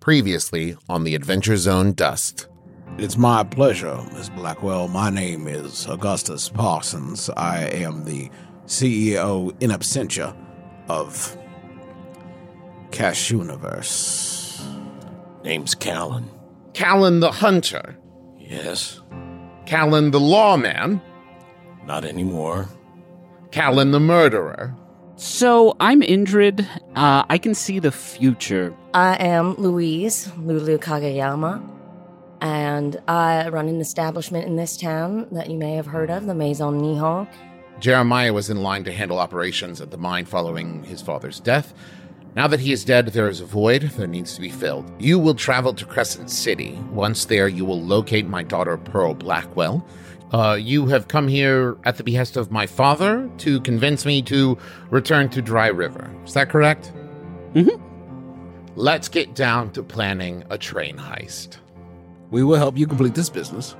Previously 0.00 0.76
on 0.88 1.04
the 1.04 1.14
Adventure 1.14 1.58
Zone 1.58 1.92
Dust. 1.92 2.48
It's 2.96 3.18
my 3.18 3.44
pleasure, 3.44 4.02
Miss 4.14 4.30
Blackwell. 4.30 4.88
My 4.88 5.10
name 5.10 5.46
is 5.46 5.86
Augustus 5.86 6.48
Parsons. 6.48 7.28
I 7.36 7.64
am 7.64 8.04
the 8.04 8.30
CEO 8.64 9.54
in 9.62 9.70
absentia 9.70 10.34
of 10.88 11.36
Cash 12.90 13.30
Universe. 13.30 14.66
Name's 15.44 15.74
Callan. 15.74 16.30
Callan 16.72 17.20
the 17.20 17.30
Hunter. 17.30 17.96
Yes, 18.38 19.02
Callan 19.66 20.10
the 20.12 20.20
Lawman. 20.20 21.00
not 21.84 22.04
anymore. 22.06 22.68
Callan 23.52 23.90
the 23.90 24.00
Murderer. 24.00 24.74
So 25.20 25.76
I'm 25.78 26.00
Indrid. 26.00 26.66
Uh, 26.96 27.24
I 27.28 27.36
can 27.36 27.54
see 27.54 27.78
the 27.78 27.92
future. 27.92 28.74
I 28.94 29.16
am 29.16 29.54
Louise 29.56 30.32
Lulu 30.38 30.78
Kagayama, 30.78 31.62
and 32.40 32.98
I 33.06 33.46
run 33.50 33.68
an 33.68 33.82
establishment 33.82 34.46
in 34.46 34.56
this 34.56 34.78
town 34.78 35.28
that 35.32 35.50
you 35.50 35.58
may 35.58 35.74
have 35.74 35.84
heard 35.84 36.08
of, 36.08 36.24
the 36.24 36.34
Maison 36.34 36.80
Nihon. 36.80 37.28
Jeremiah 37.80 38.32
was 38.32 38.48
in 38.48 38.62
line 38.62 38.82
to 38.84 38.92
handle 38.92 39.18
operations 39.18 39.82
at 39.82 39.90
the 39.90 39.98
mine 39.98 40.24
following 40.24 40.84
his 40.84 41.02
father's 41.02 41.38
death. 41.38 41.74
Now 42.34 42.46
that 42.46 42.60
he 42.60 42.72
is 42.72 42.82
dead, 42.82 43.08
there 43.08 43.28
is 43.28 43.42
a 43.42 43.44
void 43.44 43.82
that 43.82 44.06
needs 44.06 44.34
to 44.36 44.40
be 44.40 44.48
filled. 44.48 44.90
You 44.98 45.18
will 45.18 45.34
travel 45.34 45.74
to 45.74 45.84
Crescent 45.84 46.30
City. 46.30 46.78
Once 46.92 47.26
there, 47.26 47.46
you 47.46 47.66
will 47.66 47.82
locate 47.82 48.26
my 48.26 48.42
daughter, 48.42 48.78
Pearl 48.78 49.12
Blackwell. 49.12 49.86
Uh, 50.32 50.56
you 50.60 50.86
have 50.86 51.08
come 51.08 51.26
here 51.26 51.76
at 51.84 51.96
the 51.96 52.04
behest 52.04 52.36
of 52.36 52.52
my 52.52 52.66
father 52.66 53.28
to 53.38 53.60
convince 53.60 54.06
me 54.06 54.22
to 54.22 54.56
return 54.90 55.28
to 55.30 55.42
Dry 55.42 55.66
River. 55.66 56.08
Is 56.24 56.34
that 56.34 56.48
correct? 56.48 56.92
Mhm. 57.54 57.80
Let's 58.76 59.08
get 59.08 59.34
down 59.34 59.70
to 59.72 59.82
planning 59.82 60.44
a 60.48 60.56
train 60.56 60.96
heist. 60.96 61.56
We 62.30 62.44
will 62.44 62.56
help 62.56 62.78
you 62.78 62.86
complete 62.86 63.14
this 63.14 63.28
business, 63.28 63.74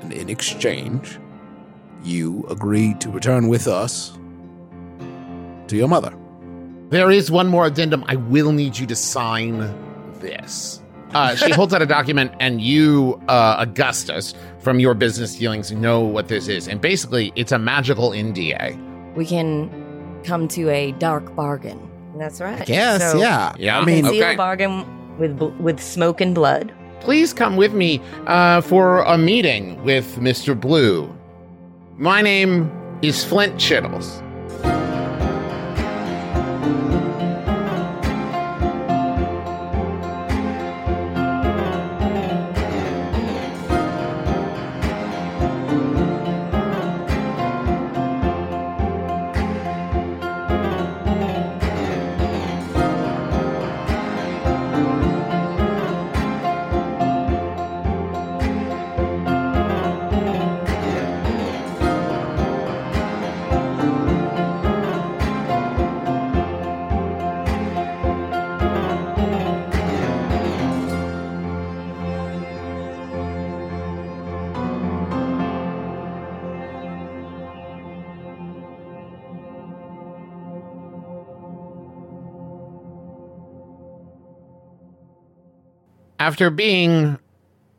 and 0.00 0.12
in 0.12 0.28
exchange, 0.28 1.18
you 2.04 2.46
agree 2.48 2.94
to 3.00 3.10
return 3.10 3.48
with 3.48 3.66
us 3.66 4.16
to 5.66 5.76
your 5.76 5.88
mother. 5.88 6.14
There 6.90 7.10
is 7.10 7.30
one 7.30 7.48
more 7.48 7.66
addendum. 7.66 8.04
I 8.06 8.14
will 8.16 8.52
need 8.52 8.78
you 8.78 8.86
to 8.86 8.96
sign 8.96 9.74
this. 10.20 10.79
Uh, 11.14 11.34
she 11.36 11.50
holds 11.52 11.74
out 11.74 11.82
a 11.82 11.86
document, 11.86 12.32
and 12.40 12.60
you, 12.60 13.20
uh, 13.28 13.56
Augustus, 13.58 14.34
from 14.60 14.78
your 14.80 14.94
business 14.94 15.36
dealings, 15.36 15.72
know 15.72 16.00
what 16.00 16.28
this 16.28 16.48
is. 16.48 16.68
And 16.68 16.80
basically, 16.80 17.32
it's 17.36 17.52
a 17.52 17.58
magical 17.58 18.10
NDA. 18.10 18.78
We 19.16 19.26
can 19.26 19.70
come 20.24 20.46
to 20.48 20.68
a 20.70 20.92
dark 20.92 21.34
bargain. 21.34 21.78
That's 22.16 22.40
right. 22.40 22.68
Yes, 22.68 23.12
So, 23.12 23.18
yeah. 23.18 23.52
Yeah. 23.58 23.80
I 23.80 23.84
mean, 23.84 24.04
Seal 24.04 24.22
Okay. 24.22 24.36
bargain 24.36 24.84
with 25.18 25.40
with 25.60 25.80
smoke 25.80 26.20
and 26.20 26.34
blood. 26.34 26.72
Please 27.00 27.32
come 27.32 27.56
with 27.56 27.72
me 27.72 28.00
uh, 28.26 28.60
for 28.60 29.00
a 29.02 29.16
meeting 29.16 29.82
with 29.84 30.16
Mr. 30.16 30.58
Blue. 30.58 31.10
My 31.96 32.20
name 32.20 32.70
is 33.02 33.24
Flint 33.24 33.58
Chittles. 33.58 34.22
After 86.20 86.50
being, 86.50 87.18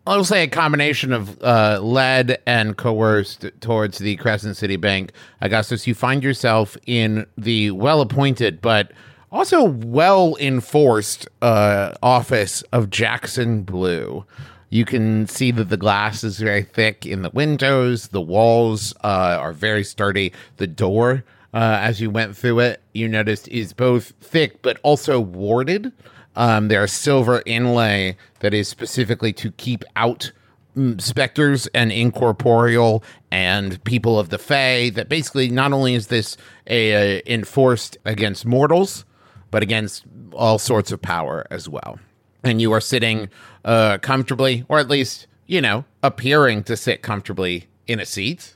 I'll 0.07 0.23
say, 0.23 0.41
a 0.41 0.47
combination 0.47 1.13
of 1.13 1.39
uh, 1.43 1.79
led 1.79 2.41
and 2.47 2.75
coerced 2.75 3.45
towards 3.61 3.99
the 3.99 4.15
Crescent 4.15 4.57
City 4.57 4.77
Bank, 4.77 5.11
Augustus, 5.41 5.85
you 5.85 5.93
find 5.93 6.23
yourself 6.23 6.75
in 6.87 7.27
the 7.37 7.69
well 7.69 8.01
appointed 8.01 8.59
but 8.59 8.93
also 9.31 9.65
well 9.65 10.35
enforced 10.39 11.27
uh, 11.43 11.93
office 12.01 12.63
of 12.73 12.89
Jackson 12.89 13.61
Blue. 13.61 14.25
You 14.71 14.85
can 14.85 15.27
see 15.27 15.51
that 15.51 15.69
the 15.69 15.77
glass 15.77 16.23
is 16.23 16.39
very 16.39 16.63
thick 16.63 17.05
in 17.05 17.21
the 17.21 17.29
windows, 17.29 18.07
the 18.07 18.21
walls 18.21 18.91
uh, 19.03 19.37
are 19.39 19.53
very 19.53 19.83
sturdy, 19.83 20.33
the 20.57 20.65
door. 20.65 21.23
Uh, 21.53 21.77
as 21.79 22.01
you 22.01 22.09
went 22.09 22.35
through 22.35 22.59
it, 22.61 22.81
you 22.93 23.07
noticed 23.07 23.47
is 23.49 23.71
both 23.71 24.13
thick 24.19 24.63
but 24.63 24.79
also 24.81 25.19
warded. 25.19 25.91
Um, 26.35 26.69
there 26.69 26.81
are 26.81 26.87
silver 26.87 27.43
inlay 27.45 28.17
that 28.39 28.53
is 28.53 28.67
specifically 28.67 29.33
to 29.33 29.51
keep 29.51 29.83
out 29.95 30.31
mm, 30.75 30.99
specters 31.01 31.67
and 31.67 31.91
incorporeal 31.91 33.03
and 33.31 33.83
people 33.83 34.19
of 34.19 34.29
the 34.29 34.37
Fae. 34.37 34.89
That 34.91 35.09
basically 35.09 35.49
not 35.49 35.73
only 35.73 35.95
is 35.95 36.07
this 36.07 36.37
a, 36.67 37.17
uh, 37.17 37.21
enforced 37.25 37.97
against 38.05 38.45
mortals, 38.45 39.05
but 39.49 39.61
against 39.61 40.05
all 40.31 40.57
sorts 40.57 40.91
of 40.91 41.01
power 41.01 41.45
as 41.51 41.67
well. 41.67 41.99
And 42.43 42.61
you 42.61 42.71
are 42.71 42.81
sitting 42.81 43.29
uh, 43.65 43.97
comfortably, 43.99 44.65
or 44.69 44.79
at 44.79 44.89
least 44.89 45.27
you 45.47 45.61
know 45.61 45.85
appearing 46.01 46.63
to 46.63 46.77
sit 46.77 47.01
comfortably 47.01 47.67
in 47.87 47.99
a 47.99 48.05
seat. 48.05 48.55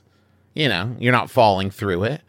You 0.54 0.70
know, 0.70 0.96
you're 0.98 1.12
not 1.12 1.30
falling 1.30 1.70
through 1.70 2.04
it 2.04 2.22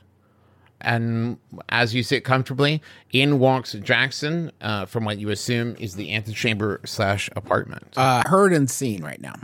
and 0.81 1.37
as 1.69 1.95
you 1.95 2.03
sit 2.03 2.23
comfortably, 2.23 2.81
in 3.11 3.39
walks 3.39 3.73
Jackson 3.73 4.51
uh, 4.61 4.85
from 4.85 5.05
what 5.05 5.17
you 5.17 5.29
assume 5.29 5.75
is 5.79 5.95
the 5.95 6.13
antechamber 6.13 6.81
slash 6.85 7.29
apartment. 7.35 7.93
uh, 7.97 8.23
heard 8.25 8.53
and 8.53 8.69
seen 8.69 9.03
right 9.03 9.21
now. 9.21 9.35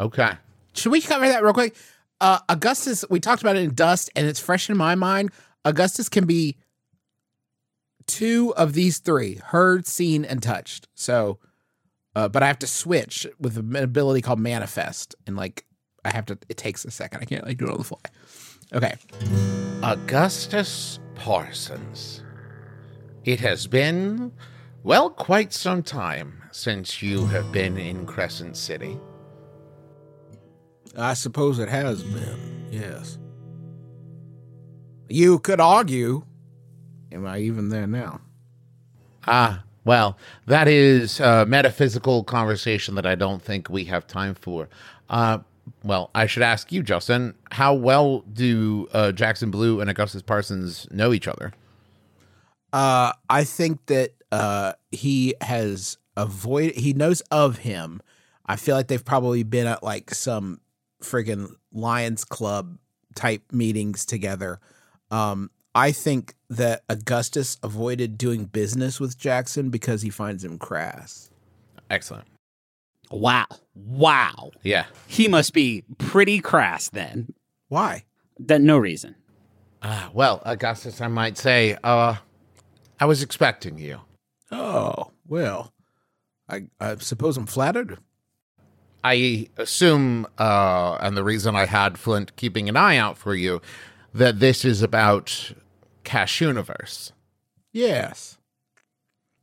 okay. 0.00 0.32
Should 0.74 0.92
we 0.92 1.00
cover 1.00 1.26
that 1.26 1.42
real 1.42 1.54
quick? 1.54 1.74
Uh, 2.20 2.38
Augustus, 2.48 3.04
we 3.10 3.20
talked 3.20 3.42
about 3.42 3.56
it 3.56 3.62
in 3.62 3.74
Dust, 3.74 4.10
and 4.16 4.26
it's 4.26 4.40
fresh 4.40 4.68
in 4.70 4.76
my 4.76 4.94
mind. 4.94 5.30
Augustus 5.64 6.08
can 6.08 6.26
be 6.26 6.56
two 8.06 8.54
of 8.56 8.72
these 8.72 8.98
three 8.98 9.36
heard, 9.36 9.86
seen, 9.86 10.24
and 10.24 10.42
touched. 10.42 10.88
So, 10.94 11.38
uh, 12.14 12.28
but 12.28 12.42
I 12.42 12.46
have 12.46 12.58
to 12.60 12.66
switch 12.66 13.26
with 13.38 13.56
an 13.58 13.76
ability 13.76 14.22
called 14.22 14.38
Manifest. 14.38 15.14
And 15.26 15.36
like, 15.36 15.64
I 16.04 16.12
have 16.14 16.26
to, 16.26 16.38
it 16.48 16.56
takes 16.56 16.84
a 16.84 16.90
second. 16.90 17.20
I 17.20 17.24
can't 17.24 17.44
like 17.44 17.58
do 17.58 17.66
it 17.66 17.70
on 17.70 17.78
the 17.78 17.84
fly. 17.84 17.98
Okay. 18.72 18.94
Augustus 19.82 20.98
Parsons. 21.14 22.22
It 23.24 23.40
has 23.40 23.66
been, 23.66 24.32
well, 24.82 25.10
quite 25.10 25.52
some 25.52 25.82
time 25.82 26.42
since 26.50 27.02
you 27.02 27.26
have 27.26 27.52
been 27.52 27.76
in 27.76 28.06
Crescent 28.06 28.56
City. 28.56 28.98
I 30.96 31.14
suppose 31.14 31.58
it 31.58 31.68
has 31.68 32.02
been. 32.02 32.68
Yes. 32.70 33.18
You 35.08 35.38
could 35.38 35.60
argue. 35.60 36.24
Am 37.12 37.26
I 37.26 37.38
even 37.40 37.68
there 37.68 37.86
now? 37.86 38.20
Ah, 39.26 39.62
well, 39.84 40.16
that 40.46 40.68
is 40.68 41.20
a 41.20 41.44
metaphysical 41.46 42.24
conversation 42.24 42.94
that 42.94 43.06
I 43.06 43.14
don't 43.14 43.42
think 43.42 43.68
we 43.68 43.84
have 43.84 44.06
time 44.06 44.34
for. 44.34 44.68
Uh, 45.08 45.38
well, 45.86 46.10
I 46.14 46.26
should 46.26 46.42
ask 46.42 46.72
you, 46.72 46.82
Justin, 46.82 47.34
how 47.52 47.74
well 47.74 48.20
do 48.32 48.88
uh, 48.92 49.12
Jackson 49.12 49.50
Blue 49.50 49.80
and 49.80 49.88
Augustus 49.88 50.22
Parsons 50.22 50.86
know 50.90 51.12
each 51.12 51.28
other? 51.28 51.52
Uh, 52.72 53.12
I 53.30 53.44
think 53.44 53.86
that 53.86 54.12
uh, 54.32 54.72
he 54.90 55.34
has 55.40 55.98
avoided. 56.16 56.76
He 56.76 56.92
knows 56.92 57.20
of 57.30 57.58
him. 57.58 58.00
I 58.46 58.56
feel 58.56 58.76
like 58.76 58.88
they've 58.88 59.04
probably 59.04 59.42
been 59.42 59.66
at 59.66 59.82
like 59.82 60.12
some 60.12 60.60
friggin' 61.02 61.52
Lions 61.72 62.24
Club 62.24 62.78
type 63.14 63.42
meetings 63.52 64.04
together. 64.04 64.60
Um, 65.10 65.50
I 65.74 65.92
think 65.92 66.34
that 66.50 66.82
Augustus 66.88 67.58
avoided 67.62 68.18
doing 68.18 68.46
business 68.46 68.98
with 68.98 69.18
Jackson 69.18 69.70
because 69.70 70.02
he 70.02 70.10
finds 70.10 70.44
him 70.44 70.58
crass. 70.58 71.30
Excellent. 71.90 72.26
Wow. 73.10 73.46
Wow. 73.74 74.50
Yeah. 74.62 74.86
He 75.06 75.28
must 75.28 75.52
be 75.52 75.84
pretty 75.98 76.40
crass 76.40 76.88
then. 76.88 77.34
Why? 77.68 78.04
That 78.38 78.60
no 78.60 78.78
reason. 78.78 79.14
Ah, 79.82 80.10
well, 80.12 80.42
Augustus, 80.44 81.00
I 81.00 81.08
might 81.08 81.38
say, 81.38 81.76
uh, 81.84 82.16
I 82.98 83.04
was 83.04 83.22
expecting 83.22 83.78
you. 83.78 84.00
Oh, 84.50 85.10
well, 85.26 85.72
I, 86.48 86.66
I 86.80 86.96
suppose 86.96 87.36
I'm 87.36 87.46
flattered. 87.46 87.98
I 89.04 89.48
assume, 89.56 90.26
uh, 90.38 90.98
and 91.00 91.16
the 91.16 91.22
reason 91.22 91.54
I 91.54 91.66
had 91.66 91.98
Flint 91.98 92.34
keeping 92.36 92.68
an 92.68 92.76
eye 92.76 92.96
out 92.96 93.16
for 93.16 93.34
you, 93.34 93.60
that 94.12 94.40
this 94.40 94.64
is 94.64 94.82
about 94.82 95.52
Cash 96.02 96.40
Universe. 96.40 97.12
Yes. 97.72 98.38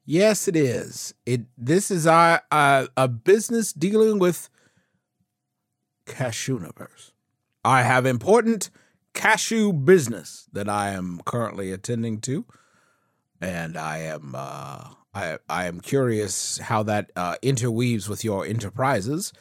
Yes, 0.06 0.48
it 0.48 0.56
is. 0.56 1.14
It 1.26 1.42
this 1.58 1.90
is 1.90 2.06
a 2.06 2.42
a, 2.52 2.88
a 2.98 3.08
business 3.08 3.72
dealing 3.74 4.20
with 4.20 4.50
Cashewiverse. 6.06 7.12
I 7.64 7.84
have 7.84 8.06
important 8.06 8.70
cashew 9.14 9.72
business 9.72 10.48
that 10.52 10.68
I 10.68 10.90
am 10.90 11.22
currently 11.26 11.72
attending 11.72 12.20
to, 12.22 12.46
and 13.40 13.78
I 13.78 14.00
am 14.00 14.34
uh, 14.36 14.90
I 15.14 15.38
I 15.48 15.66
am 15.66 15.80
curious 15.80 16.58
how 16.58 16.84
that 16.84 17.12
uh, 17.16 17.36
interweaves 17.42 18.10
with 18.10 18.24
your 18.24 18.46
enterprises. 18.46 19.32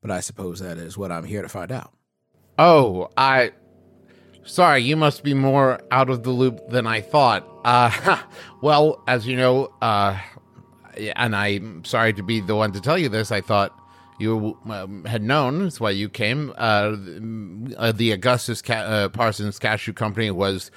But 0.00 0.10
I 0.10 0.20
suppose 0.20 0.60
that 0.60 0.78
is 0.78 0.98
what 0.98 1.12
I'm 1.12 1.24
here 1.24 1.42
to 1.42 1.48
find 1.48 1.70
out. 1.72 1.92
Oh, 2.58 3.08
I. 3.16 3.52
Sorry, 4.44 4.82
you 4.82 4.96
must 4.96 5.22
be 5.22 5.34
more 5.34 5.80
out 5.90 6.10
of 6.10 6.24
the 6.24 6.30
loop 6.30 6.68
than 6.68 6.86
I 6.86 7.00
thought. 7.00 7.46
Uh, 7.64 8.20
well, 8.60 9.02
as 9.06 9.26
you 9.26 9.36
know, 9.36 9.72
uh, 9.80 10.18
and 11.16 11.34
I'm 11.36 11.84
sorry 11.84 12.12
to 12.14 12.22
be 12.22 12.40
the 12.40 12.56
one 12.56 12.72
to 12.72 12.80
tell 12.80 12.98
you 12.98 13.08
this, 13.08 13.30
I 13.30 13.40
thought 13.40 13.76
you 14.18 14.58
um, 14.68 15.04
had 15.04 15.22
known. 15.22 15.64
That's 15.64 15.80
why 15.80 15.90
you 15.90 16.08
came. 16.08 16.52
Uh, 16.56 16.96
uh, 17.76 17.92
the 17.92 18.12
Augustus 18.12 18.62
Ca- 18.62 18.74
uh, 18.74 19.08
Parsons 19.08 19.58
Cashew 19.58 19.92
Company 19.92 20.30
was 20.30 20.70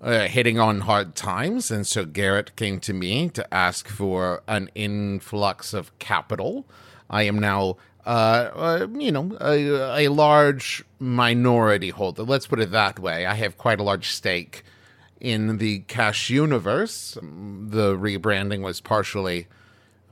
uh, 0.00 0.28
hitting 0.28 0.58
on 0.58 0.80
hard 0.80 1.14
times, 1.14 1.70
and 1.70 1.86
so 1.86 2.04
Garrett 2.04 2.54
came 2.56 2.80
to 2.80 2.92
me 2.92 3.28
to 3.30 3.54
ask 3.54 3.88
for 3.88 4.42
an 4.46 4.70
influx 4.74 5.72
of 5.72 5.96
capital. 5.98 6.66
I 7.08 7.22
am 7.22 7.38
now, 7.38 7.76
uh, 8.06 8.50
uh, 8.54 8.86
you 8.96 9.10
know, 9.10 9.36
a, 9.40 10.06
a 10.06 10.08
large 10.08 10.84
minority 11.00 11.90
holder. 11.90 12.22
Let's 12.22 12.46
put 12.46 12.60
it 12.60 12.70
that 12.70 13.00
way. 13.00 13.26
I 13.26 13.34
have 13.34 13.58
quite 13.58 13.80
a 13.80 13.82
large 13.82 14.08
stake 14.08 14.62
in 15.20 15.58
the 15.58 15.80
Cash 15.80 16.30
Universe. 16.30 17.14
The 17.20 17.96
rebranding 17.96 18.62
was 18.62 18.80
partially 18.80 19.48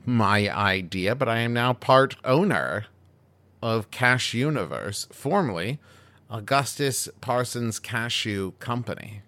my 0.05 0.53
idea, 0.53 1.15
but 1.15 1.29
I 1.29 1.39
am 1.39 1.53
now 1.53 1.73
part 1.73 2.17
owner 2.25 2.85
of 3.61 3.89
Cash 3.91 4.33
Universe, 4.33 5.07
formerly 5.11 5.79
Augustus 6.29 7.07
Parsons 7.21 7.79
Cashew 7.79 8.51
Company. 8.59 9.21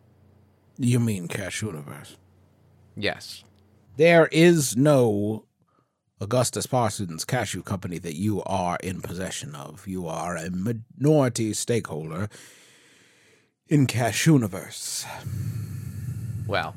You 0.77 0.99
mean 0.99 1.27
Cash 1.27 1.61
Universe? 1.61 2.17
Yes. 2.95 3.43
There 3.95 4.27
is 4.27 4.75
no 4.75 5.46
Augustus 6.19 6.65
Parsons 6.65 7.25
Cashew 7.25 7.61
Company 7.61 7.99
that 7.99 8.15
you 8.15 8.41
are 8.45 8.77
in 8.81 9.01
possession 9.01 9.53
of. 9.53 9.87
You 9.87 10.07
are 10.07 10.35
a 10.35 10.49
minority 10.49 11.53
stakeholder 11.53 12.27
in 13.67 13.85
Cashewiverse. 13.85 15.05
Well, 16.47 16.75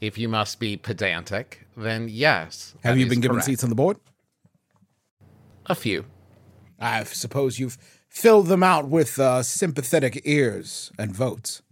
if 0.00 0.18
you 0.18 0.28
must 0.28 0.58
be 0.58 0.76
pedantic, 0.76 1.66
then 1.76 2.08
yes. 2.08 2.74
Have 2.82 2.98
you 2.98 3.06
been 3.06 3.20
given 3.20 3.36
correct. 3.36 3.46
seats 3.46 3.62
on 3.62 3.70
the 3.70 3.76
board? 3.76 3.98
A 5.66 5.74
few. 5.74 6.04
I 6.80 7.04
suppose 7.04 7.60
you've 7.60 7.78
filled 8.08 8.48
them 8.48 8.62
out 8.62 8.88
with 8.88 9.18
uh, 9.18 9.42
sympathetic 9.44 10.20
ears 10.24 10.90
and 10.98 11.14
votes. 11.14 11.62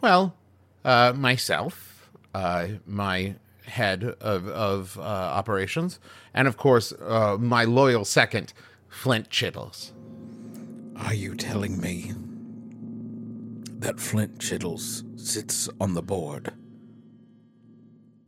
Well, 0.00 0.36
uh, 0.84 1.12
myself, 1.16 2.08
uh, 2.34 2.68
my 2.86 3.34
head 3.66 4.04
of, 4.20 4.48
of 4.48 4.98
uh, 4.98 5.02
operations, 5.02 5.98
and 6.32 6.48
of 6.48 6.56
course, 6.56 6.92
uh, 6.92 7.36
my 7.38 7.64
loyal 7.64 8.04
second, 8.04 8.52
Flint 8.88 9.30
Chittles. 9.30 9.92
Are 10.96 11.14
you 11.14 11.34
telling 11.34 11.80
me 11.80 12.12
that 13.78 14.00
Flint 14.00 14.38
Chittles 14.40 15.04
sits 15.16 15.68
on 15.80 15.94
the 15.94 16.02
board 16.02 16.54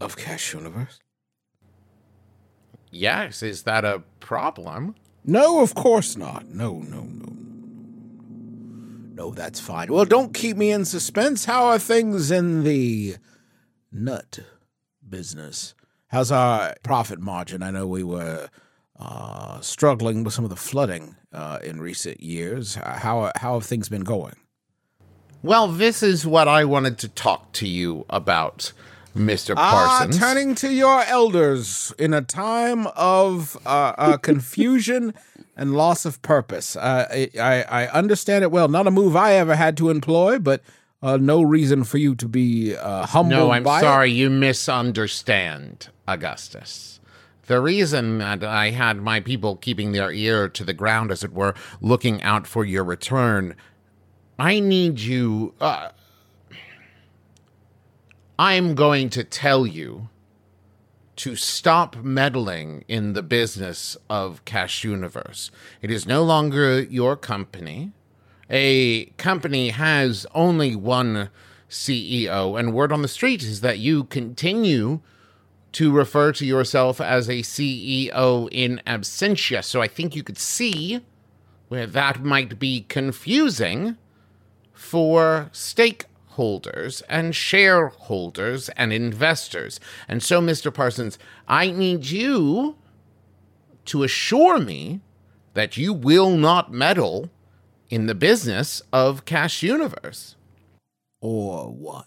of 0.01 0.17
Cash 0.17 0.53
Universe? 0.53 1.01
Yes, 2.91 3.43
is 3.43 3.63
that 3.63 3.85
a 3.85 4.03
problem? 4.21 4.95
No, 5.25 5.61
of 5.61 5.75
course 5.75 6.17
not. 6.17 6.49
No, 6.49 6.79
no, 6.79 7.03
no. 7.03 7.37
No, 9.15 9.31
that's 9.33 9.61
fine. 9.61 9.93
Well, 9.93 10.05
don't 10.05 10.33
keep 10.33 10.57
me 10.57 10.71
in 10.71 10.85
suspense. 10.85 11.45
How 11.45 11.67
are 11.67 11.79
things 11.79 12.31
in 12.31 12.63
the 12.63 13.17
nut 13.91 14.39
business? 15.11 15.75
How's 16.09 16.33
our 16.33 16.75
profit 16.83 17.21
margin? 17.21 17.63
I 17.63 17.71
know 17.71 17.87
we 17.87 18.03
were 18.03 18.49
uh, 18.99 19.61
struggling 19.61 20.25
with 20.25 20.35
some 20.35 20.45
of 20.45 20.51
the 20.51 20.57
flooding 20.57 21.17
uh, 21.33 21.59
in 21.63 21.81
recent 21.81 22.21
years. 22.21 22.77
How 22.77 23.31
how 23.37 23.55
have 23.55 23.65
things 23.65 23.89
been 23.89 24.05
going? 24.05 24.35
Well, 25.43 25.69
this 25.69 26.03
is 26.03 26.27
what 26.27 26.49
I 26.49 26.65
wanted 26.65 26.99
to 26.99 27.09
talk 27.09 27.53
to 27.53 27.69
you 27.69 28.05
about, 28.11 28.73
Mr. 29.17 29.55
Ah, 29.57 29.99
Parsons. 30.01 30.19
turning 30.19 30.55
to 30.57 30.73
your 30.73 31.05
elders 31.05 31.93
in 31.99 32.13
a 32.13 32.23
time 32.23 32.89
of 32.97 33.57
uh, 33.65 33.93
uh, 33.97 34.17
confusion 34.23 35.15
and 35.57 35.75
loss 35.75 36.05
of 36.05 36.21
purpose. 36.23 36.75
Uh, 36.75 37.07
I, 37.11 37.31
I 37.39 37.63
I 37.85 37.87
understand 37.89 38.43
it 38.43 38.51
well. 38.51 38.69
Not 38.69 38.87
a 38.87 38.91
move 38.91 39.15
I 39.15 39.35
ever 39.35 39.55
had 39.55 39.77
to 39.77 39.91
employ, 39.91 40.39
but 40.39 40.63
uh, 41.03 41.17
no 41.17 41.43
reason 41.43 41.85
for 41.85 41.99
you 41.99 42.15
to 42.17 42.29
be 42.29 42.75
uh, 42.77 43.07
humbled. 43.07 43.39
No, 43.39 43.51
I'm 43.51 43.63
by 43.63 43.79
it. 43.79 43.83
sorry, 43.83 44.11
you 44.11 44.31
misunderstand, 44.31 45.89
Augustus. 46.07 47.01
The 47.47 47.61
reason 47.61 48.19
that 48.19 48.45
I 48.45 48.71
had 48.71 48.99
my 48.99 49.21
people 49.21 49.57
keeping 49.57 49.93
their 49.93 50.13
ear 50.13 50.49
to 50.51 50.65
the 50.65 50.75
ground, 50.75 51.11
as 51.11 51.25
it 51.25 51.33
were, 51.33 51.55
looking 51.81 52.23
out 52.23 52.47
for 52.47 52.65
your 52.65 52.85
return, 52.85 53.57
I 54.39 54.61
need 54.61 55.01
you. 55.01 55.55
Uh, 55.61 55.91
I'm 58.39 58.75
going 58.75 59.09
to 59.11 59.25
tell 59.25 59.67
you 59.67 60.11
to 61.17 61.35
stop 61.35 61.97
meddling 61.97 62.85
in 62.87 63.15
the 63.15 63.23
business 63.23 63.97
of 64.09 64.45
Cash 64.45 64.85
Universe. 64.85 65.51
It 65.83 65.91
is 65.91 66.07
no 66.07 66.23
longer 66.23 66.83
your 66.83 67.17
company. 67.17 67.93
A 68.51 69.07
company 69.17 69.71
has 69.71 70.27
only 70.35 70.75
one 70.75 71.31
CEO, 71.69 72.59
and 72.59 72.73
word 72.73 72.93
on 72.93 73.03
the 73.03 73.09
street 73.09 73.43
is 73.43 73.61
that 73.61 73.79
you 73.79 74.05
continue 74.05 75.01
to 75.73 75.93
refer 75.93 76.33
to 76.33 76.47
yourself 76.47 77.01
as 77.01 77.29
a 77.29 77.43
CEO 77.43 78.49
in 78.51 78.81
absentia. 78.87 79.63
So 79.63 79.83
I 79.83 79.89
think 79.89 80.17
you 80.17 80.23
could 80.23 80.39
see 80.39 81.01
where 81.69 81.87
that 81.87 82.25
might 82.25 82.59
be 82.59 82.87
confusing 82.89 83.99
for 84.73 85.51
stakeholders 85.53 87.03
and 87.09 87.35
shareholders 87.35 88.71
and 88.71 88.93
investors. 88.93 89.79
And 90.09 90.23
so, 90.23 90.41
Mr. 90.41 90.73
Parsons, 90.73 91.19
I 91.47 91.71
need 91.71 92.07
you 92.07 92.77
to 93.87 94.05
assure 94.05 94.59
me 94.59 95.01
that 95.53 95.77
you 95.77 95.93
will 95.93 96.31
not 96.31 96.73
meddle 96.73 97.31
in 97.91 98.07
the 98.07 98.15
business 98.15 98.83
of 98.93 99.25
Cash 99.25 99.63
Universe. 99.63 100.37
Or 101.21 101.71
what? 101.71 102.07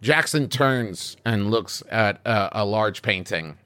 Jackson 0.00 0.48
turns 0.48 1.16
and 1.24 1.50
looks 1.50 1.82
at 1.90 2.20
uh, 2.26 2.50
a 2.52 2.64
large 2.64 3.02
painting 3.02 3.56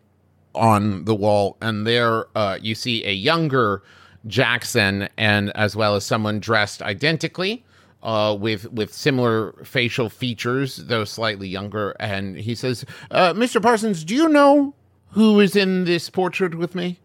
on 0.55 1.05
the 1.05 1.15
wall, 1.15 1.57
and 1.61 1.87
there 1.87 2.27
uh, 2.37 2.59
you 2.61 2.75
see 2.75 3.05
a 3.05 3.13
younger 3.13 3.83
Jackson, 4.27 5.09
and 5.17 5.51
as 5.57 5.75
well 5.75 5.95
as 5.95 6.05
someone 6.05 6.39
dressed 6.41 6.83
identically, 6.83 7.65
uh, 8.03 8.37
with 8.39 8.71
with 8.73 8.93
similar 8.95 9.53
facial 9.65 10.09
features, 10.09 10.77
though 10.77 11.05
slightly 11.05 11.49
younger. 11.49 11.91
And 11.99 12.37
he 12.37 12.55
says, 12.55 12.85
uh, 13.11 13.33
"Mr. 13.35 13.61
Parsons, 13.61 14.05
do 14.05 14.15
you 14.15 14.29
know 14.29 14.75
who 15.13 15.41
is 15.41 15.57
in 15.57 15.85
this 15.85 16.09
portrait 16.09 16.55
with 16.55 16.75
me?" 16.75 16.99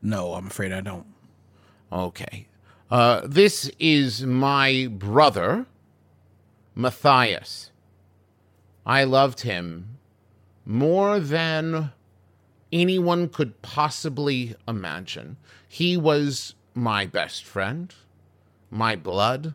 No, 0.00 0.34
I'm 0.34 0.46
afraid 0.46 0.72
I 0.72 0.80
don't. 0.80 1.06
Okay. 1.92 2.46
Uh, 2.92 3.22
this 3.24 3.70
is 3.78 4.22
my 4.22 4.86
brother, 4.90 5.64
Matthias. 6.74 7.70
I 8.84 9.04
loved 9.04 9.40
him 9.40 9.96
more 10.66 11.18
than 11.18 11.92
anyone 12.70 13.30
could 13.30 13.62
possibly 13.62 14.56
imagine. 14.68 15.38
He 15.66 15.96
was 15.96 16.54
my 16.74 17.06
best 17.06 17.44
friend, 17.44 17.94
my 18.70 18.94
blood, 18.94 19.54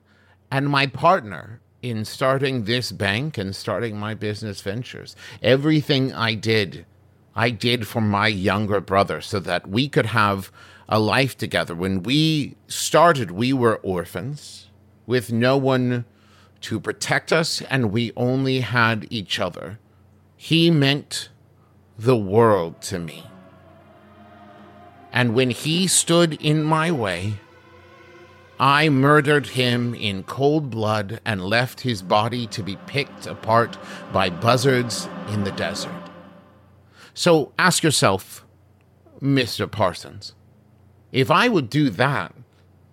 and 0.49 0.67
my 0.67 0.87
partner 0.87 1.61
in 1.83 2.05
starting 2.05 2.63
this 2.63 2.91
bank 2.91 3.37
and 3.37 3.55
starting 3.55 3.99
my 3.99 4.15
business 4.15 4.61
ventures. 4.61 5.15
Everything 5.43 6.11
I 6.11 6.33
did, 6.33 6.87
I 7.35 7.51
did 7.51 7.87
for 7.87 8.01
my 8.01 8.29
younger 8.29 8.81
brother 8.81 9.21
so 9.21 9.39
that 9.41 9.69
we 9.69 9.87
could 9.87 10.07
have 10.07 10.51
a 10.89 10.99
life 10.99 11.37
together. 11.37 11.75
When 11.75 12.03
we 12.03 12.55
started, 12.67 13.31
we 13.31 13.53
were 13.53 13.77
orphans 13.77 14.67
with 15.05 15.31
no 15.31 15.57
one 15.57 16.05
to 16.61 16.79
protect 16.79 17.31
us, 17.31 17.61
and 17.63 17.91
we 17.91 18.11
only 18.15 18.61
had 18.61 19.07
each 19.09 19.39
other. 19.39 19.79
He 20.35 20.71
meant 20.71 21.29
the 21.97 22.17
world 22.17 22.81
to 22.83 22.99
me. 22.99 23.25
And 25.11 25.33
when 25.33 25.49
he 25.49 25.87
stood 25.87 26.33
in 26.41 26.63
my 26.63 26.91
way, 26.91 27.35
I 28.59 28.89
murdered 28.89 29.47
him 29.47 29.93
in 29.93 30.23
cold 30.23 30.69
blood 30.71 31.19
and 31.25 31.45
left 31.45 31.81
his 31.81 32.01
body 32.01 32.47
to 32.47 32.63
be 32.63 32.75
picked 32.87 33.27
apart 33.27 33.77
by 34.11 34.29
buzzards 34.29 35.07
in 35.29 35.43
the 35.43 35.51
desert. 35.51 35.91
So 37.13 37.53
ask 37.59 37.83
yourself, 37.83 38.45
Mr. 39.21 39.69
Parsons, 39.69 40.33
if 41.11 41.31
I 41.31 41.47
would 41.47 41.69
do 41.69 41.89
that 41.91 42.33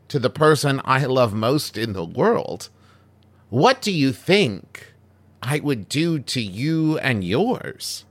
to 0.09 0.19
the 0.19 0.31
person 0.31 0.81
I 0.85 1.05
love 1.05 1.35
most 1.35 1.77
in 1.77 1.93
the 1.93 2.05
world, 2.05 2.69
what 3.51 3.81
do 3.81 3.93
you 3.93 4.13
think 4.13 4.93
I 5.43 5.61
would 5.61 5.89
do 5.89 6.19
to 6.19 6.41
you 6.41 6.99
and 6.99 7.25
yours? 7.25 8.05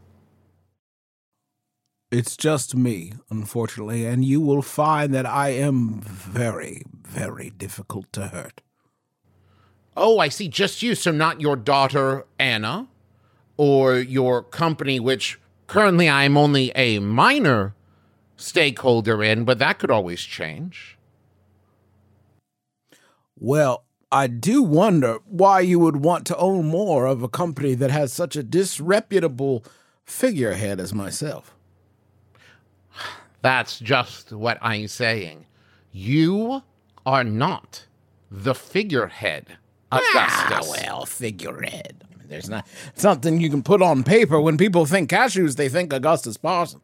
It's 2.12 2.38
just 2.38 2.76
me, 2.76 3.14
unfortunately, 3.32 4.06
and 4.06 4.24
you 4.24 4.40
will 4.40 4.62
find 4.62 5.14
that 5.16 5.26
I 5.26 5.50
am 5.50 6.00
very, 6.02 6.84
very 6.94 7.50
difficult 7.50 8.14
to 8.14 8.28
hurt. 8.28 8.62
Oh, 9.98 10.20
I 10.20 10.30
see, 10.30 10.48
just 10.48 10.84
you, 10.84 10.94
so 10.94 11.12
not 11.12 11.42
your 11.42 11.56
daughter, 11.56 12.26
Anna, 12.38 12.88
or 13.58 13.98
your 13.98 14.44
company, 14.44 15.00
which 15.00 15.40
currently 15.66 16.08
I'm 16.08 16.38
only 16.38 16.72
a 16.76 17.00
minor 17.00 17.74
stakeholder 18.44 19.24
in, 19.24 19.46
but 19.46 19.60
that 19.60 19.80
could 19.80 19.90
always 19.90 20.22
change. 20.22 20.98
Well, 23.40 23.86
I 24.12 24.28
do 24.28 24.62
wonder 24.62 25.20
why 25.26 25.62
you 25.62 25.80
would 25.80 25.98
want 25.98 26.28
to 26.28 26.38
own 26.38 26.66
more 26.66 27.06
of 27.06 27.24
a 27.24 27.28
company 27.30 27.74
that 27.76 27.90
has 27.90 28.14
such 28.14 28.36
a 28.36 28.44
disreputable 28.44 29.66
figurehead 30.06 30.80
as 30.80 30.94
myself. 30.94 31.56
That's 33.42 33.80
just 33.80 34.32
what 34.32 34.58
I'm 34.62 34.88
saying. 34.88 35.46
You 35.92 36.64
are 37.06 37.24
not 37.24 37.88
the 38.30 38.54
figurehead, 38.56 39.58
Augustus. 39.92 40.14
Ah, 40.16 40.62
well, 40.70 41.06
figurehead. 41.06 42.04
I 42.12 42.18
mean, 42.18 42.28
there's 42.28 42.50
not 42.50 42.68
something 42.96 43.40
you 43.42 43.50
can 43.50 43.64
put 43.64 43.82
on 43.82 44.04
paper. 44.04 44.40
When 44.40 44.58
people 44.58 44.86
think 44.86 45.10
cashews, 45.10 45.56
they 45.56 45.70
think 45.70 45.92
Augustus 45.92 46.38
Parsons. 46.38 46.82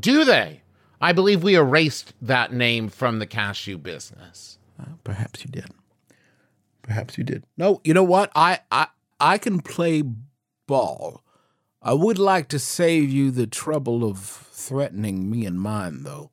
Do 0.00 0.24
they? 0.24 0.62
I 1.00 1.12
believe 1.12 1.42
we 1.42 1.54
erased 1.54 2.14
that 2.22 2.52
name 2.52 2.88
from 2.88 3.18
the 3.18 3.26
cashew 3.26 3.78
business. 3.78 4.58
Uh, 4.80 4.84
perhaps 5.04 5.44
you 5.44 5.50
did. 5.50 5.70
Perhaps 6.82 7.18
you 7.18 7.24
did. 7.24 7.44
No, 7.56 7.80
you 7.84 7.94
know 7.94 8.04
what? 8.04 8.30
I, 8.34 8.60
I 8.70 8.88
I 9.20 9.38
can 9.38 9.60
play 9.60 10.02
ball. 10.66 11.22
I 11.80 11.92
would 11.92 12.18
like 12.18 12.48
to 12.48 12.58
save 12.58 13.10
you 13.10 13.30
the 13.30 13.46
trouble 13.46 14.04
of 14.04 14.18
threatening 14.18 15.30
me 15.30 15.44
and 15.44 15.60
mine, 15.60 16.02
though. 16.02 16.30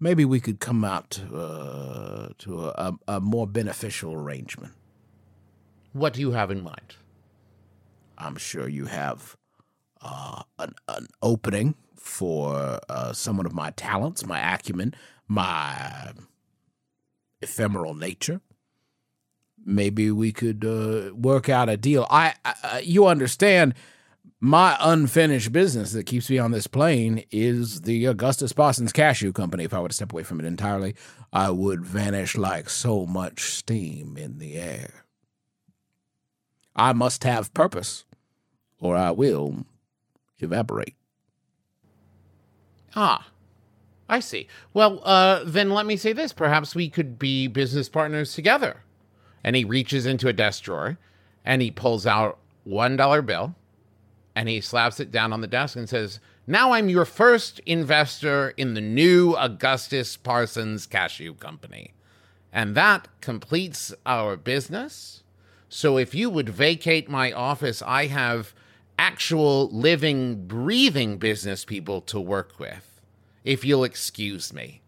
Maybe 0.00 0.24
we 0.24 0.40
could 0.40 0.60
come 0.60 0.84
out 0.84 1.10
to, 1.10 1.36
uh, 1.36 2.28
to 2.38 2.66
a, 2.66 2.68
a, 2.68 3.14
a 3.16 3.20
more 3.20 3.46
beneficial 3.46 4.12
arrangement. 4.14 4.74
What 5.92 6.14
do 6.14 6.20
you 6.20 6.32
have 6.32 6.50
in 6.50 6.62
mind? 6.62 6.96
I'm 8.16 8.36
sure 8.36 8.68
you 8.68 8.86
have 8.86 9.36
uh, 10.00 10.42
an, 10.58 10.74
an 10.88 11.06
opening 11.22 11.74
for 12.08 12.80
uh, 12.88 13.12
someone 13.12 13.46
of 13.46 13.54
my 13.54 13.70
talents, 13.72 14.26
my 14.26 14.40
acumen, 14.54 14.94
my 15.28 16.12
ephemeral 17.40 17.94
nature. 17.94 18.40
Maybe 19.64 20.10
we 20.10 20.32
could 20.32 20.64
uh, 20.64 21.14
work 21.14 21.48
out 21.48 21.68
a 21.68 21.76
deal. 21.76 22.06
I, 22.10 22.34
I, 22.44 22.82
you 22.84 23.06
understand, 23.06 23.74
my 24.40 24.76
unfinished 24.80 25.52
business 25.52 25.92
that 25.92 26.04
keeps 26.06 26.30
me 26.30 26.38
on 26.38 26.50
this 26.50 26.66
plane 26.66 27.24
is 27.30 27.82
the 27.82 28.06
Augustus 28.06 28.52
Parsons 28.52 28.92
Cashew 28.92 29.32
Company. 29.32 29.64
If 29.64 29.74
I 29.74 29.80
were 29.80 29.88
to 29.88 29.94
step 29.94 30.12
away 30.12 30.22
from 30.22 30.40
it 30.40 30.46
entirely, 30.46 30.94
I 31.32 31.50
would 31.50 31.84
vanish 31.84 32.36
like 32.36 32.70
so 32.70 33.04
much 33.04 33.42
steam 33.52 34.16
in 34.16 34.38
the 34.38 34.54
air. 34.54 35.04
I 36.74 36.92
must 36.92 37.24
have 37.24 37.52
purpose, 37.52 38.04
or 38.80 38.96
I 38.96 39.10
will 39.10 39.66
evaporate. 40.38 40.94
Ah, 42.96 43.28
I 44.08 44.20
see. 44.20 44.48
Well, 44.72 45.00
uh, 45.04 45.42
then 45.44 45.70
let 45.70 45.86
me 45.86 45.96
say 45.96 46.12
this. 46.12 46.32
Perhaps 46.32 46.74
we 46.74 46.88
could 46.88 47.18
be 47.18 47.46
business 47.46 47.88
partners 47.88 48.34
together. 48.34 48.82
And 49.44 49.54
he 49.54 49.64
reaches 49.64 50.06
into 50.06 50.28
a 50.28 50.32
desk 50.32 50.64
drawer 50.64 50.98
and 51.44 51.62
he 51.62 51.70
pulls 51.70 52.06
out 52.06 52.38
one 52.64 52.96
dollar 52.96 53.22
bill 53.22 53.54
and 54.34 54.48
he 54.48 54.60
slaps 54.60 55.00
it 55.00 55.10
down 55.10 55.32
on 55.32 55.40
the 55.40 55.46
desk 55.46 55.76
and 55.76 55.88
says, 55.88 56.20
Now 56.46 56.72
I'm 56.72 56.88
your 56.88 57.04
first 57.04 57.60
investor 57.60 58.50
in 58.56 58.74
the 58.74 58.80
new 58.80 59.34
Augustus 59.36 60.16
Parsons 60.16 60.86
Cashew 60.86 61.34
Company. 61.34 61.92
And 62.52 62.74
that 62.74 63.08
completes 63.20 63.94
our 64.06 64.36
business. 64.36 65.22
So 65.68 65.98
if 65.98 66.14
you 66.14 66.30
would 66.30 66.48
vacate 66.48 67.10
my 67.10 67.30
office, 67.32 67.82
I 67.82 68.06
have 68.06 68.54
actual 68.98 69.70
living, 69.70 70.46
breathing 70.46 71.18
business 71.18 71.64
people 71.64 72.00
to 72.02 72.20
work 72.20 72.58
with. 72.58 73.00
If 73.44 73.64
you'll 73.64 73.84
excuse 73.84 74.52
me. 74.52 74.82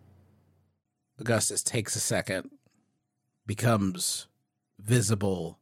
Augustus 1.18 1.62
takes 1.62 1.96
a 1.96 2.00
second, 2.00 2.50
becomes 3.46 4.26
visible 4.78 5.58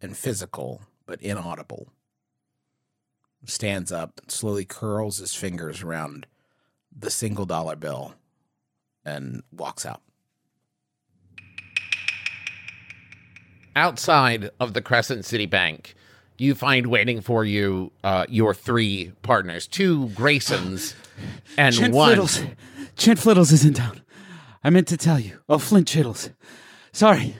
and 0.00 0.16
physical, 0.16 0.82
but 1.06 1.20
inaudible. 1.22 1.88
Stands 3.44 3.92
up, 3.92 4.20
slowly 4.28 4.64
curls 4.64 5.18
his 5.18 5.34
fingers 5.34 5.82
around 5.82 6.26
the 6.98 7.10
single 7.10 7.46
dollar 7.46 7.76
bill, 7.76 8.14
and 9.04 9.42
walks 9.52 9.86
out. 9.86 10.02
outside 13.76 14.50
of 14.58 14.72
the 14.72 14.80
Crescent 14.80 15.24
City 15.24 15.46
Bank, 15.46 15.94
you 16.38 16.54
find 16.54 16.86
waiting 16.88 17.20
for 17.20 17.44
you 17.44 17.92
uh, 18.04 18.26
your 18.28 18.54
three 18.54 19.12
partners, 19.22 19.66
two 19.66 20.08
Graysons 20.08 20.94
and 21.58 21.74
Chint 21.74 21.94
one. 21.94 22.16
Fliddles. 22.16 22.54
Chint 22.96 23.18
Flittles 23.18 23.52
is 23.52 23.64
in 23.64 23.74
town. 23.74 24.00
I 24.64 24.70
meant 24.70 24.88
to 24.88 24.96
tell 24.96 25.18
you. 25.20 25.40
Oh, 25.48 25.58
Flint 25.58 25.86
Chittles. 25.86 26.30
Sorry. 26.92 27.36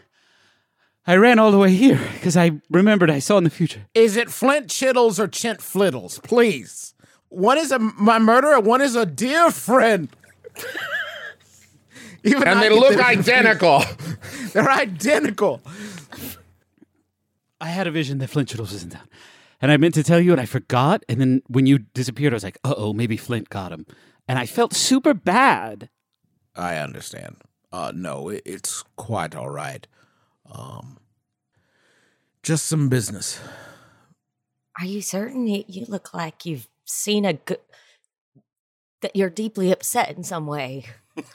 I 1.07 1.17
ran 1.17 1.39
all 1.39 1.51
the 1.53 1.59
way 1.59 1.71
here 1.71 2.01
because 2.15 2.37
I 2.37 2.53
remembered 2.69 3.11
I 3.11 3.21
saw 3.21 3.39
in 3.39 3.45
the 3.45 3.51
future. 3.51 3.87
Is 3.95 4.17
it 4.17 4.29
Flint 4.31 4.69
Chittles 4.69 5.21
or 5.21 5.29
Chint 5.29 5.63
Flittles? 5.63 6.19
Please. 6.19 6.95
One 7.29 7.59
is 7.59 7.71
a 7.71 7.79
my 7.79 8.19
murderer, 8.19 8.61
one 8.61 8.81
is 8.81 8.97
a 8.97 9.07
dear 9.07 9.51
friend. 9.51 10.09
Even 12.25 12.49
And 12.49 12.59
I 12.59 12.69
they 12.69 12.75
look 12.75 12.99
identical. 12.99 13.85
They're 14.53 14.69
identical. 14.69 15.61
I 17.61 17.69
had 17.69 17.87
a 17.87 17.91
vision 17.91 18.19
that 18.19 18.29
Flint 18.29 18.49
Chittles 18.49 18.73
was 18.73 18.83
in 18.83 18.91
town. 18.91 19.09
And 19.61 19.73
I 19.73 19.77
meant 19.77 19.95
to 19.95 20.03
tell 20.03 20.21
you 20.21 20.33
and 20.33 20.41
I 20.41 20.47
forgot. 20.47 21.05
And 21.09 21.21
then 21.21 21.43
when 21.49 21.67
you 21.67 21.79
disappeared, 21.79 22.33
I 22.33 22.37
was 22.37 22.45
like, 22.45 22.59
uh 22.65 22.75
oh, 22.77 22.93
maybe 22.93 23.17
Flint 23.17 23.49
got 23.49 23.73
him. 23.73 23.87
And 24.29 24.39
I 24.39 24.47
felt 24.47 24.75
super 24.75 25.15
bad. 25.15 25.89
I 26.55 26.77
understand. 26.77 27.37
Uh, 27.73 27.93
no, 27.95 28.29
it, 28.29 28.43
it's 28.45 28.83
quite 28.97 29.35
all 29.35 29.51
right. 29.51 29.87
Um, 30.51 30.99
just 32.43 32.67
some 32.67 32.89
business. 32.89 33.41
Are 34.79 34.87
you 34.87 35.01
certain? 35.03 35.47
You, 35.47 35.65
you 35.67 35.87
look 35.89 36.15
like 36.15 36.47
you've 36.47 36.69
seen 36.85 37.25
a 37.25 37.35
good. 37.35 37.59
That 39.03 39.15
you're 39.15 39.31
deeply 39.31 39.73
upset 39.73 40.17
in 40.17 40.25
some 40.25 40.47
way. 40.47 40.87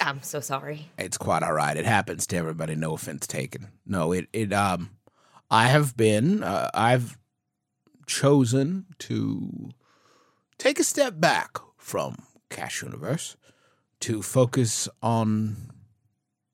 I'm 0.00 0.22
so 0.22 0.40
sorry. 0.40 0.90
It's 0.98 1.18
quite 1.18 1.42
all 1.42 1.52
right. 1.52 1.76
It 1.76 1.86
happens 1.86 2.26
to 2.28 2.36
everybody. 2.36 2.74
No 2.74 2.94
offense 2.94 3.26
taken. 3.26 3.68
No, 3.84 4.12
it 4.12 4.28
it 4.32 4.52
um, 4.52 4.90
I 5.50 5.68
have 5.68 5.96
been. 5.96 6.42
Uh, 6.42 6.70
I've 6.74 7.18
chosen 8.06 8.86
to 9.00 9.70
take 10.58 10.78
a 10.78 10.84
step 10.84 11.20
back 11.20 11.58
from 11.76 12.16
Cash 12.50 12.82
Universe 12.82 13.36
to 14.00 14.22
focus 14.22 14.88
on 15.02 15.70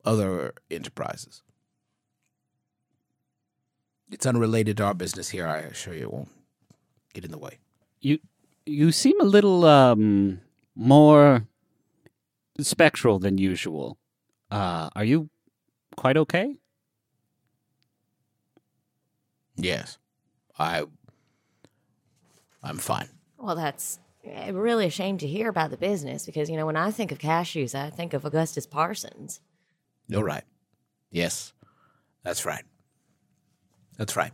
other 0.05 0.55
enterprises. 0.71 1.43
It's 4.11 4.27
unrelated 4.27 4.77
to 4.79 4.85
our 4.85 4.95
business 4.95 5.31
here. 5.31 5.47
I 5.47 5.59
assure 5.59 5.95
you, 5.95 6.03
it 6.03 6.13
won't 6.13 6.29
get 7.15 7.25
in 7.25 7.31
the 7.31 7.39
way. 7.39 7.59
You 8.01 8.19
you 8.67 8.93
seem 8.93 9.21
a 9.21 9.25
little 9.25 9.65
um 9.65 10.41
more 10.75 11.47
spectral 12.61 13.19
than 13.19 13.39
usual. 13.39 13.99
Uh 14.51 14.91
are 14.95 15.05
you 15.05 15.31
quite 15.97 16.17
okay? 16.17 16.57
Yes, 19.57 19.99
I. 20.59 20.85
I'm 22.63 22.79
fine. 22.79 23.09
Well, 23.39 23.57
that's 23.57 23.99
eh, 24.25 24.51
really 24.53 24.87
a 24.87 24.91
shame 24.91 25.19
to 25.19 25.27
hear 25.27 25.49
about 25.49 25.71
the 25.71 25.77
business 25.77 26.25
because, 26.27 26.49
you 26.49 26.57
know, 26.57 26.67
when 26.67 26.77
I 26.77 26.91
think 26.91 27.11
of 27.13 27.19
cashews, 27.19 27.75
I 27.75 27.91
think 27.91 28.15
of 28.15 28.25
Augustus 28.25 28.67
Parsons. 28.67 29.41
You're 30.07 30.25
right. 30.25 30.45
Yes, 31.11 31.53
that's 32.23 32.45
right. 32.47 32.65
That's 33.99 34.17
right. 34.17 34.33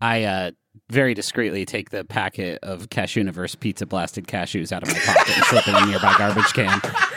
I 0.00 0.24
uh 0.24 0.50
very 0.90 1.12
discreetly 1.14 1.64
take 1.64 1.90
the 1.90 2.04
packet 2.04 2.60
of 2.62 2.88
Cashew 2.88 3.20
Universe 3.20 3.54
pizza 3.54 3.84
blasted 3.84 4.26
cashews 4.26 4.72
out 4.72 4.82
of 4.82 4.88
my 4.92 4.98
pocket 5.00 5.36
and 5.36 5.44
slip 5.46 5.68
it 5.68 5.76
in 5.76 5.82
a 5.82 5.86
nearby 5.86 6.14
garbage 6.16 6.52
can. 6.52 6.80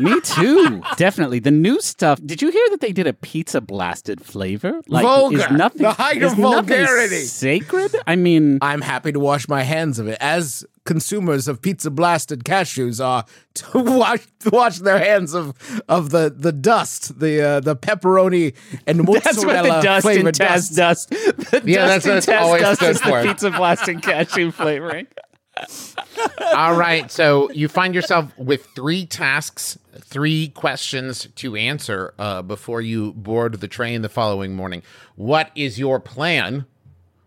Me 0.00 0.20
too. 0.20 0.82
Definitely. 0.96 1.38
The 1.40 1.50
new 1.50 1.80
stuff. 1.80 2.20
Did 2.24 2.40
you 2.42 2.50
hear 2.50 2.64
that 2.70 2.80
they 2.80 2.92
did 2.92 3.06
a 3.06 3.12
pizza 3.12 3.60
blasted 3.60 4.22
flavor? 4.24 4.80
Like 4.88 5.02
Vulgar. 5.02 5.38
Is 5.38 5.50
nothing, 5.50 5.82
The 5.82 5.92
height 5.92 6.22
of 6.22 6.34
vulgarity. 6.34 7.24
Sacred? 7.24 7.94
I 8.06 8.16
mean, 8.16 8.58
I'm 8.62 8.80
happy 8.80 9.12
to 9.12 9.20
wash 9.20 9.48
my 9.48 9.62
hands 9.62 9.98
of 9.98 10.08
it, 10.08 10.18
as 10.20 10.64
consumers 10.84 11.46
of 11.46 11.60
pizza 11.62 11.90
blasted 11.90 12.42
cashews 12.44 13.04
are 13.04 13.24
to 13.54 13.66
wash 13.74 14.20
wash 14.50 14.78
their 14.78 14.98
hands 14.98 15.34
of 15.34 15.54
of 15.88 16.10
the 16.10 16.34
the 16.36 16.52
dust, 16.52 17.18
the 17.20 17.42
uh, 17.42 17.60
the 17.60 17.76
pepperoni 17.76 18.54
and 18.86 19.04
mozzarella 19.04 19.22
that's 19.22 19.44
what 19.44 19.62
the 19.62 19.80
dust 19.82 20.02
flavored 20.02 20.34
Taz 20.34 20.74
dust. 20.74 21.10
dust. 21.10 21.10
The 21.10 21.62
Yeah, 21.66 21.86
dust 21.86 22.06
that's 22.06 22.06
what 22.06 22.16
it's 22.16 22.28
always 22.28 22.62
dust 22.62 22.82
is 22.82 23.00
the 23.00 23.22
pizza 23.24 23.50
blasted 23.50 24.02
cashew 24.02 24.50
flavoring. 24.50 25.06
All 26.54 26.74
right. 26.76 27.10
So 27.10 27.50
you 27.52 27.68
find 27.68 27.94
yourself 27.94 28.36
with 28.38 28.66
three 28.74 29.06
tasks, 29.06 29.78
three 29.98 30.48
questions 30.48 31.28
to 31.36 31.56
answer 31.56 32.14
uh, 32.18 32.42
before 32.42 32.80
you 32.80 33.12
board 33.12 33.60
the 33.60 33.68
train 33.68 34.02
the 34.02 34.08
following 34.08 34.54
morning. 34.54 34.82
What 35.16 35.50
is 35.54 35.78
your 35.78 36.00
plan? 36.00 36.66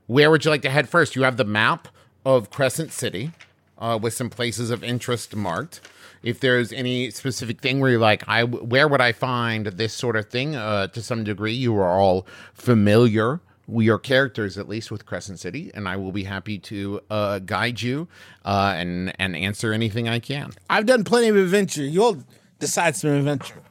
Where 0.08 0.30
would 0.30 0.46
you 0.46 0.52
like 0.52 0.62
to 0.64 0.70
head 0.70 0.90
first? 0.90 1.16
You 1.16 1.24
have 1.24 1.38
the 1.38 1.46
map 1.46 1.88
of 2.26 2.50
Crescent 2.50 2.92
City 2.92 3.32
uh, 3.78 3.98
with 4.02 4.14
some 4.14 4.30
places 4.30 4.70
of 4.70 4.84
interest 4.84 5.36
marked. 5.36 5.82
If 6.22 6.40
there's 6.40 6.72
any 6.72 7.10
specific 7.10 7.60
thing 7.62 7.80
where 7.80 7.92
you're 7.92 8.00
like, 8.00 8.24
I 8.28 8.44
where 8.44 8.88
would 8.88 9.02
I 9.02 9.12
find 9.12 9.66
this 9.68 9.94
sort 9.94 10.16
of 10.16 10.30
thing? 10.30 10.56
Uh, 10.56 10.88
to 10.88 11.02
some 11.02 11.24
degree, 11.24 11.54
you 11.54 11.76
are 11.76 12.00
all 12.00 12.26
familiar 12.54 13.42
we 13.68 13.90
are 13.90 13.98
characters 13.98 14.58
at 14.58 14.68
least 14.68 14.92
with 14.92 15.06
Crescent 15.06 15.40
City, 15.40 15.72
and 15.74 15.88
I 15.88 15.96
will 15.96 16.12
be 16.12 16.24
happy 16.24 16.60
to 16.60 17.02
uh, 17.10 17.40
guide 17.40 17.82
you 17.82 18.08
uh, 18.46 18.74
and 18.76 19.14
and 19.20 19.36
answer 19.36 19.74
anything 19.74 20.08
I 20.10 20.20
can. 20.20 20.52
I've 20.70 20.86
done 20.86 21.04
plenty 21.04 21.30
of 21.30 21.38
adventure. 21.38 21.84
You'll 21.84 22.24
decide 22.60 22.96
some 22.96 23.12
adventure. 23.12 23.62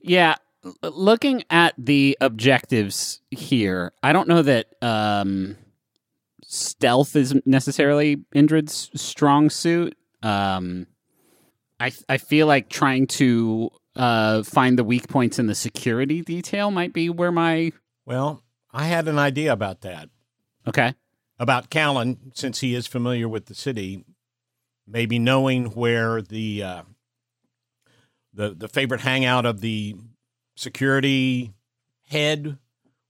Yeah, 0.00 0.36
l- 0.64 0.74
looking 0.82 1.44
at 1.50 1.74
the 1.76 2.16
objectives 2.20 3.20
here, 3.30 3.92
I 4.02 4.12
don't 4.12 4.28
know 4.28 4.42
that 4.42 4.66
um, 4.80 5.56
stealth 6.42 7.16
is 7.16 7.34
necessarily 7.44 8.16
Indrid's 8.34 8.90
strong 8.94 9.50
suit. 9.50 9.96
Um, 10.22 10.86
I 11.78 11.92
I 12.08 12.16
feel 12.18 12.46
like 12.46 12.68
trying 12.68 13.06
to 13.08 13.70
uh, 13.96 14.42
find 14.42 14.78
the 14.78 14.84
weak 14.84 15.08
points 15.08 15.38
in 15.38 15.46
the 15.46 15.54
security 15.54 16.22
detail 16.22 16.70
might 16.70 16.92
be 16.92 17.10
where 17.10 17.32
my 17.32 17.72
Well, 18.06 18.42
I 18.72 18.84
had 18.86 19.08
an 19.08 19.18
idea 19.18 19.52
about 19.52 19.80
that. 19.82 20.08
okay. 20.66 20.94
About 21.38 21.70
Callan, 21.70 22.32
since 22.34 22.60
he 22.60 22.74
is 22.74 22.86
familiar 22.86 23.26
with 23.26 23.46
the 23.46 23.54
city, 23.54 24.04
maybe 24.86 25.18
knowing 25.18 25.66
where 25.70 26.20
the 26.20 26.62
uh, 26.62 26.82
the 28.34 28.50
the 28.50 28.68
favorite 28.68 29.00
hangout 29.00 29.46
of 29.46 29.60
the 29.62 29.96
security 30.54 31.52
head 32.08 32.58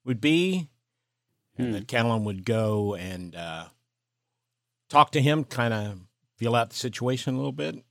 would 0.04 0.20
be, 0.20 0.68
Hmm. 1.56 1.62
and 1.62 1.74
that 1.74 1.88
Callan 1.88 2.22
would 2.24 2.44
go 2.44 2.94
and 2.94 3.34
uh, 3.34 3.64
talk 4.88 5.10
to 5.12 5.20
him, 5.20 5.42
kind 5.44 5.74
of 5.74 5.98
feel 6.36 6.54
out 6.54 6.70
the 6.70 6.76
situation 6.76 7.34
a 7.34 7.36
little 7.36 7.50
bit. 7.52 7.82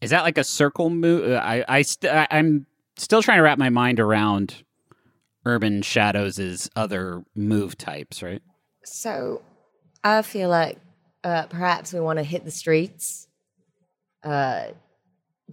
Is 0.00 0.08
that 0.10 0.22
like 0.22 0.38
a 0.38 0.44
circle 0.44 0.88
move? 0.90 1.30
I 1.32 1.62
I 1.68 1.82
st- 1.82 2.10
I- 2.12 2.28
I'm 2.30 2.66
still 2.96 3.22
trying 3.22 3.36
to 3.38 3.42
wrap 3.42 3.58
my 3.58 3.68
mind 3.70 4.00
around 4.00 4.64
Urban 5.46 5.82
Shadows' 5.82 6.38
is 6.38 6.70
other 6.74 7.24
move 7.34 7.76
types, 7.76 8.22
right? 8.22 8.42
So 8.84 9.42
I 10.02 10.22
feel 10.22 10.48
like 10.48 10.78
uh, 11.22 11.46
perhaps 11.46 11.92
we 11.92 12.00
want 12.00 12.18
to 12.18 12.22
hit 12.22 12.44
the 12.44 12.50
streets 12.50 13.28
uh, 14.22 14.68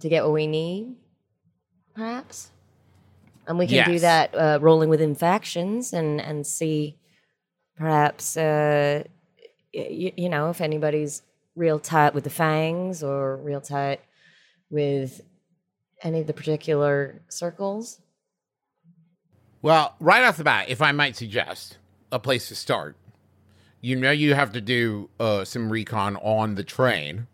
to 0.00 0.08
get 0.08 0.24
what 0.24 0.32
we 0.32 0.46
need, 0.46 0.94
perhaps. 1.94 2.50
And 3.46 3.58
we 3.58 3.66
can 3.66 3.76
do 3.86 3.98
that 4.00 4.34
uh, 4.34 4.58
rolling 4.62 4.88
within 4.88 5.14
factions 5.14 5.92
and, 5.92 6.20
and 6.20 6.46
see 6.46 6.96
perhaps, 7.76 8.36
uh, 8.36 9.02
y- 9.74 10.12
you 10.16 10.28
know, 10.28 10.50
if 10.50 10.60
anybody's 10.60 11.22
real 11.56 11.78
tight 11.78 12.14
with 12.14 12.24
the 12.24 12.30
fangs 12.30 13.02
or 13.02 13.36
real 13.38 13.60
tight 13.60 14.00
with 14.70 15.20
any 16.02 16.20
of 16.20 16.26
the 16.26 16.32
particular 16.32 17.20
circles. 17.28 18.00
Well, 19.62 19.94
right 20.00 20.24
off 20.24 20.36
the 20.36 20.44
bat, 20.44 20.66
if 20.68 20.82
I 20.82 20.92
might 20.92 21.16
suggest 21.16 21.78
a 22.10 22.18
place 22.18 22.48
to 22.48 22.54
start, 22.56 22.96
you 23.80 23.96
know 23.96 24.10
you 24.10 24.34
have 24.34 24.52
to 24.52 24.60
do 24.60 25.08
uh, 25.20 25.44
some 25.44 25.70
recon 25.70 26.16
on 26.16 26.56
the 26.56 26.64
train, 26.64 27.26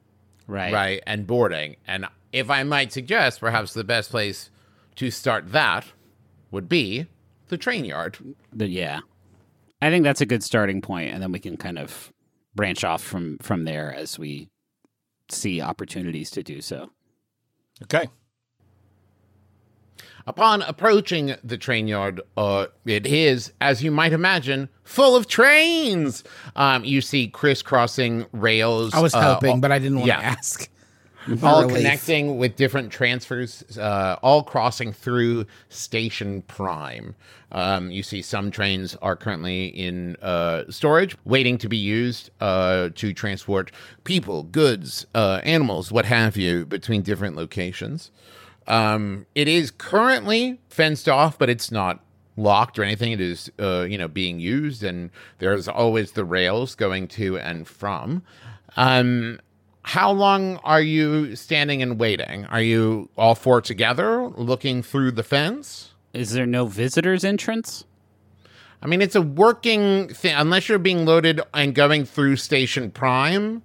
Right. 0.46 0.72
right, 0.72 1.02
and 1.06 1.26
boarding. 1.26 1.76
And 1.86 2.06
if 2.32 2.50
I 2.50 2.62
might 2.64 2.92
suggest, 2.92 3.40
perhaps 3.40 3.72
the 3.74 3.84
best 3.84 4.10
place 4.10 4.50
to 4.96 5.10
start 5.10 5.52
that 5.52 5.86
would 6.50 6.68
be 6.68 7.06
the 7.48 7.56
train 7.58 7.84
yard. 7.84 8.18
But 8.52 8.70
yeah, 8.70 9.00
I 9.80 9.90
think 9.90 10.04
that's 10.04 10.20
a 10.20 10.26
good 10.26 10.42
starting 10.42 10.80
point, 10.82 11.12
and 11.12 11.22
then 11.22 11.32
we 11.32 11.38
can 11.38 11.56
kind 11.56 11.78
of 11.78 12.12
branch 12.54 12.84
off 12.84 13.02
from 13.02 13.38
from 13.38 13.64
there 13.64 13.94
as 13.94 14.18
we 14.18 14.48
see 15.30 15.60
opportunities 15.60 16.30
to 16.30 16.42
do 16.42 16.60
so. 16.60 16.90
Okay. 17.82 18.08
Upon 20.28 20.60
approaching 20.60 21.36
the 21.42 21.56
train 21.56 21.88
yard, 21.88 22.20
uh, 22.36 22.66
it 22.84 23.06
is, 23.06 23.54
as 23.62 23.82
you 23.82 23.90
might 23.90 24.12
imagine, 24.12 24.68
full 24.84 25.16
of 25.16 25.26
trains. 25.26 26.22
Um, 26.54 26.84
you 26.84 27.00
see 27.00 27.28
crisscrossing 27.28 28.26
rails. 28.32 28.92
I 28.92 29.00
was 29.00 29.14
uh, 29.14 29.22
hoping, 29.22 29.62
but 29.62 29.72
I 29.72 29.78
didn't 29.78 30.00
want 30.00 30.08
yeah. 30.08 30.20
to 30.20 30.26
ask. 30.26 30.68
all 31.42 31.62
Relief. 31.62 31.78
connecting 31.78 32.36
with 32.36 32.56
different 32.56 32.92
transfers, 32.92 33.78
uh, 33.78 34.16
all 34.22 34.42
crossing 34.42 34.92
through 34.92 35.46
Station 35.70 36.42
Prime. 36.42 37.14
Um, 37.50 37.90
you 37.90 38.02
see 38.02 38.20
some 38.20 38.50
trains 38.50 38.96
are 38.96 39.16
currently 39.16 39.68
in 39.68 40.16
uh, 40.16 40.64
storage, 40.68 41.16
waiting 41.24 41.56
to 41.56 41.70
be 41.70 41.78
used 41.78 42.28
uh, 42.40 42.90
to 42.96 43.14
transport 43.14 43.72
people, 44.04 44.42
goods, 44.42 45.06
uh, 45.14 45.40
animals, 45.42 45.90
what 45.90 46.04
have 46.04 46.36
you, 46.36 46.66
between 46.66 47.00
different 47.00 47.34
locations. 47.34 48.10
Um, 48.68 49.26
it 49.34 49.48
is 49.48 49.70
currently 49.70 50.60
fenced 50.68 51.08
off, 51.08 51.38
but 51.38 51.48
it's 51.50 51.72
not 51.72 52.04
locked 52.36 52.78
or 52.78 52.84
anything. 52.84 53.12
It 53.12 53.20
is, 53.20 53.50
uh, 53.58 53.82
you 53.82 53.98
know, 53.98 54.08
being 54.08 54.38
used, 54.38 54.84
and 54.84 55.10
there's 55.38 55.66
always 55.66 56.12
the 56.12 56.24
rails 56.24 56.74
going 56.74 57.08
to 57.08 57.38
and 57.38 57.66
from. 57.66 58.22
Um, 58.76 59.40
how 59.82 60.12
long 60.12 60.58
are 60.64 60.82
you 60.82 61.34
standing 61.34 61.80
and 61.82 61.98
waiting? 61.98 62.44
Are 62.46 62.60
you 62.60 63.08
all 63.16 63.34
four 63.34 63.60
together 63.60 64.28
looking 64.28 64.82
through 64.82 65.12
the 65.12 65.22
fence? 65.22 65.94
Is 66.12 66.32
there 66.32 66.46
no 66.46 66.66
visitors 66.66 67.24
entrance? 67.24 67.84
I 68.82 68.86
mean, 68.86 69.02
it's 69.02 69.16
a 69.16 69.22
working 69.22 70.08
thing, 70.08 70.34
unless 70.36 70.68
you're 70.68 70.78
being 70.78 71.04
loaded 71.04 71.40
and 71.54 71.74
going 71.74 72.04
through 72.04 72.36
Station 72.36 72.90
Prime, 72.90 73.62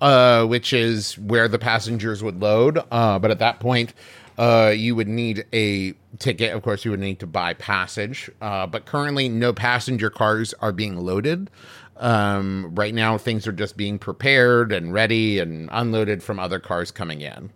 uh, 0.00 0.46
which 0.46 0.72
is 0.72 1.18
where 1.18 1.48
the 1.48 1.58
passengers 1.58 2.22
would 2.22 2.40
load. 2.40 2.78
Uh, 2.90 3.18
but 3.18 3.30
at 3.30 3.38
that 3.40 3.60
point, 3.60 3.92
uh, 4.38 4.72
you 4.74 4.94
would 4.94 5.08
need 5.08 5.46
a 5.52 5.92
ticket. 6.18 6.52
Of 6.52 6.62
course, 6.62 6.84
you 6.84 6.90
would 6.90 7.00
need 7.00 7.20
to 7.20 7.26
buy 7.26 7.54
passage. 7.54 8.30
Uh, 8.40 8.66
but 8.66 8.86
currently, 8.86 9.28
no 9.28 9.52
passenger 9.52 10.10
cars 10.10 10.54
are 10.60 10.72
being 10.72 10.96
loaded. 10.96 11.50
Um, 11.96 12.72
right 12.74 12.94
now, 12.94 13.16
things 13.16 13.46
are 13.46 13.52
just 13.52 13.76
being 13.76 13.98
prepared 13.98 14.72
and 14.72 14.92
ready 14.92 15.38
and 15.38 15.68
unloaded 15.72 16.22
from 16.22 16.38
other 16.38 16.58
cars 16.58 16.90
coming 16.90 17.22
in. 17.22 17.50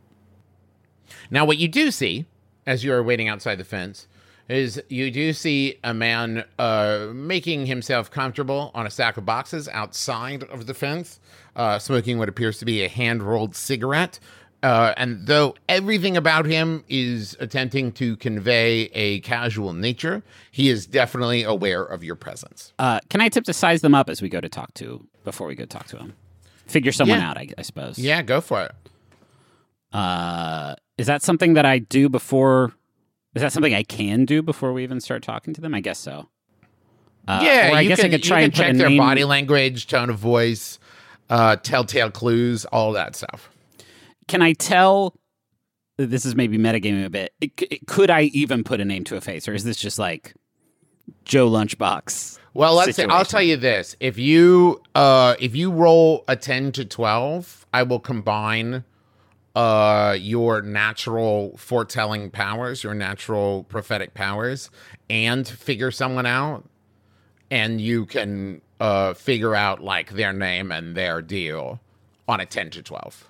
Now, 1.31 1.45
what 1.45 1.59
you 1.59 1.69
do 1.69 1.91
see 1.91 2.27
as 2.67 2.85
you 2.85 2.93
are 2.93 3.03
waiting 3.03 3.29
outside 3.29 3.57
the 3.57 3.65
fence 3.65 4.07
is 4.49 4.83
you 4.89 5.11
do 5.13 5.33
see 5.33 5.79
a 5.85 5.95
man 5.95 6.45
uh, 6.59 7.09
making 7.15 7.67
himself 7.67 8.11
comfortable 8.11 8.73
on 8.75 8.85
a 8.85 8.91
stack 8.91 9.17
of 9.17 9.25
boxes 9.25 9.69
outside 9.69 10.43
of 10.45 10.67
the 10.67 10.75
fence, 10.75 11.21
uh, 11.55 11.79
smoking 11.79 12.19
what 12.19 12.29
appears 12.29 12.59
to 12.59 12.65
be 12.65 12.83
a 12.83 12.89
hand 12.89 13.23
rolled 13.23 13.55
cigarette. 13.55 14.19
Uh, 14.63 14.93
and 14.99 15.27
though 15.27 15.55
everything 15.69 16.17
about 16.19 16.45
him 16.45 16.85
is 16.89 17.35
attempting 17.41 17.93
to 17.93 18.17
convey 18.19 18.83
a 18.93 19.21
casual 19.21 19.73
nature, 19.73 20.23
he 20.51 20.69
is 20.69 20.87
definitely 20.87 21.43
aware 21.43 21.83
of 21.83 22.05
your 22.05 22.15
presence. 22.15 22.75
Uh, 22.79 23.01
can 23.09 23.23
I 23.23 23.31
tip 23.31 23.45
to 23.45 23.55
size 23.55 23.81
them 23.81 23.95
up 23.95 24.11
as 24.11 24.21
we 24.21 24.29
go 24.29 24.41
to 24.41 24.49
talk 24.51 24.75
to 24.75 25.07
before 25.25 25.47
we 25.47 25.55
go 25.55 25.65
talk 25.65 25.87
to 25.89 25.97
him? 25.97 26.13
Figure 26.67 26.93
someone 26.93 27.19
Yeah. 27.21 27.31
out, 27.31 27.39
I, 27.39 27.49
I 27.57 27.63
suppose. 27.63 27.99
Yeah, 27.99 28.21
go 28.23 28.41
for 28.43 28.63
it. 28.63 28.73
Uh, 29.93 30.75
is 30.99 31.07
that 31.07 31.23
something 31.23 31.55
that 31.55 31.65
I 31.65 31.79
do 31.79 32.09
before? 32.09 32.73
Is 33.35 33.43
that 33.43 33.53
something 33.53 33.75
I 33.75 33.83
can 33.83 34.25
do 34.25 34.43
before 34.43 34.73
we 34.73 34.83
even 34.83 35.01
start 35.01 35.23
talking 35.23 35.55
to 35.55 35.61
them? 35.61 35.75
I 35.75 35.81
guess 35.81 35.99
so. 35.99 36.29
Uh, 37.27 37.41
yeah, 37.43 37.71
I 37.75 37.81
you 37.83 37.89
guess 37.89 38.01
can, 38.01 38.07
I 38.07 38.11
could 38.11 38.23
try 38.23 38.41
and 38.41 38.55
check 38.55 38.77
their 38.77 38.89
name- 38.89 38.99
body 38.99 39.25
language, 39.25 39.87
tone 39.87 40.11
of 40.11 40.19
voice, 40.19 40.79
uh, 41.29 41.57
telltale 41.57 42.11
clues, 42.11 42.65
all 42.67 42.93
that 42.93 43.15
stuff. 43.17 43.51
Can 44.31 44.43
I 44.43 44.53
tell? 44.53 45.17
This 45.99 46.25
is 46.25 46.37
maybe 46.37 46.57
metagaming 46.57 47.05
a 47.05 47.11
bit. 47.11 47.33
It, 47.41 47.51
it- 47.69 47.87
could 47.89 48.11
I 48.11 48.23
even 48.33 48.63
put 48.63 48.81
a 48.81 48.85
name 48.85 49.03
to 49.05 49.17
a 49.17 49.21
face, 49.21 49.49
or 49.49 49.55
is 49.55 49.65
this 49.65 49.77
just 49.77 49.99
like 49.99 50.35
Joe 51.25 51.51
Lunchbox? 51.51 52.39
Well, 52.55 52.75
let's 52.75 52.95
say 52.97 53.03
I'll 53.11 53.25
tell 53.25 53.43
you 53.43 53.57
this: 53.57 53.97
if 53.99 54.19
you 54.19 54.81
uh 54.95 55.35
if 55.41 55.57
you 55.57 55.73
roll 55.73 56.23
a 56.29 56.37
ten 56.37 56.71
to 56.73 56.85
twelve, 56.85 57.67
I 57.75 57.83
will 57.83 57.99
combine 57.99 58.85
uh 59.57 60.17
your 60.19 60.63
natural 60.63 61.57
foretelling 61.57 62.31
powers, 62.31 62.85
your 62.85 62.95
natural 62.95 63.65
prophetic 63.65 64.15
powers, 64.15 64.71
and 65.11 65.47
figure 65.49 65.91
someone 65.91 66.27
out, 66.27 66.65
and 67.51 67.81
you 67.81 68.07
can 68.07 68.61
uh 68.79 69.13
figure 69.15 69.57
out 69.57 69.83
like 69.83 70.13
their 70.13 70.33
name 70.33 70.71
and 70.71 70.97
their 70.97 71.21
deal 71.21 71.81
on 72.29 72.39
a 72.39 72.47
ten 72.47 72.71
to 72.71 72.81
twelve. 72.83 73.29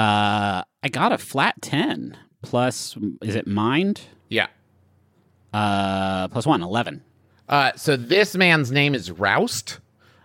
Uh, 0.00 0.62
I 0.82 0.88
got 0.88 1.12
a 1.12 1.18
flat 1.18 1.60
ten 1.60 2.16
plus. 2.40 2.96
Is 3.20 3.34
it 3.34 3.46
mind? 3.46 4.00
Yeah. 4.30 4.46
Uh, 5.52 6.26
plus 6.28 6.46
one, 6.46 6.62
11. 6.62 7.02
Uh, 7.50 7.72
so 7.76 7.96
this 7.96 8.34
man's 8.34 8.70
name 8.72 8.94
is 8.94 9.10
Roust, 9.10 9.78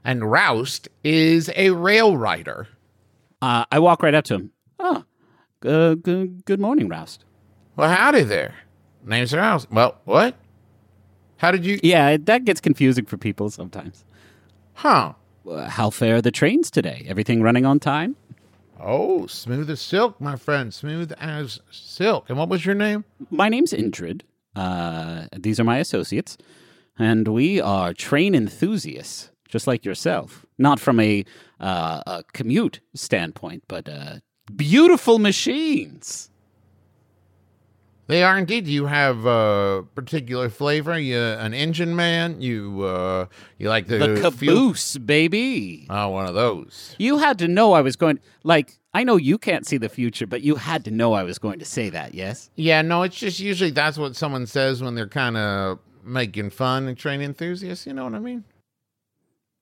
and 0.06 0.32
Roust 0.32 0.88
is 1.04 1.52
a 1.58 1.72
rail 1.72 2.16
rider. 2.16 2.70
Uh, 3.42 3.66
I 3.70 3.80
walk 3.80 4.02
right 4.02 4.14
up 4.14 4.24
to 4.26 4.36
him. 4.36 4.52
Oh, 4.80 5.04
good, 5.60 6.04
good, 6.04 6.46
good 6.46 6.62
morning, 6.62 6.88
Roust. 6.88 7.26
Well, 7.76 7.90
howdy 7.90 8.24
there. 8.24 8.54
Name's 9.04 9.34
Roust. 9.34 9.70
Well, 9.72 10.00
what? 10.06 10.38
How 11.36 11.52
did 11.52 11.66
you? 11.66 11.82
Yeah, 11.84 12.16
that 12.16 12.46
gets 12.46 12.62
confusing 12.62 13.04
for 13.04 13.18
people 13.18 13.50
sometimes. 13.50 14.06
Huh? 14.76 15.14
Uh, 15.46 15.68
how 15.68 15.90
fare 15.90 16.22
the 16.22 16.32
trains 16.32 16.72
today? 16.72 17.06
Everything 17.10 17.42
running 17.42 17.66
on 17.66 17.80
time? 17.82 18.16
Oh, 18.88 19.26
smooth 19.26 19.68
as 19.72 19.82
silk, 19.82 20.22
my 20.22 20.36
friend. 20.36 20.72
Smooth 20.72 21.12
as 21.20 21.60
silk. 21.72 22.30
And 22.30 22.38
what 22.38 22.50
was 22.50 22.68
your 22.68 22.76
name? 22.76 23.04
My 23.32 23.50
name's 23.50 23.74
Indrid. 23.74 24.22
Uh, 24.56 25.26
these 25.36 25.60
are 25.60 25.64
my 25.64 25.80
associates, 25.80 26.38
and 26.98 27.28
we 27.28 27.60
are 27.60 27.94
train 27.96 28.36
enthusiasts, 28.36 29.32
just 29.50 29.66
like 29.66 29.84
yourself. 29.84 30.46
Not 30.60 30.80
from 30.80 31.00
a, 31.00 31.26
uh, 31.60 32.04
a 32.06 32.24
commute 32.34 32.80
standpoint, 32.94 33.64
but 33.68 33.90
uh, 33.90 34.18
beautiful 34.56 35.18
machines. 35.18 36.30
They 38.08 38.22
are 38.22 38.38
indeed. 38.38 38.68
You 38.68 38.86
have 38.86 39.26
a 39.26 39.84
particular 39.96 40.50
flavor. 40.50 40.98
You 41.00 41.20
an 41.20 41.54
engine 41.56 41.96
man. 41.96 42.40
You 42.40 42.84
uh, 42.84 43.26
you 43.58 43.70
like 43.70 43.88
the, 43.88 43.98
The 43.98 44.32
fuel- 44.32 44.56
caboose, 44.56 44.98
baby. 44.98 45.88
Oh, 45.90 46.10
one 46.10 46.28
of 46.28 46.36
those. 46.36 46.96
You 47.00 47.18
had 47.18 47.40
to 47.40 47.48
know 47.48 47.74
I 47.74 47.82
was 47.82 47.96
going. 47.96 48.20
Like, 48.44 48.78
I 48.94 49.04
know 49.04 49.16
you 49.16 49.38
can't 49.40 49.66
see 49.66 49.78
the 49.78 49.90
future, 49.90 50.28
but 50.28 50.42
you 50.44 50.56
had 50.56 50.86
to 50.86 50.92
know 50.92 51.14
I 51.14 51.24
was 51.24 51.40
going 51.40 51.58
to 51.60 51.66
say 51.66 51.90
that. 51.90 52.14
Yes. 52.14 52.52
Yeah, 52.56 52.84
no, 52.84 53.02
it's 53.02 53.18
just 53.18 53.40
usually 53.40 53.72
that's 53.72 53.98
what 53.98 54.16
someone 54.16 54.46
says 54.46 54.84
when 54.84 54.94
they're 54.94 55.08
kind 55.08 55.36
of 55.36 55.80
making 56.04 56.52
fun 56.52 56.88
and 56.88 56.96
train 56.96 57.22
enthusiasts. 57.22 57.88
You 57.88 57.94
know 57.94 58.04
what 58.04 58.14
I 58.14 58.20
mean? 58.20 58.44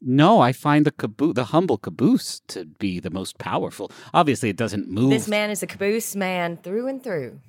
No, 0.06 0.42
I 0.42 0.52
find 0.52 0.86
the 0.86 0.92
caboose, 0.92 1.36
the 1.36 1.46
humble 1.46 1.78
caboose, 1.78 2.42
to 2.50 2.66
be 2.66 3.00
the 3.00 3.10
most 3.10 3.38
powerful. 3.38 3.90
Obviously, 4.14 4.50
it 4.50 4.58
doesn't 4.58 4.90
move 4.90 5.12
This 5.12 5.30
man 5.30 5.50
is 5.50 5.64
a 5.64 5.68
caboose 5.68 6.14
man 6.14 6.58
through 6.58 6.90
and 6.90 7.02
through. 7.02 7.40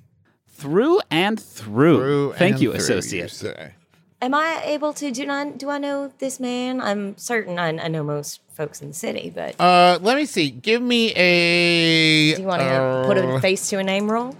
Through 0.55 1.01
and 1.11 1.39
through. 1.39 1.97
Through 1.97 2.33
Thank 2.33 2.53
and 2.55 2.63
you, 2.63 2.71
through, 2.71 2.79
associate. 2.79 3.29
say. 3.31 3.73
Am 4.21 4.33
I 4.33 4.61
able 4.63 4.93
to 4.93 5.11
do 5.11 5.29
I 5.29 5.49
do 5.51 5.69
I 5.69 5.77
know 5.77 6.11
this 6.19 6.39
man? 6.39 6.81
I'm 6.81 7.17
certain 7.17 7.59
I, 7.59 7.67
I 7.67 7.87
know 7.89 8.03
most 8.03 8.39
folks 8.53 8.81
in 8.81 8.87
the 8.87 8.93
city, 8.93 9.31
but 9.35 9.59
Uh, 9.59 9.99
let 10.01 10.15
me 10.17 10.25
see. 10.25 10.49
Give 10.49 10.81
me 10.81 11.11
a. 11.15 12.35
do 12.35 12.41
you 12.41 12.47
want 12.47 12.61
to 12.61 13.03
put 13.05 13.17
a 13.17 13.27
uh, 13.35 13.39
face 13.39 13.69
to 13.69 13.77
a 13.79 13.83
name 13.83 14.09
roll? 14.09 14.35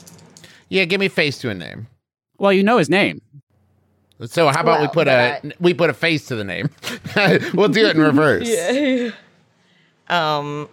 Yeah, 0.69 0.86
give 0.86 0.99
me 0.99 1.10
face 1.10 1.38
to 1.39 1.49
a 1.49 1.54
name. 1.54 1.88
Well, 2.38 2.54
you 2.54 2.63
know 2.63 2.78
his 2.78 2.89
name. 2.89 3.21
So 4.25 4.47
how 4.47 4.62
about 4.62 4.80
we 4.80 4.86
Well, 4.86 4.93
put 4.93 5.08
a 5.10 5.41
we 5.60 5.73
put 5.73 5.89
a 5.89 5.93
face 5.93 6.25
to 6.28 6.36
the 6.36 6.45
name? 6.45 6.69
we'll 7.54 7.67
do 7.67 7.86
it 7.86 7.95
in 7.95 8.01
reverse. 8.01 8.49
Um, 10.08 10.69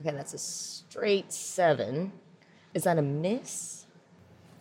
okay, 0.00 0.14
that's 0.14 0.34
a 0.34 0.38
straight 0.38 1.32
seven. 1.32 2.12
Is 2.74 2.84
that 2.84 2.98
a 2.98 3.02
miss? 3.02 3.75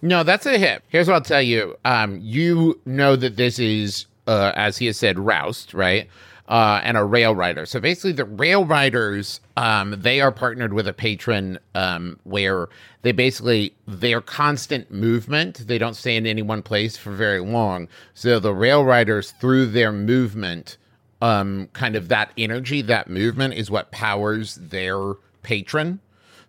No, 0.05 0.21
that's 0.21 0.45
a 0.45 0.59
hit. 0.59 0.83
Here's 0.87 1.07
what 1.07 1.15
I'll 1.15 1.21
tell 1.21 1.41
you. 1.41 1.75
Um, 1.83 2.19
you 2.21 2.79
know 2.85 3.15
that 3.15 3.37
this 3.37 3.57
is, 3.57 4.05
uh, 4.27 4.51
as 4.55 4.77
he 4.77 4.85
has 4.85 4.97
said, 4.97 5.17
Roust, 5.17 5.73
right? 5.73 6.07
Uh, 6.47 6.79
and 6.83 6.95
a 6.95 7.03
rail 7.03 7.33
rider. 7.33 7.65
So 7.65 7.79
basically, 7.79 8.11
the 8.11 8.25
rail 8.25 8.65
riders, 8.65 9.39
um, 9.57 9.95
they 9.97 10.21
are 10.21 10.31
partnered 10.31 10.73
with 10.73 10.87
a 10.87 10.93
patron 10.93 11.57
um, 11.73 12.19
where 12.23 12.69
they 13.01 13.13
basically 13.13 13.73
their 13.87 14.21
constant 14.21 14.91
movement. 14.91 15.65
They 15.65 15.79
don't 15.79 15.95
stay 15.95 16.15
in 16.15 16.27
any 16.27 16.43
one 16.43 16.61
place 16.61 16.95
for 16.95 17.11
very 17.11 17.39
long. 17.39 17.87
So 18.13 18.39
the 18.39 18.53
rail 18.53 18.85
riders, 18.85 19.31
through 19.41 19.71
their 19.71 19.91
movement, 19.91 20.77
um, 21.19 21.67
kind 21.73 21.95
of 21.95 22.09
that 22.09 22.31
energy, 22.37 22.83
that 22.83 23.09
movement, 23.09 23.55
is 23.55 23.71
what 23.71 23.89
powers 23.89 24.53
their 24.53 25.15
patron. 25.41 25.99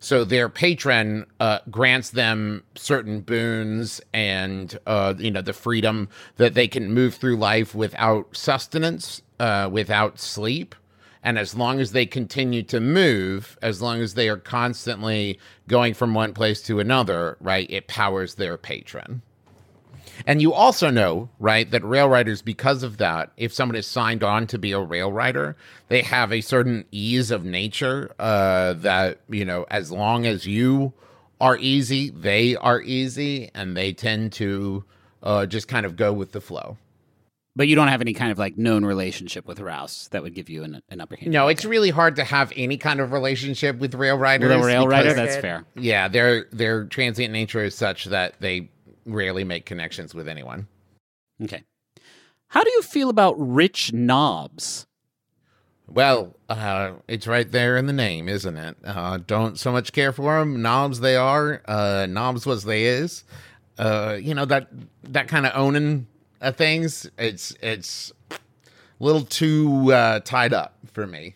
So 0.07 0.23
their 0.23 0.49
patron 0.49 1.27
uh, 1.41 1.59
grants 1.69 2.11
them 2.11 2.63
certain 2.77 3.23
boons 3.23 4.01
and 4.15 4.79
uh, 4.87 5.15
you 5.19 5.33
know 5.33 5.43
the 5.43 5.53
freedom 5.53 6.09
that 6.37 6.55
they 6.55 6.69
can 6.69 6.95
move 6.95 7.17
through 7.17 7.39
life 7.39 7.75
without 7.75 8.37
sustenance, 8.37 9.23
uh, 9.41 9.69
without 9.73 10.21
sleep, 10.21 10.77
and 11.25 11.37
as 11.37 11.57
long 11.57 11.81
as 11.81 11.91
they 11.91 12.07
continue 12.07 12.63
to 12.63 12.79
move, 12.79 13.59
as 13.63 13.83
long 13.83 14.01
as 14.01 14.15
they 14.15 14.29
are 14.29 14.37
constantly 14.37 15.41
going 15.67 15.93
from 15.93 16.15
one 16.15 16.33
place 16.33 16.63
to 16.63 16.79
another, 16.79 17.37
right, 17.41 17.69
it 17.69 17.89
powers 17.89 18.37
their 18.37 18.57
patron. 18.57 19.23
And 20.27 20.41
you 20.41 20.53
also 20.53 20.91
know, 20.91 21.29
right, 21.39 21.71
that 21.71 21.85
rail 21.85 22.09
riders, 22.09 22.43
because 22.43 22.83
of 22.83 22.99
that, 22.99 23.33
if 23.37 23.53
someone 23.53 23.77
is 23.77 23.87
signed 23.87 24.23
on 24.23 24.47
to 24.49 24.59
be 24.59 24.73
a 24.73 24.81
rail 24.81 25.13
rider, 25.13 25.57
they 25.89 26.03
have 26.03 26.33
a 26.33 26.41
certain 26.41 26.85
ease 26.93 27.31
of 27.31 27.45
nature 27.45 28.15
uh, 28.19 28.75
that, 28.75 29.21
you 29.29 29.45
know, 29.45 29.67
as 29.71 29.91
long 29.91 30.27
as 30.27 30.47
you 30.47 30.93
are 31.41 31.59
easy, 31.59 32.11
they 32.11 32.57
are 32.57 32.81
easy, 32.81 33.51
and 33.55 33.77
they 33.77 33.93
tend 33.93 34.33
to 34.33 34.85
uh, 35.23 35.45
just 35.45 35.69
kind 35.69 35.85
of 35.85 35.97
go 35.97 36.13
with 36.13 36.33
the 36.33 36.41
flow. 36.41 36.79
But 37.55 37.69
you 37.69 37.75
don't 37.75 37.89
have 37.89 38.03
any 38.03 38.13
kind 38.13 38.31
of 38.31 38.39
like 38.39 38.59
known 38.59 38.85
relationship 38.85 39.47
with 39.47 39.61
Roust 39.61 40.13
that 40.13 40.23
would 40.23 40.35
give 40.35 40.51
you 40.51 40.63
an, 40.63 40.83
an 40.91 41.01
upper 41.01 41.17
hand. 41.17 41.33
No, 41.33 41.49
it's 41.49 41.65
really 41.65 41.89
hard 41.89 42.17
to 42.17 42.25
have 42.25 42.53
any 42.55 42.77
kind 42.77 43.01
of 43.01 43.13
relationship 43.13 43.79
with 43.79 43.95
rail 43.95 44.19
riders. 44.19 44.51
with 44.51 44.63
a 44.63 44.67
rail 44.67 44.87
rider, 44.87 45.15
that's 45.15 45.37
fair. 45.37 45.65
Yeah, 45.75 46.09
their 46.09 46.45
their 46.53 46.85
transient 46.85 47.33
nature 47.33 47.65
is 47.65 47.75
such 47.75 48.05
that 48.07 48.35
they 48.41 48.69
rarely 49.07 49.45
make 49.45 49.65
connections 49.65 50.15
with 50.15 50.29
anyone. 50.29 50.67
Okay. 51.43 51.63
How 52.49 52.63
do 52.63 52.71
you 52.71 52.83
feel 52.83 53.09
about 53.09 53.35
rich 53.39 53.93
knobs? 53.93 54.87
Well, 55.89 56.37
uh, 56.49 56.93
it's 57.07 57.27
right 57.27 57.51
there 57.51 57.77
in 57.77 57.87
the 57.87 57.93
name, 57.93 58.29
isn't 58.29 58.57
it? 58.57 58.77
Uh, 58.85 59.19
don't 59.19 59.59
so 59.59 59.71
much 59.71 59.93
care 59.93 60.13
for 60.13 60.39
them. 60.39 60.61
Knobs 60.61 61.01
they 61.01 61.17
are. 61.17 61.63
Uh, 61.65 62.07
knobs 62.09 62.45
was 62.45 62.65
they 62.65 62.85
is. 62.85 63.25
Uh, 63.79 64.17
you 64.21 64.35
know 64.35 64.45
that 64.47 64.69
that 65.05 65.29
kind 65.29 65.47
of 65.47 65.53
owning 65.55 66.07
of 66.41 66.57
things. 66.57 67.09
It's 67.19 67.55
it's 67.63 68.13
a 68.31 68.37
little 68.99 69.23
too 69.23 69.93
uh, 69.93 70.21
tied 70.21 70.53
up 70.53 70.75
for 70.93 71.07
me. 71.07 71.35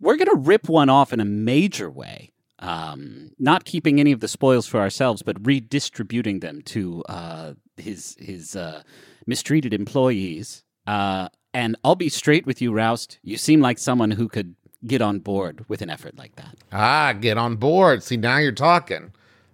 We're 0.00 0.16
going 0.16 0.28
to 0.28 0.36
rip 0.36 0.68
one 0.68 0.88
off 0.88 1.12
in 1.12 1.20
a 1.20 1.24
major 1.24 1.90
way. 1.90 2.32
Um, 2.60 3.30
not 3.38 3.64
keeping 3.64 4.00
any 4.00 4.12
of 4.12 4.20
the 4.20 4.28
spoils 4.28 4.66
for 4.66 4.80
ourselves, 4.80 5.22
but 5.22 5.36
redistributing 5.46 6.40
them 6.40 6.62
to 6.62 7.04
uh, 7.08 7.52
his 7.76 8.16
his 8.18 8.56
uh, 8.56 8.82
mistreated 9.26 9.72
employees. 9.72 10.64
Uh, 10.86 11.28
and 11.54 11.76
I'll 11.84 11.94
be 11.94 12.08
straight 12.08 12.46
with 12.46 12.60
you, 12.60 12.72
Roust. 12.72 13.18
You 13.22 13.36
seem 13.36 13.60
like 13.60 13.78
someone 13.78 14.10
who 14.10 14.28
could 14.28 14.54
get 14.86 15.00
on 15.02 15.18
board 15.20 15.64
with 15.68 15.82
an 15.82 15.90
effort 15.90 16.16
like 16.16 16.36
that. 16.36 16.56
Ah, 16.72 17.12
get 17.12 17.36
on 17.38 17.56
board. 17.56 18.02
See, 18.02 18.16
now 18.16 18.38
you're 18.38 18.52
talking. 18.52 19.12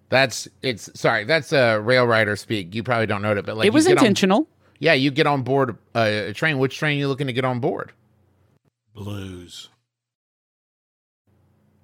That's 0.08 0.48
it's 0.62 0.90
sorry. 0.98 1.24
That's 1.24 1.52
a 1.52 1.74
uh, 1.74 1.76
rail 1.78 2.06
rider 2.06 2.36
speak. 2.36 2.74
You 2.74 2.82
probably 2.82 3.06
don't 3.06 3.20
know 3.22 3.32
it, 3.32 3.44
but 3.44 3.56
like 3.56 3.66
it 3.66 3.72
was 3.72 3.84
you 3.84 3.90
get 3.90 3.98
on- 3.98 4.04
intentional. 4.06 4.48
yeah, 4.78 4.92
you 4.94 5.10
get 5.10 5.26
on 5.26 5.42
board 5.42 5.76
a, 5.94 6.28
a 6.28 6.32
train. 6.32 6.58
Which 6.58 6.78
train 6.78 6.96
are 6.96 7.00
you 7.00 7.08
looking 7.08 7.26
to 7.26 7.32
get 7.32 7.44
on 7.44 7.60
board? 7.60 7.92
Blues. 8.94 9.68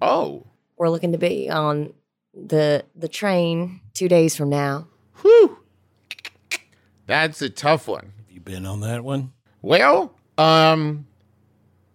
Oh, 0.01 0.45
We're 0.81 0.89
looking 0.89 1.11
to 1.11 1.19
be 1.19 1.47
on 1.47 1.93
the 2.33 2.83
the 2.95 3.07
train 3.07 3.81
two 3.93 4.09
days 4.09 4.35
from 4.35 4.49
now. 4.49 4.87
whew. 5.21 5.59
That's 7.05 7.39
a 7.43 7.51
tough 7.51 7.87
one. 7.87 8.13
Have 8.17 8.31
you 8.31 8.39
been 8.39 8.65
on 8.65 8.79
that 8.79 9.03
one? 9.03 9.31
Well, 9.61 10.15
um, 10.39 11.05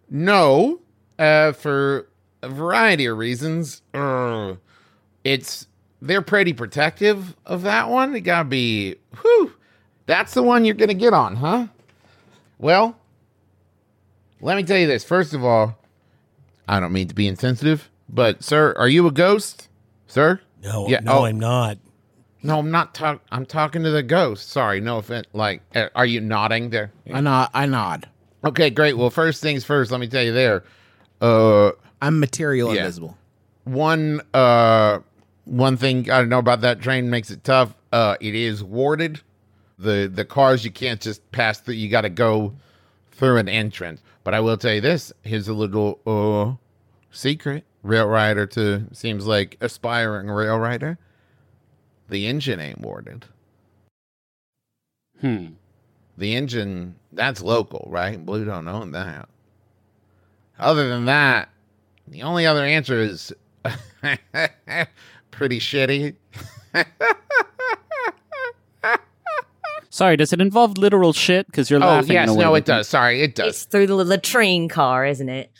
no, 0.08 0.78
uh, 1.18 1.50
for 1.50 2.06
a 2.44 2.48
variety 2.48 3.06
of 3.06 3.18
reasons. 3.18 3.82
Uh, 3.92 4.54
it's 5.24 5.66
they're 6.00 6.22
pretty 6.22 6.52
protective 6.52 7.34
of 7.44 7.62
that 7.62 7.88
one. 7.88 8.14
It 8.14 8.20
gotta 8.20 8.48
be, 8.48 8.94
whew, 9.20 9.52
that's 10.06 10.32
the 10.32 10.44
one 10.44 10.64
you're 10.64 10.76
gonna 10.76 10.94
get 10.94 11.12
on, 11.12 11.34
huh? 11.34 11.66
Well, 12.60 12.96
let 14.40 14.56
me 14.56 14.62
tell 14.62 14.78
you 14.78 14.86
this. 14.86 15.02
First 15.02 15.34
of 15.34 15.44
all, 15.44 15.76
I 16.68 16.78
don't 16.78 16.92
mean 16.92 17.08
to 17.08 17.16
be 17.16 17.26
insensitive, 17.26 17.90
but 18.08 18.42
sir, 18.42 18.74
are 18.76 18.88
you 18.88 19.06
a 19.06 19.10
ghost, 19.12 19.68
sir? 20.06 20.40
No, 20.62 20.88
Yeah, 20.88 21.00
no, 21.00 21.12
oh. 21.20 21.24
I'm 21.24 21.38
not. 21.38 21.78
No, 22.42 22.58
I'm 22.58 22.70
not 22.70 22.94
talking. 22.94 23.20
I'm 23.32 23.44
talking 23.46 23.82
to 23.82 23.90
the 23.90 24.02
ghost. 24.02 24.50
Sorry, 24.50 24.80
no 24.80 24.98
offense. 24.98 25.26
Like, 25.32 25.62
uh, 25.74 25.88
are 25.94 26.06
you 26.06 26.20
nodding 26.20 26.70
there? 26.70 26.92
I 27.12 27.20
nod. 27.20 27.50
I 27.54 27.66
nod. 27.66 28.08
Okay, 28.44 28.70
great. 28.70 28.96
Well, 28.96 29.10
first 29.10 29.42
things 29.42 29.64
first, 29.64 29.90
let 29.90 29.98
me 30.00 30.06
tell 30.06 30.22
you 30.22 30.32
there. 30.32 30.62
Uh, 31.20 31.72
I'm 32.00 32.20
material 32.20 32.72
Yeah. 32.74 32.80
invisible. 32.82 33.16
one 33.64 34.20
uh 34.34 35.00
one 35.44 35.76
thing 35.76 36.08
I 36.10 36.18
don't 36.18 36.28
know 36.28 36.38
about 36.38 36.60
that 36.60 36.80
train 36.80 37.10
makes 37.10 37.30
it 37.30 37.42
tough. 37.42 37.74
Uh 37.92 38.16
it 38.20 38.34
is 38.34 38.62
warded. 38.62 39.20
The 39.78 40.10
the 40.12 40.24
cars 40.24 40.64
you 40.64 40.70
can't 40.70 41.00
just 41.00 41.28
pass 41.32 41.58
through. 41.60 41.74
You 41.74 41.88
got 41.88 42.02
to 42.02 42.10
go 42.10 42.54
through 43.12 43.38
an 43.38 43.48
entrance. 43.48 44.02
But 44.24 44.34
I 44.34 44.40
will 44.40 44.56
tell 44.56 44.74
you 44.74 44.80
this: 44.80 45.12
here's 45.22 45.48
a 45.48 45.54
little 45.54 45.98
uh 46.06 46.56
secret. 47.10 47.64
Rail 47.86 48.06
rider 48.08 48.46
to 48.48 48.84
seems 48.92 49.26
like 49.26 49.56
aspiring 49.60 50.28
rail 50.28 50.58
rider. 50.58 50.98
The 52.08 52.26
engine 52.26 52.58
ain't 52.58 52.80
warded. 52.80 53.24
Hmm. 55.20 55.46
The 56.18 56.34
engine 56.34 56.96
that's 57.12 57.40
local, 57.42 57.86
right? 57.90 58.24
Blue 58.24 58.44
don't 58.44 58.66
own 58.66 58.90
that. 58.92 59.28
Other 60.58 60.88
than 60.88 61.04
that, 61.04 61.48
the 62.08 62.22
only 62.22 62.44
other 62.46 62.64
answer 62.64 62.98
is 62.98 63.32
pretty 65.30 65.60
shitty. 65.60 66.14
Sorry, 69.90 70.16
does 70.16 70.32
it 70.32 70.40
involve 70.40 70.76
literal 70.76 71.12
shit? 71.12 71.46
Because 71.46 71.70
you're 71.70 71.82
Oh 71.82 71.86
laughing. 71.86 72.12
yes, 72.12 72.28
in 72.30 72.36
a 72.36 72.38
no, 72.42 72.54
it 72.54 72.64
does. 72.66 72.86
Sorry, 72.88 73.22
it 73.22 73.34
does. 73.34 73.48
It's 73.48 73.64
through 73.64 73.86
the 73.86 73.94
latrine 73.94 74.68
car, 74.68 75.06
isn't 75.06 75.28
it? 75.28 75.50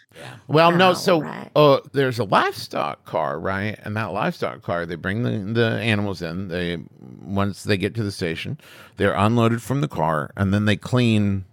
Well, 0.48 0.72
no, 0.72 0.94
so 0.94 1.16
Alright. 1.16 1.50
uh, 1.57 1.81
there's 1.92 2.18
a 2.18 2.24
livestock 2.24 3.05
car, 3.05 3.38
right? 3.38 3.79
And 3.83 3.96
that 3.96 4.07
livestock 4.12 4.62
car, 4.62 4.87
they 4.87 4.94
bring 4.94 5.22
the, 5.22 5.31
the 5.52 5.81
animals 5.81 6.22
in. 6.22 6.48
They 6.48 6.79
once 7.22 7.64
they 7.64 7.76
get 7.76 7.94
to 7.96 8.02
the 8.02 8.12
station, 8.12 8.59
they're 8.96 9.14
unloaded 9.14 9.62
from 9.62 9.81
the 9.81 9.88
car, 9.88 10.31
and 10.37 10.55
then 10.55 10.64
they 10.64 10.76
clean 10.76 11.44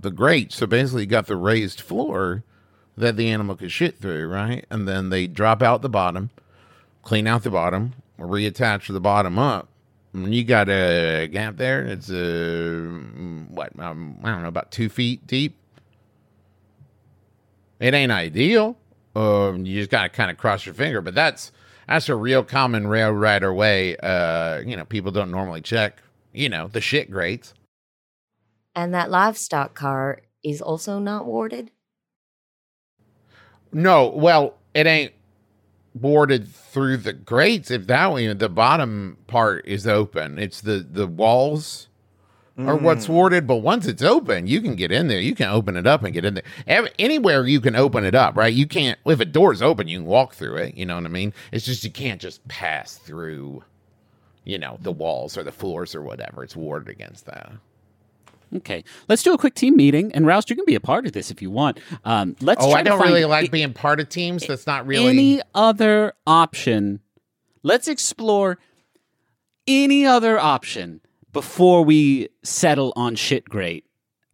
the 0.00 0.10
grate. 0.10 0.52
So 0.52 0.66
basically, 0.66 1.02
you 1.02 1.08
got 1.08 1.26
the 1.26 1.36
raised 1.36 1.80
floor 1.80 2.44
that 2.96 3.16
the 3.16 3.28
animal 3.28 3.56
could 3.56 3.72
shit 3.72 3.98
through, 3.98 4.28
right? 4.28 4.64
And 4.70 4.86
then 4.86 5.10
they 5.10 5.26
drop 5.26 5.62
out 5.62 5.82
the 5.82 5.88
bottom, 5.88 6.30
clean 7.02 7.26
out 7.26 7.42
the 7.42 7.50
bottom, 7.50 7.94
reattach 8.18 8.92
the 8.92 9.00
bottom 9.00 9.38
up. 9.38 9.68
And 10.14 10.34
you 10.34 10.44
got 10.44 10.68
a 10.68 11.26
gap 11.32 11.56
there. 11.56 11.84
It's 11.84 12.10
a 12.10 12.82
what? 13.48 13.78
Um, 13.78 14.18
I 14.22 14.30
don't 14.30 14.42
know, 14.42 14.48
about 14.48 14.70
two 14.70 14.88
feet 14.88 15.26
deep. 15.26 15.56
It 17.82 17.94
ain't 17.94 18.12
ideal. 18.12 18.76
Um, 19.16 19.66
you 19.66 19.80
just 19.80 19.90
got 19.90 20.04
to 20.04 20.08
kind 20.08 20.30
of 20.30 20.38
cross 20.38 20.64
your 20.64 20.74
finger, 20.74 21.00
but 21.00 21.16
that's 21.16 21.50
that's 21.88 22.08
a 22.08 22.14
real 22.14 22.44
common 22.44 22.86
rail 22.86 23.10
rider 23.10 23.52
way. 23.52 23.96
Uh, 23.96 24.60
you 24.60 24.76
know, 24.76 24.84
people 24.84 25.10
don't 25.10 25.32
normally 25.32 25.60
check. 25.60 26.00
You 26.32 26.48
know, 26.48 26.68
the 26.68 26.80
shit 26.80 27.10
grates. 27.10 27.54
And 28.76 28.94
that 28.94 29.10
livestock 29.10 29.74
car 29.74 30.20
is 30.44 30.62
also 30.62 31.00
not 31.00 31.26
warded. 31.26 31.72
No, 33.72 34.08
well, 34.08 34.54
it 34.74 34.86
ain't 34.86 35.12
boarded 35.92 36.48
through 36.48 36.98
the 36.98 37.12
grates. 37.12 37.70
If 37.70 37.88
that 37.88 38.12
way, 38.12 38.32
the 38.32 38.48
bottom 38.48 39.18
part 39.26 39.66
is 39.66 39.88
open. 39.88 40.38
It's 40.38 40.60
the 40.60 40.86
the 40.88 41.08
walls 41.08 41.88
are 42.58 42.76
what's 42.76 43.08
warded. 43.08 43.46
But 43.46 43.56
once 43.56 43.86
it's 43.86 44.02
open, 44.02 44.46
you 44.46 44.60
can 44.60 44.74
get 44.76 44.92
in 44.92 45.08
there. 45.08 45.20
You 45.20 45.34
can 45.34 45.48
open 45.48 45.76
it 45.76 45.86
up 45.86 46.02
and 46.02 46.12
get 46.12 46.24
in 46.24 46.34
there. 46.34 46.88
Anywhere 46.98 47.46
you 47.46 47.60
can 47.60 47.74
open 47.76 48.04
it 48.04 48.14
up, 48.14 48.36
right? 48.36 48.52
You 48.52 48.66
can't. 48.66 48.98
If 49.06 49.20
a 49.20 49.24
door's 49.24 49.62
open, 49.62 49.88
you 49.88 49.98
can 49.98 50.06
walk 50.06 50.34
through 50.34 50.56
it. 50.56 50.76
You 50.76 50.86
know 50.86 50.96
what 50.96 51.04
I 51.04 51.08
mean? 51.08 51.32
It's 51.50 51.64
just 51.64 51.84
you 51.84 51.90
can't 51.90 52.20
just 52.20 52.46
pass 52.48 52.96
through. 52.96 53.64
You 54.44 54.58
know 54.58 54.76
the 54.80 54.90
walls 54.92 55.38
or 55.38 55.44
the 55.44 55.52
floors 55.52 55.94
or 55.94 56.02
whatever. 56.02 56.42
It's 56.42 56.56
warded 56.56 56.88
against 56.88 57.26
that. 57.26 57.52
Okay, 58.54 58.84
let's 59.08 59.22
do 59.22 59.32
a 59.32 59.38
quick 59.38 59.54
team 59.54 59.76
meeting, 59.76 60.12
and 60.12 60.26
Roust, 60.26 60.50
you 60.50 60.56
can 60.56 60.66
be 60.66 60.74
a 60.74 60.80
part 60.80 61.06
of 61.06 61.12
this 61.12 61.30
if 61.30 61.40
you 61.40 61.50
want. 61.50 61.80
Um, 62.04 62.36
let's. 62.42 62.62
Oh, 62.62 62.72
I 62.72 62.82
don't 62.82 63.00
really 63.00 63.24
like 63.24 63.46
i- 63.46 63.48
being 63.48 63.72
part 63.72 63.98
of 63.98 64.08
teams. 64.10 64.46
That's 64.46 64.66
not 64.66 64.86
really. 64.86 65.08
any 65.08 65.40
other 65.54 66.12
option. 66.26 67.00
Let's 67.62 67.88
explore 67.88 68.58
any 69.66 70.04
other 70.04 70.38
option 70.38 71.00
before 71.32 71.84
we 71.84 72.28
settle 72.42 72.92
on 72.96 73.14
shit 73.16 73.44
grate. 73.48 73.86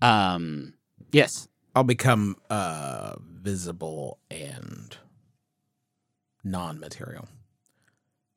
Um, 0.02 0.74
yes. 1.12 1.48
I'll 1.74 1.84
become 1.84 2.36
uh 2.50 3.16
visible 3.20 4.18
and 4.30 4.96
non-material. 6.44 7.28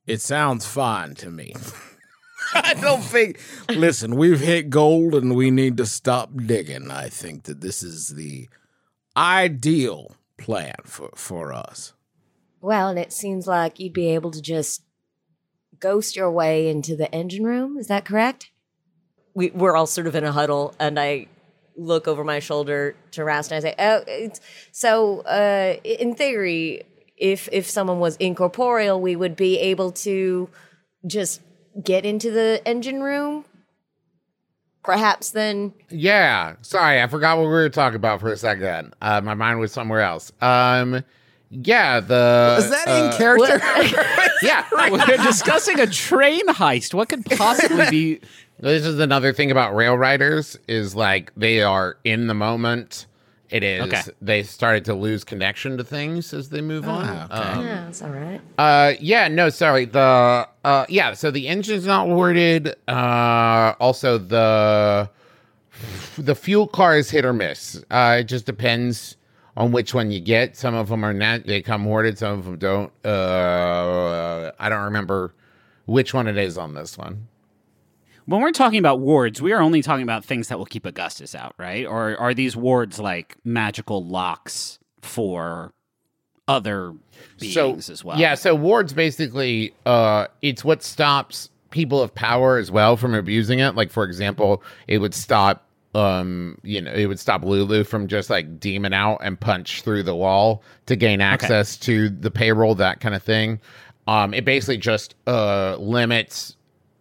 It 0.06 0.20
sounds 0.20 0.66
fine 0.66 1.14
to 1.16 1.30
me. 1.30 1.54
I 2.54 2.74
don't 2.74 3.02
think 3.02 3.40
Listen, 3.68 4.16
we've 4.16 4.40
hit 4.40 4.70
gold 4.70 5.14
and 5.14 5.34
we 5.34 5.50
need 5.50 5.76
to 5.78 5.86
stop 5.86 6.30
digging. 6.46 6.90
I 6.90 7.08
think 7.08 7.44
that 7.44 7.60
this 7.60 7.82
is 7.82 8.08
the 8.08 8.48
ideal 9.16 10.16
plan 10.38 10.74
for 10.84 11.10
for 11.14 11.52
us. 11.52 11.94
Well, 12.60 12.88
and 12.88 12.98
it 12.98 13.12
seems 13.12 13.46
like 13.46 13.80
you'd 13.80 13.92
be 13.92 14.10
able 14.10 14.30
to 14.30 14.40
just 14.40 14.82
ghost 15.80 16.14
your 16.14 16.30
way 16.30 16.68
into 16.68 16.94
the 16.94 17.12
engine 17.12 17.44
room. 17.44 17.76
Is 17.76 17.88
that 17.88 18.04
correct? 18.04 18.51
We, 19.34 19.50
we're 19.50 19.76
all 19.76 19.86
sort 19.86 20.06
of 20.06 20.14
in 20.14 20.24
a 20.24 20.32
huddle, 20.32 20.74
and 20.78 20.98
I 20.98 21.26
look 21.76 22.06
over 22.06 22.22
my 22.22 22.38
shoulder 22.38 22.94
to 23.12 23.24
Roust 23.24 23.50
and 23.50 23.56
I 23.64 23.68
say, 23.68 23.74
"Oh, 23.78 24.02
it's, 24.06 24.40
so 24.72 25.20
uh, 25.20 25.76
in 25.84 26.14
theory, 26.14 26.82
if 27.16 27.48
if 27.52 27.68
someone 27.68 27.98
was 27.98 28.16
incorporeal, 28.16 29.00
we 29.00 29.16
would 29.16 29.36
be 29.36 29.58
able 29.58 29.92
to 29.92 30.48
just 31.06 31.40
get 31.82 32.04
into 32.04 32.30
the 32.30 32.60
engine 32.66 33.02
room. 33.02 33.44
Perhaps 34.84 35.30
then 35.30 35.72
Yeah, 35.90 36.56
sorry, 36.62 37.00
I 37.00 37.06
forgot 37.06 37.38
what 37.38 37.44
we 37.44 37.50
were 37.50 37.68
talking 37.68 37.96
about 37.96 38.20
for 38.20 38.32
a 38.32 38.36
second. 38.36 38.94
Uh, 39.00 39.20
my 39.20 39.34
mind 39.34 39.60
was 39.60 39.70
somewhere 39.70 40.00
else. 40.00 40.32
Um, 40.40 41.04
yeah, 41.50 42.00
the 42.00 42.56
Is 42.58 42.70
that 42.70 42.88
uh, 42.88 43.04
in 43.04 43.12
character? 43.12 43.60
Yeah, 44.42 44.66
We're 44.90 45.18
discussing 45.18 45.78
a 45.78 45.86
train 45.86 46.48
heist. 46.48 46.94
What 46.94 47.08
could 47.08 47.24
possibly 47.26 47.90
be? 47.90 48.20
This 48.62 48.86
is 48.86 48.98
another 49.00 49.32
thing 49.32 49.50
about 49.50 49.74
rail 49.74 49.98
riders 49.98 50.56
is 50.68 50.94
like 50.94 51.32
they 51.36 51.62
are 51.62 51.96
in 52.04 52.28
the 52.28 52.34
moment. 52.34 53.06
It 53.50 53.62
is 53.64 53.82
Okay. 53.82 54.00
they 54.22 54.42
started 54.44 54.84
to 54.86 54.94
lose 54.94 55.24
connection 55.24 55.76
to 55.76 55.84
things 55.84 56.32
as 56.32 56.48
they 56.48 56.60
move 56.62 56.88
on. 56.88 57.04
Ah, 57.06 57.24
okay. 57.24 57.58
Um, 57.60 57.66
yeah, 57.66 57.84
that's 57.84 58.02
all 58.02 58.08
right. 58.10 58.40
Uh, 58.56 58.92
yeah, 59.00 59.28
no, 59.28 59.48
sorry. 59.50 59.84
The 59.84 60.48
uh, 60.64 60.86
yeah, 60.88 61.12
so 61.14 61.30
the 61.30 61.48
engine's 61.48 61.84
not 61.86 62.08
warded. 62.08 62.74
Uh, 62.88 63.74
also 63.80 64.16
the 64.16 65.10
the 66.16 66.34
fuel 66.34 66.66
car 66.68 66.96
is 66.96 67.10
hit 67.10 67.24
or 67.24 67.32
miss. 67.32 67.82
Uh, 67.90 68.18
it 68.20 68.24
just 68.24 68.46
depends 68.46 69.16
on 69.56 69.72
which 69.72 69.92
one 69.92 70.10
you 70.10 70.20
get. 70.20 70.56
Some 70.56 70.74
of 70.74 70.88
them 70.88 71.04
are 71.04 71.12
not. 71.12 71.44
They 71.44 71.60
come 71.60 71.84
warded. 71.84 72.16
Some 72.16 72.38
of 72.38 72.44
them 72.44 72.56
don't. 72.58 72.92
Uh, 73.04 74.52
I 74.58 74.68
don't 74.70 74.84
remember 74.84 75.34
which 75.86 76.14
one 76.14 76.26
it 76.28 76.38
is 76.38 76.56
on 76.56 76.72
this 76.74 76.96
one. 76.96 77.26
When 78.26 78.40
we're 78.40 78.52
talking 78.52 78.78
about 78.78 79.00
wards, 79.00 79.42
we 79.42 79.52
are 79.52 79.60
only 79.60 79.82
talking 79.82 80.04
about 80.04 80.24
things 80.24 80.48
that 80.48 80.58
will 80.58 80.66
keep 80.66 80.86
Augustus 80.86 81.34
out, 81.34 81.54
right? 81.58 81.86
Or 81.86 82.16
are 82.18 82.34
these 82.34 82.56
wards 82.56 82.98
like 82.98 83.36
magical 83.44 84.04
locks 84.04 84.78
for 85.00 85.72
other 86.46 86.94
beings 87.38 87.90
as 87.90 88.04
well? 88.04 88.18
Yeah, 88.18 88.34
so 88.34 88.54
wards 88.54 88.92
basically 88.92 89.74
uh 89.86 90.26
it's 90.40 90.64
what 90.64 90.82
stops 90.82 91.50
people 91.70 92.00
of 92.02 92.14
power 92.14 92.58
as 92.58 92.70
well 92.70 92.96
from 92.96 93.14
abusing 93.14 93.58
it. 93.58 93.74
Like 93.74 93.90
for 93.90 94.04
example, 94.04 94.62
it 94.86 94.98
would 94.98 95.14
stop 95.14 95.66
um 95.94 96.58
you 96.62 96.80
know, 96.80 96.92
it 96.92 97.06
would 97.06 97.18
stop 97.20 97.44
Lulu 97.44 97.84
from 97.84 98.06
just 98.06 98.30
like 98.30 98.60
demon 98.60 98.92
out 98.92 99.18
and 99.22 99.38
punch 99.38 99.82
through 99.82 100.04
the 100.04 100.14
wall 100.14 100.62
to 100.86 100.96
gain 100.96 101.20
access 101.20 101.76
to 101.78 102.08
the 102.08 102.30
payroll, 102.30 102.74
that 102.76 103.00
kind 103.00 103.14
of 103.14 103.22
thing. 103.22 103.60
Um 104.06 104.32
it 104.32 104.44
basically 104.44 104.78
just 104.78 105.14
uh 105.26 105.76
limits 105.76 106.56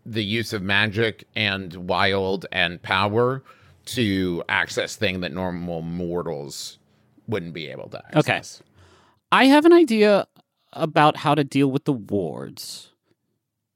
the 0.05 0.23
use 0.23 0.53
of 0.53 0.61
magic 0.61 1.27
and 1.35 1.73
wild 1.87 2.45
and 2.51 2.81
power 2.81 3.43
to 3.85 4.43
access 4.49 4.95
thing 4.95 5.21
that 5.21 5.31
normal 5.33 5.81
mortals 5.81 6.77
wouldn't 7.27 7.53
be 7.53 7.67
able 7.69 7.89
to 7.89 8.03
access. 8.15 8.61
Okay. 8.61 8.67
I 9.31 9.45
have 9.45 9.65
an 9.65 9.73
idea 9.73 10.27
about 10.73 11.17
how 11.17 11.35
to 11.35 11.43
deal 11.43 11.67
with 11.71 11.85
the 11.85 11.93
wards. 11.93 12.91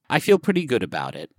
I 0.09 0.19
feel 0.19 0.37
pretty 0.37 0.65
good 0.65 0.83
about 0.83 1.15
it. 1.15 1.31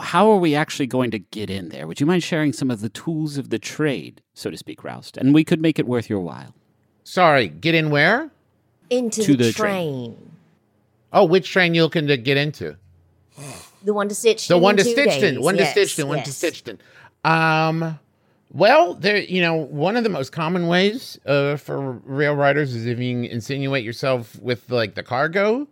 How 0.00 0.30
are 0.30 0.36
we 0.36 0.54
actually 0.54 0.86
going 0.86 1.10
to 1.10 1.18
get 1.18 1.50
in 1.50 1.70
there? 1.70 1.86
Would 1.86 1.98
you 1.98 2.06
mind 2.06 2.22
sharing 2.22 2.52
some 2.52 2.70
of 2.70 2.80
the 2.80 2.88
tools 2.88 3.36
of 3.36 3.50
the 3.50 3.58
trade, 3.58 4.22
so 4.34 4.48
to 4.50 4.56
speak, 4.56 4.84
Roust? 4.84 5.16
And 5.16 5.34
we 5.34 5.42
could 5.44 5.60
make 5.60 5.78
it 5.78 5.86
worth 5.88 6.08
your 6.08 6.20
while. 6.20 6.54
Sorry, 7.02 7.48
get 7.48 7.74
in 7.74 7.90
where? 7.90 8.30
Into 8.90 9.22
To 9.22 9.36
the, 9.36 9.44
the 9.44 9.52
train. 9.52 10.14
train. 10.14 10.30
Oh, 11.12 11.24
which 11.24 11.50
train 11.50 11.74
you 11.74 11.82
looking 11.82 12.06
to 12.06 12.16
get 12.16 12.36
into? 12.36 12.76
The 13.88 13.94
one 13.94 14.08
to 14.10 14.14
Stitchton. 14.14 14.54
The 14.54 14.58
one 14.58 14.76
to 14.76 14.82
in 14.82 14.86
two 14.86 14.92
Stitchton. 14.92 15.34
days. 15.36 15.38
One 15.42 15.56
Yes, 15.56 15.72
to 15.72 15.80
Stitchton. 15.86 16.08
One 16.08 16.22
to. 16.22 16.30
Stitchton. 16.30 16.78
Um, 17.24 17.98
well, 18.52 18.92
there. 18.92 19.16
You 19.16 19.40
know, 19.40 19.54
one 19.54 19.96
of 19.96 20.04
the 20.04 20.10
most 20.10 20.30
common 20.30 20.66
ways 20.66 21.18
uh, 21.24 21.56
for 21.56 21.92
rail 22.04 22.34
riders 22.34 22.74
is 22.74 22.84
if 22.84 22.98
you 22.98 23.22
insinuate 23.22 23.84
yourself 23.84 24.38
with 24.40 24.70
like 24.70 24.94
the 24.94 25.02
cargo 25.02 25.66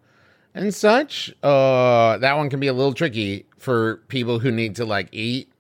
and 0.55 0.74
such. 0.74 1.31
Uh, 1.42 2.16
that 2.16 2.38
one 2.38 2.48
can 2.48 2.59
be 2.59 2.68
a 2.68 2.72
little 2.72 2.94
tricky 2.94 3.44
for 3.59 3.98
people 4.09 4.38
who 4.38 4.50
need 4.50 4.76
to 4.76 4.87
like 4.87 5.09
eat, 5.12 5.52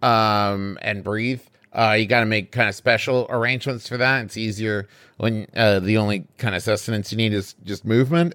um, 0.00 0.78
and 0.82 1.02
breathe. 1.02 1.42
Uh, 1.72 1.96
you 1.98 2.06
got 2.06 2.20
to 2.20 2.26
make 2.26 2.52
kind 2.52 2.68
of 2.68 2.76
special 2.76 3.26
arrangements 3.30 3.88
for 3.88 3.96
that. 3.96 4.24
It's 4.26 4.36
easier 4.36 4.86
when 5.16 5.48
uh, 5.56 5.80
the 5.80 5.96
only 5.96 6.24
kind 6.38 6.54
of 6.54 6.62
sustenance 6.62 7.10
you 7.10 7.16
need 7.16 7.32
is 7.32 7.56
just 7.64 7.84
movement. 7.84 8.34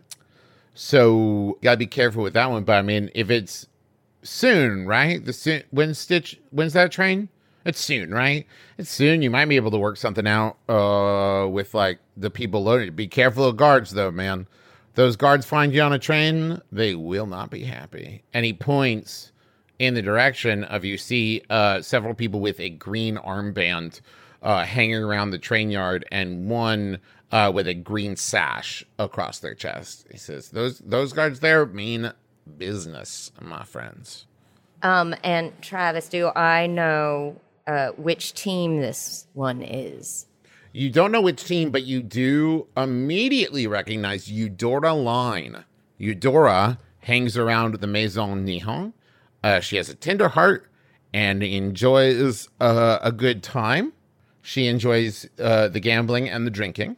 So 0.76 1.58
got 1.64 1.72
to 1.72 1.78
be 1.78 1.88
careful 1.88 2.22
with 2.22 2.34
that 2.34 2.52
one. 2.52 2.64
But 2.64 2.74
I 2.74 2.82
mean, 2.84 3.10
if 3.16 3.32
it's 3.32 3.68
soon, 4.22 4.86
right? 4.86 5.24
The 5.24 5.34
soon 5.34 5.64
when 5.72 5.94
Stitch 5.96 6.40
when's 6.52 6.74
that 6.74 6.92
train? 6.92 7.30
It's 7.66 7.80
soon, 7.80 8.14
right? 8.14 8.46
It's 8.78 8.92
soon. 8.92 9.24
You 9.24 9.32
might 9.32 9.46
be 9.46 9.56
able 9.56 9.72
to 9.72 9.78
work 9.80 9.98
something 9.98 10.28
out 10.28 10.58
uh, 10.70 11.48
with 11.50 11.74
like 11.74 11.98
the 12.16 12.30
people 12.30 12.64
loaded. 12.64 12.96
Be 12.96 13.08
careful 13.08 13.46
of 13.46 13.58
guards, 13.58 13.92
though, 13.92 14.12
man. 14.12 14.48
Those 14.94 15.16
guards 15.16 15.46
find 15.46 15.74
you 15.74 15.82
on 15.82 15.92
a 15.92 16.00
train, 16.00 16.62
they 16.72 16.96
will 16.96 17.26
not 17.26 17.50
be 17.50 17.64
happy. 17.64 18.24
And 18.34 18.46
he 18.46 18.54
points 18.54 19.34
in 19.80 19.94
the 19.94 20.02
direction 20.02 20.64
of 20.64 20.86
you 20.86 20.98
see 20.98 21.42
uh, 21.50 21.82
several 21.82 22.14
people 22.14 22.40
with 22.40 22.60
a 22.62 22.70
green 22.70 23.18
armband 23.18 24.00
uh, 24.42 24.64
hanging 24.64 25.04
around 25.04 25.32
the 25.32 25.40
train 25.40 25.70
yard, 25.70 26.06
and 26.12 26.50
one 26.50 27.00
uh, 27.32 27.52
with 27.54 27.68
a 27.68 27.74
green 27.74 28.16
sash 28.16 28.86
across 29.00 29.40
their 29.40 29.56
chest. 29.56 30.06
He 30.12 30.18
says, 30.18 30.50
"Those 30.50 30.80
those 30.80 31.14
guards 31.14 31.40
there 31.40 31.66
mean 31.66 32.12
business, 32.58 33.32
my 33.42 33.64
friends." 33.64 34.26
Um, 34.84 35.16
and 35.24 35.52
Travis, 35.62 36.10
do 36.10 36.32
I 36.36 36.68
know 36.68 37.40
uh, 37.66 37.90
which 37.98 38.34
team 38.34 38.82
this 38.82 39.28
one 39.34 39.62
is? 39.62 40.28
You 40.74 40.90
don't 40.90 41.12
know 41.12 41.22
which 41.22 41.46
team, 41.46 41.72
but 41.72 41.84
you 41.84 42.04
do 42.04 42.68
immediately 42.76 43.66
recognize 43.66 44.30
Eudora 44.30 44.94
Line. 44.94 45.64
Eudora 45.98 46.80
hangs 47.00 47.38
around 47.38 47.76
the 47.76 47.88
Maison 47.88 48.46
Nihon. 48.46 48.94
Uh, 49.42 49.60
she 49.60 49.78
has 49.78 49.90
a 49.90 49.96
tender 49.96 50.28
heart 50.28 50.70
and 51.14 51.42
enjoys 51.42 52.50
uh, 52.60 53.00
a 53.02 53.12
good 53.12 53.42
time. 53.42 53.94
She 54.42 54.68
enjoys 54.68 55.28
uh, 55.40 55.70
the 55.70 55.80
gambling 55.80 56.30
and 56.30 56.46
the 56.46 56.52
drinking. 56.52 56.98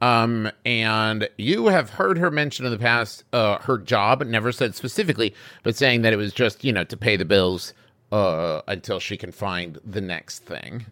Um, 0.00 0.50
and 0.64 1.28
you 1.38 1.68
have 1.68 1.90
heard 1.90 2.18
her 2.18 2.30
mention 2.30 2.64
in 2.64 2.70
the 2.70 2.78
past 2.78 3.24
uh, 3.32 3.58
her 3.58 3.78
job, 3.78 4.22
never 4.22 4.52
said 4.52 4.74
specifically, 4.74 5.34
but 5.62 5.74
saying 5.76 6.02
that 6.02 6.12
it 6.12 6.16
was 6.16 6.32
just, 6.32 6.64
you 6.64 6.72
know, 6.72 6.84
to 6.84 6.96
pay 6.96 7.16
the 7.16 7.24
bills 7.24 7.72
uh, 8.12 8.62
until 8.68 9.00
she 9.00 9.16
can 9.16 9.32
find 9.32 9.78
the 9.84 10.00
next 10.00 10.40
thing. 10.44 10.86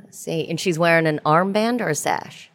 Let's 0.00 0.18
see, 0.18 0.48
and 0.48 0.58
she's 0.58 0.78
wearing 0.78 1.06
an 1.06 1.20
armband 1.24 1.80
or 1.80 1.88
a 1.88 1.94
sash? 1.94 2.50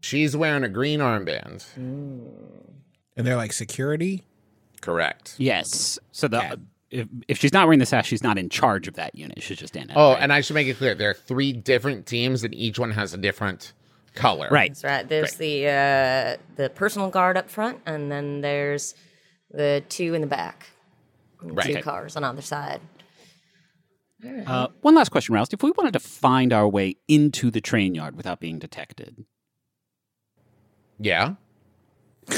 She's 0.00 0.36
wearing 0.36 0.64
a 0.64 0.68
green 0.68 1.00
armband. 1.00 1.64
And 1.76 3.26
they're 3.26 3.36
like 3.36 3.52
security. 3.52 4.24
Correct. 4.80 5.34
Yes. 5.38 5.98
So 6.10 6.28
the 6.28 6.58
if, 6.90 7.08
if 7.28 7.38
she's 7.38 7.52
not 7.52 7.66
wearing 7.66 7.78
the 7.78 7.86
sash, 7.86 8.06
she's 8.06 8.22
not 8.22 8.36
in 8.36 8.48
charge 8.48 8.86
of 8.86 8.94
that 8.94 9.14
unit. 9.14 9.42
She's 9.42 9.58
just 9.58 9.76
in 9.76 9.90
it. 9.90 9.96
Oh, 9.96 10.12
right? 10.12 10.22
and 10.22 10.32
I 10.32 10.40
should 10.42 10.54
make 10.54 10.66
it 10.66 10.76
clear 10.76 10.94
there 10.94 11.10
are 11.10 11.14
three 11.14 11.52
different 11.52 12.06
teams, 12.06 12.44
and 12.44 12.54
each 12.54 12.78
one 12.78 12.90
has 12.90 13.14
a 13.14 13.18
different 13.18 13.72
color. 14.14 14.48
right. 14.50 14.70
That's 14.70 14.84
right. 14.84 15.08
There's 15.08 15.34
the 15.34 15.66
uh, 15.68 16.36
the 16.56 16.70
personal 16.70 17.08
guard 17.10 17.36
up 17.36 17.48
front, 17.50 17.80
and 17.86 18.10
then 18.10 18.40
there's 18.40 18.94
the 19.50 19.82
two 19.88 20.14
in 20.14 20.20
the 20.20 20.26
back. 20.26 20.66
And 21.40 21.56
Right. 21.56 21.74
Two 21.76 21.82
cars 21.82 22.16
on 22.16 22.24
either 22.24 22.42
side. 22.42 22.80
Uh, 24.46 24.68
one 24.82 24.94
last 24.94 25.08
question, 25.10 25.34
Roust. 25.34 25.52
If 25.52 25.62
we 25.64 25.72
wanted 25.76 25.92
to 25.94 25.98
find 25.98 26.52
our 26.52 26.68
way 26.68 26.94
into 27.08 27.50
the 27.50 27.60
train 27.60 27.94
yard 27.94 28.16
without 28.16 28.38
being 28.38 28.60
detected, 28.60 29.24
Yeah. 31.00 31.34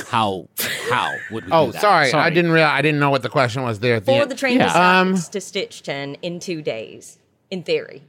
how 0.08 0.48
how 0.90 1.14
would 1.30 1.44
we? 1.44 1.52
Oh, 1.52 1.66
do 1.66 1.72
that? 1.72 1.80
sorry, 1.82 2.12
I 2.12 2.30
didn't 2.30 2.52
realize. 2.52 2.72
I 2.78 2.80
didn't 2.82 3.00
know 3.00 3.10
what 3.10 3.22
the 3.22 3.28
question 3.28 3.62
was 3.64 3.80
there. 3.80 3.96
At 3.96 4.06
the 4.06 4.12
For 4.18 4.24
the 4.26 4.34
train 4.34 4.56
Yeah. 4.56 4.64
to 4.64 4.70
stop 4.70 4.94
Um, 5.06 5.14
to 5.14 5.40
Stitchton 5.40 6.16
in 6.22 6.40
two 6.40 6.62
days, 6.62 7.18
in 7.50 7.62
theory. 7.62 8.02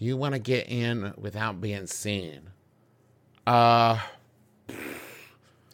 You 0.00 0.16
want 0.16 0.32
to 0.34 0.40
get 0.40 0.68
in 0.68 1.12
without 1.16 1.60
being 1.60 1.86
seen. 1.86 2.50
Uh, 3.46 3.98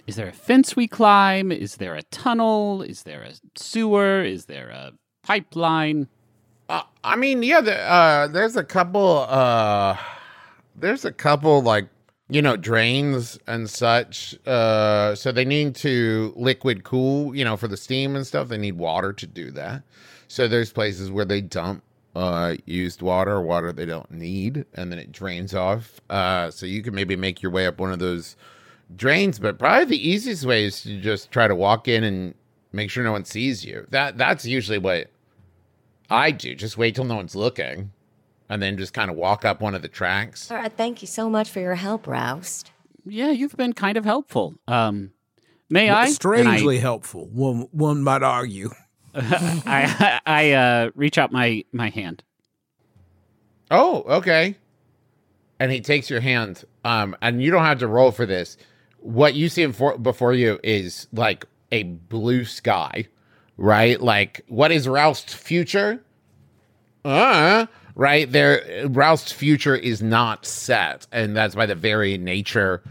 Is 0.06 0.16
there 0.16 0.28
a 0.28 0.32
fence 0.32 0.76
we 0.76 0.88
climb? 0.88 1.50
Is 1.52 1.76
there 1.76 1.94
a 1.94 2.02
tunnel? 2.02 2.82
Is 2.82 3.04
there 3.04 3.22
a 3.22 3.32
sewer? 3.54 4.22
Is 4.22 4.46
there 4.46 4.68
a 4.68 4.92
pipeline? 5.22 6.08
uh 6.68 6.82
I 7.04 7.16
mean, 7.16 7.42
yeah. 7.42 7.60
The, 7.60 7.78
uh, 7.78 8.26
there's 8.26 8.56
a 8.56 8.64
couple. 8.64 9.26
Uh, 9.28 9.96
there's 10.74 11.04
a 11.04 11.12
couple 11.12 11.62
like 11.62 11.88
you 12.28 12.42
know 12.42 12.56
drains 12.56 13.38
and 13.46 13.70
such. 13.70 14.36
Uh, 14.44 15.14
so 15.14 15.30
they 15.30 15.44
need 15.44 15.76
to 15.76 16.32
liquid 16.36 16.82
cool. 16.82 17.34
You 17.34 17.44
know, 17.44 17.56
for 17.56 17.68
the 17.68 17.76
steam 17.76 18.16
and 18.16 18.26
stuff, 18.26 18.48
they 18.48 18.58
need 18.58 18.76
water 18.76 19.12
to 19.12 19.26
do 19.26 19.52
that. 19.52 19.82
So 20.28 20.48
there's 20.48 20.72
places 20.72 21.12
where 21.12 21.24
they 21.24 21.40
dump 21.40 21.84
uh, 22.16 22.56
used 22.64 23.02
water 23.02 23.40
water 23.40 23.72
they 23.72 23.84
don't 23.86 24.10
need, 24.10 24.64
and 24.74 24.90
then 24.90 24.98
it 24.98 25.12
drains 25.12 25.54
off. 25.54 26.00
Uh, 26.08 26.50
so 26.50 26.64
you 26.66 26.82
can 26.82 26.94
maybe 26.94 27.14
make 27.16 27.42
your 27.42 27.52
way 27.52 27.66
up 27.66 27.78
one 27.78 27.92
of 27.92 27.98
those 27.98 28.36
drains, 28.96 29.38
but 29.38 29.58
probably 29.58 29.84
the 29.84 30.08
easiest 30.08 30.44
way 30.44 30.64
is 30.64 30.82
to 30.82 31.00
just 31.00 31.30
try 31.30 31.46
to 31.46 31.54
walk 31.54 31.88
in 31.88 32.02
and 32.04 32.34
make 32.72 32.90
sure 32.90 33.04
no 33.04 33.12
one 33.12 33.24
sees 33.24 33.64
you. 33.64 33.86
That 33.90 34.16
that's 34.16 34.44
usually 34.46 34.78
what 34.78 35.10
I 36.10 36.30
do. 36.30 36.54
Just 36.54 36.78
wait 36.78 36.94
till 36.94 37.04
no 37.04 37.16
one's 37.16 37.36
looking, 37.36 37.90
and 38.48 38.62
then 38.62 38.78
just 38.78 38.94
kind 38.94 39.10
of 39.10 39.16
walk 39.16 39.44
up 39.44 39.60
one 39.60 39.74
of 39.74 39.82
the 39.82 39.88
tracks. 39.88 40.50
All 40.50 40.56
right, 40.56 40.72
thank 40.72 41.02
you 41.02 41.08
so 41.08 41.28
much 41.28 41.50
for 41.50 41.60
your 41.60 41.74
help, 41.74 42.06
Roust. 42.06 42.70
Yeah, 43.04 43.30
you've 43.30 43.56
been 43.56 43.72
kind 43.72 43.96
of 43.96 44.04
helpful. 44.04 44.54
Um, 44.66 45.12
may 45.68 45.90
I? 45.90 46.06
And 46.06 46.08
I- 46.08 46.12
Strangely 46.12 46.78
helpful. 46.78 47.28
One 47.28 47.68
one 47.72 48.02
might 48.02 48.22
argue. 48.22 48.70
I 49.66 50.20
I, 50.26 50.52
uh, 50.52 50.90
reach 50.94 51.16
out 51.16 51.32
my 51.32 51.64
my 51.72 51.88
hand. 51.88 52.22
Oh, 53.70 54.02
okay. 54.18 54.56
And 55.58 55.72
he 55.72 55.80
takes 55.80 56.10
your 56.10 56.20
hand, 56.20 56.64
um, 56.84 57.16
and 57.22 57.42
you 57.42 57.50
don't 57.50 57.64
have 57.64 57.78
to 57.78 57.86
roll 57.88 58.10
for 58.12 58.26
this. 58.26 58.58
What 58.98 59.34
you 59.34 59.48
see 59.48 59.66
for- 59.72 59.96
before 59.96 60.34
you 60.34 60.60
is 60.62 61.08
like 61.12 61.46
a 61.72 61.84
blue 61.84 62.44
sky, 62.44 63.08
right? 63.56 63.98
Like 64.00 64.42
what 64.48 64.70
is 64.70 64.86
Roust's 64.86 65.32
future? 65.32 66.04
Uh, 67.04 67.66
right 67.94 68.30
there. 68.30 68.86
Roust's 68.88 69.32
future 69.32 69.74
is 69.76 70.02
not 70.02 70.44
set, 70.44 71.06
and 71.10 71.34
that's 71.34 71.54
by 71.54 71.64
the 71.66 71.74
very 71.74 72.18
nature 72.18 72.82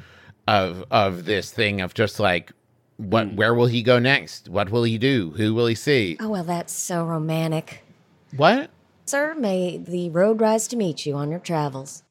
of 0.47 0.83
of 0.89 1.25
this 1.25 1.51
thing 1.51 1.81
of 1.81 1.93
just 1.93 2.19
like 2.19 2.51
what 2.97 3.27
mm. 3.27 3.35
where 3.35 3.53
will 3.53 3.67
he 3.67 3.83
go 3.83 3.99
next? 3.99 4.49
What 4.49 4.69
will 4.71 4.83
he 4.83 4.97
do? 4.97 5.33
Who 5.37 5.53
will 5.53 5.67
he 5.67 5.75
see? 5.75 6.17
Oh, 6.19 6.29
well, 6.29 6.43
that's 6.43 6.73
so 6.73 7.05
romantic. 7.05 7.83
What? 8.35 8.69
Sir, 9.05 9.35
may 9.35 9.77
the 9.77 10.09
road 10.09 10.41
rise 10.41 10.67
to 10.69 10.75
meet 10.75 11.05
you 11.05 11.15
on 11.15 11.29
your 11.29 11.39
travels. 11.39 12.03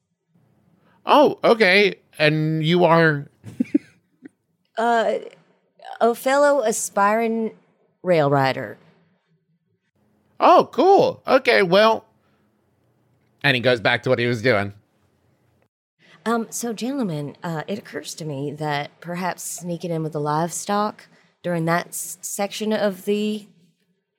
Oh, 1.05 1.39
okay. 1.43 1.95
And 2.17 2.65
you 2.65 2.85
are 2.85 3.27
uh, 4.77 5.13
A 6.01 6.15
fellow 6.15 6.61
aspiring 6.61 7.51
rail 8.01 8.29
rider. 8.29 8.77
Oh, 10.39 10.69
cool. 10.71 11.21
Okay, 11.27 11.63
well. 11.63 12.05
And 13.43 13.55
he 13.55 13.61
goes 13.61 13.79
back 13.79 14.03
to 14.03 14.09
what 14.09 14.19
he 14.19 14.25
was 14.25 14.41
doing. 14.41 14.73
Um, 16.25 16.47
so, 16.49 16.73
gentlemen, 16.73 17.35
uh, 17.43 17.63
it 17.67 17.77
occurs 17.77 18.15
to 18.15 18.25
me 18.25 18.51
that 18.53 18.99
perhaps 18.99 19.43
sneaking 19.43 19.91
in 19.91 20.01
with 20.01 20.13
the 20.13 20.19
livestock 20.19 21.07
during 21.43 21.65
that 21.65 21.89
s- 21.89 22.17
section 22.21 22.73
of 22.73 23.05
the 23.05 23.45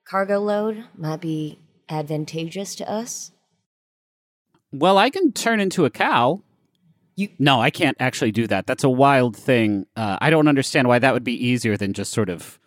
cargo 0.08 0.38
load 0.38 0.84
might 0.96 1.20
be 1.20 1.58
advantageous 1.88 2.76
to 2.76 2.88
us. 2.88 3.32
Well, 4.72 4.98
I 4.98 5.10
can 5.10 5.32
turn 5.32 5.58
into 5.58 5.84
a 5.84 5.90
cow. 5.90 6.42
You- 7.16 7.30
No, 7.40 7.60
I 7.60 7.70
can't 7.70 7.96
actually 7.98 8.30
do 8.30 8.46
that. 8.46 8.66
That's 8.66 8.84
a 8.84 8.90
wild 8.90 9.36
thing. 9.36 9.86
Uh, 9.96 10.18
I 10.20 10.30
don't 10.30 10.46
understand 10.48 10.86
why 10.86 11.00
that 11.00 11.12
would 11.12 11.24
be 11.24 11.34
easier 11.34 11.76
than 11.76 11.92
just 11.92 12.12
sort 12.12 12.28
of 12.28 12.60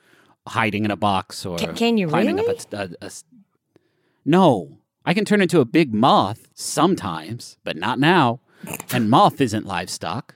hiding 0.47 0.84
in 0.84 0.91
a 0.91 0.95
box 0.97 1.45
or 1.45 1.58
Ca- 1.58 1.73
can 1.73 1.97
you 1.97 2.08
climbing 2.08 2.38
really? 2.38 2.49
up 2.49 2.73
a, 2.73 2.78
a- 2.78 3.08
a 3.08 3.12
No, 4.25 4.80
I 5.06 5.13
can 5.13 5.23
turn 5.23 5.41
into 5.41 5.62
a 5.62 5.65
big 5.65 5.93
moth 5.93 6.49
sometimes, 6.56 7.58
but 7.63 7.78
not 7.78 7.99
now. 7.99 8.41
And 8.91 9.10
moth 9.10 9.39
isn't 9.41 9.66
livestock. 9.66 10.36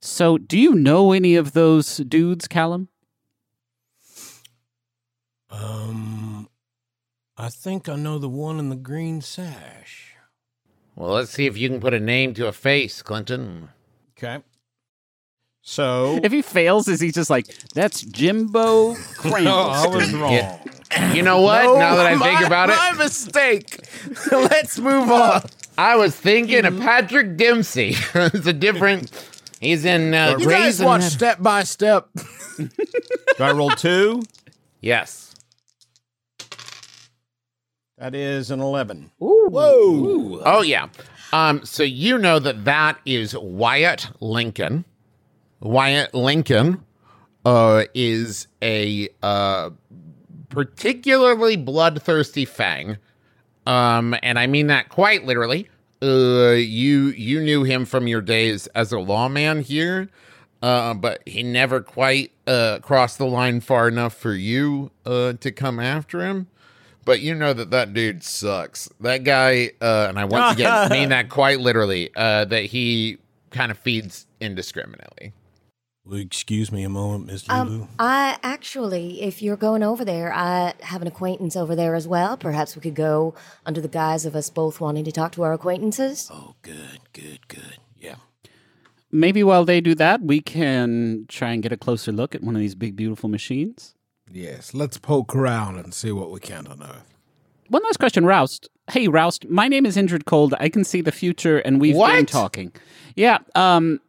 So, 0.00 0.36
do 0.36 0.58
you 0.58 0.74
know 0.74 1.12
any 1.12 1.34
of 1.34 1.52
those 1.52 1.96
dudes, 1.96 2.46
Callan? 2.46 2.88
Um, 5.50 6.48
I 7.36 7.48
think 7.48 7.88
I 7.88 7.96
know 7.96 8.18
the 8.18 8.28
one 8.28 8.58
in 8.58 8.68
the 8.68 8.76
green 8.76 9.20
sash. 9.20 10.14
Well, 10.96 11.10
let's 11.10 11.30
see 11.30 11.46
if 11.46 11.56
you 11.56 11.68
can 11.68 11.80
put 11.80 11.94
a 11.94 12.00
name 12.00 12.34
to 12.34 12.46
a 12.46 12.52
face, 12.52 13.02
Clinton. 13.02 13.70
Okay. 14.16 14.42
So 15.62 16.20
If 16.22 16.30
he 16.30 16.42
fails, 16.42 16.88
is 16.88 17.00
he 17.00 17.10
just 17.10 17.30
like, 17.30 17.46
that's 17.74 18.02
Jimbo 18.02 18.94
Cramble? 18.94 19.40
no, 19.44 19.58
I 19.60 19.86
was 19.86 20.12
wrong. 20.12 20.32
Yeah. 20.32 21.12
You 21.12 21.22
know 21.22 21.40
what? 21.40 21.64
now 21.78 21.96
that 21.96 22.06
I 22.06 22.18
think 22.18 22.40
my, 22.40 22.46
about 22.46 22.70
it, 22.70 22.76
my 22.76 22.92
mistake. 22.92 23.80
Let's 24.30 24.78
move 24.78 25.10
on. 25.10 25.42
I 25.76 25.96
was 25.96 26.14
thinking 26.14 26.64
of 26.64 26.78
Patrick 26.78 27.36
Dempsey. 27.36 27.94
it's 28.14 28.46
a 28.46 28.52
different. 28.52 29.10
He's 29.60 29.84
in 29.84 30.14
uh, 30.14 30.36
You 30.38 30.46
guys 30.46 30.46
Grey's 30.46 30.80
watch 30.80 31.00
Anatomy. 31.00 31.10
Step 31.16 31.42
by 31.42 31.62
Step. 31.62 32.08
Do 32.58 32.68
I 33.40 33.52
roll 33.52 33.70
two? 33.70 34.22
Yes. 34.80 35.34
That 37.98 38.14
is 38.14 38.50
an 38.50 38.60
11. 38.60 39.10
Whoa. 39.18 40.42
Oh 40.44 40.62
yeah. 40.62 40.88
Um, 41.32 41.64
so 41.64 41.82
you 41.82 42.18
know 42.18 42.38
that 42.38 42.64
that 42.64 42.98
is 43.04 43.36
Wyatt 43.36 44.08
Lincoln. 44.20 44.84
Wyatt 45.60 46.14
Lincoln 46.14 46.84
uh, 47.44 47.84
is 47.94 48.46
a 48.62 49.08
uh, 49.22 49.70
particularly 50.48 51.56
bloodthirsty 51.56 52.44
fang, 52.44 52.98
um, 53.66 54.14
and 54.22 54.38
I 54.38 54.46
mean 54.46 54.68
that 54.68 54.88
quite 54.88 55.24
literally. 55.24 55.68
Uh, 56.02 56.52
you 56.52 57.06
you 57.08 57.40
knew 57.40 57.62
him 57.62 57.84
from 57.86 58.06
your 58.06 58.20
days 58.20 58.66
as 58.68 58.92
a 58.92 58.98
lawman 58.98 59.62
here, 59.62 60.10
uh, 60.62 60.92
but 60.92 61.22
he 61.26 61.42
never 61.42 61.80
quite 61.80 62.32
uh, 62.46 62.78
crossed 62.82 63.18
the 63.18 63.26
line 63.26 63.60
far 63.60 63.88
enough 63.88 64.14
for 64.14 64.34
you 64.34 64.90
uh, 65.06 65.32
to 65.34 65.50
come 65.50 65.80
after 65.80 66.20
him. 66.20 66.48
But 67.04 67.20
you 67.20 67.34
know 67.34 67.52
that 67.52 67.70
that 67.70 67.92
dude 67.92 68.22
sucks. 68.22 68.88
That 69.00 69.24
guy, 69.24 69.72
uh, 69.80 70.06
and 70.08 70.18
I 70.18 70.24
once 70.24 70.54
again 70.54 70.88
mean 70.90 71.08
that 71.10 71.28
quite 71.28 71.60
literally, 71.60 72.10
uh, 72.16 72.46
that 72.46 72.64
he 72.64 73.18
kind 73.50 73.70
of 73.70 73.78
feeds 73.78 74.26
indiscriminately. 74.40 75.32
Will 76.06 76.18
excuse 76.18 76.70
me 76.70 76.82
a 76.84 76.90
moment, 76.90 77.26
Miss 77.26 77.48
Um, 77.48 77.68
Lulu? 77.68 77.86
I 77.98 78.36
actually, 78.42 79.22
if 79.22 79.40
you're 79.40 79.56
going 79.56 79.82
over 79.82 80.04
there, 80.04 80.32
I 80.34 80.74
have 80.82 81.00
an 81.00 81.08
acquaintance 81.08 81.56
over 81.56 81.74
there 81.74 81.94
as 81.94 82.06
well. 82.06 82.36
Perhaps 82.36 82.76
we 82.76 82.82
could 82.82 82.94
go 82.94 83.34
under 83.64 83.80
the 83.80 83.88
guise 83.88 84.26
of 84.26 84.36
us 84.36 84.50
both 84.50 84.80
wanting 84.82 85.04
to 85.04 85.12
talk 85.12 85.32
to 85.32 85.42
our 85.42 85.54
acquaintances. 85.54 86.28
oh, 86.32 86.56
good, 86.60 87.00
good, 87.14 87.48
good. 87.48 87.78
Yeah. 87.98 88.16
Maybe 89.10 89.42
while 89.42 89.64
they 89.64 89.80
do 89.80 89.94
that, 89.94 90.20
we 90.20 90.42
can 90.42 91.24
try 91.28 91.52
and 91.52 91.62
get 91.62 91.72
a 91.72 91.76
closer 91.78 92.12
look 92.12 92.34
at 92.34 92.42
one 92.42 92.54
of 92.54 92.60
these 92.60 92.74
big, 92.74 92.96
beautiful 92.96 93.30
machines. 93.30 93.94
Yes, 94.30 94.74
let's 94.74 94.98
poke 94.98 95.34
around 95.34 95.78
and 95.78 95.94
see 95.94 96.12
what 96.12 96.30
we 96.30 96.40
can 96.40 96.66
unearth. 96.66 97.14
One 97.68 97.82
last 97.84 97.98
question, 97.98 98.26
Roust. 98.26 98.68
Hey, 98.90 99.08
Roust. 99.08 99.48
My 99.48 99.68
name 99.68 99.86
is 99.86 99.96
Indrid 99.96 100.26
Cold. 100.26 100.54
I 100.60 100.68
can 100.68 100.84
see 100.84 101.00
the 101.00 101.12
future, 101.12 101.58
and 101.60 101.80
we've 101.80 101.94
been 101.96 102.26
talking. 102.26 102.72
Yeah. 103.16 103.38
Um. 103.54 104.00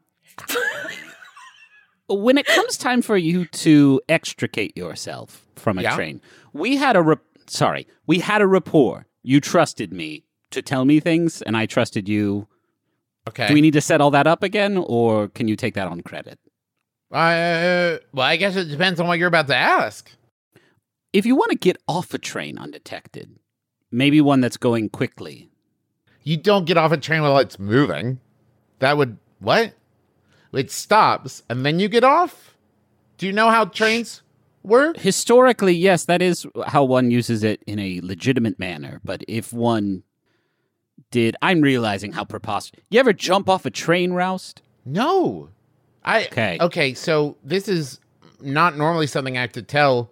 When 2.08 2.38
it 2.38 2.46
comes 2.46 2.78
time 2.78 3.02
for 3.02 3.18
you 3.18 3.46
to 3.46 4.02
extricate 4.10 4.76
yourself 4.78 5.46
from 5.56 5.78
a 5.80 5.84
Yeah. 5.84 5.96
train, 5.96 6.22
we 6.54 6.76
had 6.78 6.96
a 6.96 7.02
rep- 7.02 7.24
sorry, 7.48 7.88
we 8.06 8.20
had 8.20 8.42
a 8.42 8.48
rapport. 8.48 9.06
You 9.24 9.40
trusted 9.42 9.92
me 9.92 10.24
to 10.52 10.62
tell 10.62 10.86
me 10.86 11.00
things, 11.00 11.42
and 11.42 11.58
I 11.58 11.66
trusted 11.66 12.08
you. 12.08 12.48
Okay. 13.28 13.48
Do 13.48 13.54
we 13.56 13.62
need 13.62 13.74
to 13.74 13.82
set 13.82 14.02
all 14.02 14.12
that 14.12 14.28
up 14.28 14.44
again, 14.44 14.78
or 14.78 15.30
can 15.30 15.48
you 15.48 15.56
take 15.56 15.74
that 15.74 15.88
on 15.88 16.02
credit? 16.02 16.40
Uh, 17.12 17.98
well, 18.14 18.26
I 18.26 18.36
guess 18.36 18.56
it 18.56 18.66
depends 18.66 19.00
on 19.00 19.08
what 19.08 19.18
you're 19.20 19.28
about 19.28 19.48
to 19.48 19.56
ask. 19.56 20.10
If 21.14 21.26
you 21.26 21.36
want 21.36 21.52
to 21.52 21.58
get 21.58 21.78
off 21.88 22.14
a 22.14 22.18
train 22.18 22.58
undetected, 22.58 23.38
maybe 23.92 24.22
one 24.22 24.42
that's 24.42 24.58
going 24.58 24.90
quickly, 24.90 25.50
You 26.24 26.38
don't 26.38 26.66
get 26.66 26.76
off 26.78 26.92
a 26.92 26.98
train 26.98 27.22
while 27.22 27.38
it's 27.38 27.60
moving. 27.60 28.20
That 28.80 28.98
would 28.98 29.18
what? 29.40 29.74
It 30.56 30.72
stops 30.72 31.44
and 31.50 31.66
then 31.66 31.80
you 31.80 31.88
get 31.88 32.04
off. 32.04 32.56
Do 33.18 33.26
you 33.26 33.34
know 33.34 33.50
how 33.50 33.66
trains 33.66 34.22
work? 34.64 34.98
Historically, 34.98 35.74
yes, 35.74 36.06
that 36.06 36.22
is 36.22 36.46
how 36.68 36.84
one 36.84 37.12
uses 37.12 37.44
it 37.44 37.62
in 37.66 37.80
a 37.80 38.02
legitimate 38.02 38.60
manner. 38.60 39.00
But 39.04 39.24
if 39.28 39.54
one 39.54 40.04
did, 41.12 41.36
I'm 41.42 41.62
realizing 41.62 42.12
how 42.12 42.26
preposterous. 42.26 42.84
You 42.90 43.00
ever 43.00 43.14
jump 43.14 43.50
off 43.50 43.66
a 43.66 43.70
train, 43.70 44.12
Roust? 44.14 44.62
No. 44.86 45.50
I 46.04 46.26
Okay. 46.26 46.58
Okay, 46.60 46.94
so 46.94 47.38
this 47.44 47.68
is 47.68 48.00
not 48.42 48.78
normally 48.78 49.08
something 49.08 49.38
I 49.38 49.42
have 49.42 49.54
to 49.54 49.62
tell 49.62 50.12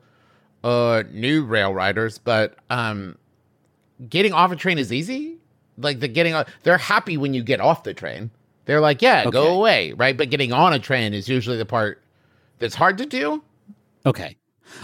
uh 0.64 1.04
new 1.12 1.44
rail 1.44 1.74
riders, 1.74 2.18
but 2.18 2.56
um 2.70 3.18
getting 4.10 4.34
off 4.34 4.52
a 4.52 4.56
train 4.56 4.78
is 4.78 4.94
easy. 4.94 5.38
Like 5.78 6.00
the 6.00 6.08
getting 6.08 6.34
off 6.34 6.48
they're 6.64 6.78
happy 6.78 7.18
when 7.18 7.34
you 7.34 7.44
get 7.44 7.60
off 7.60 7.84
the 7.84 7.94
train. 7.94 8.32
They're 8.66 8.82
like, 8.82 9.02
yeah, 9.02 9.30
go 9.30 9.56
away, 9.56 9.94
right? 9.94 10.16
But 10.16 10.30
getting 10.30 10.54
on 10.54 10.74
a 10.74 10.80
train 10.80 11.14
is 11.14 11.28
usually 11.28 11.58
the 11.58 11.66
part 11.66 12.02
that's 12.60 12.76
hard 12.76 12.98
to 13.00 13.06
do. 13.06 13.44
Okay. 14.06 14.38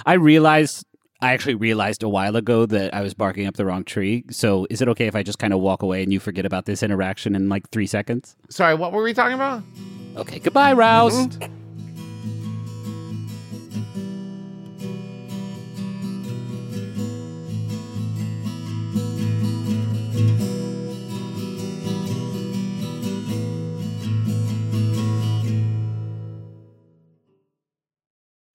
I 0.06 0.14
realized, 0.14 0.86
I 1.22 1.34
actually 1.34 1.56
realized 1.56 2.04
a 2.04 2.10
while 2.10 2.36
ago 2.36 2.66
that 2.66 2.94
I 2.94 3.02
was 3.02 3.14
barking 3.14 3.48
up 3.48 3.56
the 3.56 3.66
wrong 3.66 3.84
tree. 3.84 4.26
So 4.32 4.68
is 4.70 4.82
it 4.82 4.90
okay 4.90 5.08
if 5.08 5.16
I 5.16 5.24
just 5.24 5.40
kind 5.40 5.54
of 5.54 5.60
walk 5.62 5.82
away 5.82 6.04
and 6.04 6.12
you 6.12 6.20
forget 6.20 6.46
about 6.46 6.66
this 6.66 6.84
interaction 6.84 7.36
in 7.36 7.48
like 7.48 7.70
three 7.70 7.88
seconds? 7.88 8.36
Sorry, 8.50 8.76
what 8.76 8.92
were 8.92 9.04
we 9.04 9.14
talking 9.14 9.36
about? 9.36 9.64
Okay. 10.18 10.40
Goodbye, 10.40 10.74
Roust. 10.74 11.40
Mm-hmm. 11.40 11.59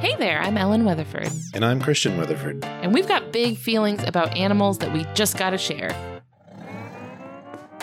Hey 0.00 0.14
there, 0.18 0.40
I'm 0.40 0.58
Ellen 0.58 0.84
Weatherford, 0.84 1.30
And 1.54 1.64
I'm 1.64 1.80
Christian 1.80 2.16
Weatherford. 2.18 2.64
and 2.64 2.92
we've 2.92 3.08
got 3.08 3.32
big 3.32 3.56
feelings 3.56 4.02
about 4.04 4.36
animals 4.36 4.78
that 4.78 4.92
we 4.92 5.06
just 5.14 5.36
gotta 5.38 5.56
share. 5.58 5.94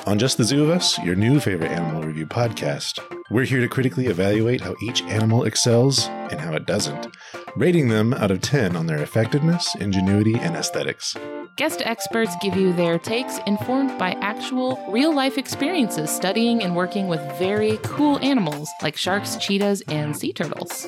On 0.08 0.18
Just 0.18 0.38
the 0.38 0.44
Zoo 0.44 0.64
of 0.64 0.70
Us, 0.70 0.98
your 1.00 1.16
new 1.16 1.40
favorite 1.40 1.72
animal 1.72 2.04
review 2.04 2.26
podcast, 2.26 3.00
we're 3.30 3.44
here 3.46 3.60
to 3.62 3.68
critically 3.68 4.08
evaluate 4.08 4.62
how 4.62 4.76
each 4.84 5.02
animal 5.04 5.44
excels 5.44 6.08
and 6.08 6.40
how 6.40 6.54
it 6.54 6.66
doesn't, 6.66 7.08
rating 7.56 7.90
them 7.90 8.14
out 8.16 8.32
of 8.32 8.42
10 8.42 8.76
on 8.76 8.88
their 8.88 9.02
effectiveness, 9.02 9.76
ingenuity, 9.76 10.36
and 10.36 10.56
aesthetics. 10.56 11.16
Guest 11.58 11.82
experts 11.86 12.36
give 12.42 12.56
you 12.56 12.74
their 12.74 12.98
takes 12.98 13.38
informed 13.46 13.98
by 14.00 14.12
actual, 14.22 14.84
real 14.90 15.14
life 15.14 15.38
experiences 15.38 16.10
studying 16.10 16.64
and 16.64 16.76
working 16.76 17.08
with 17.08 17.22
very 17.38 17.78
cool 17.84 18.18
animals 18.20 18.70
like 18.82 18.98
sharks, 18.98 19.36
cheetahs, 19.38 19.82
and 19.88 20.16
sea 20.18 20.34
turtles. 20.34 20.88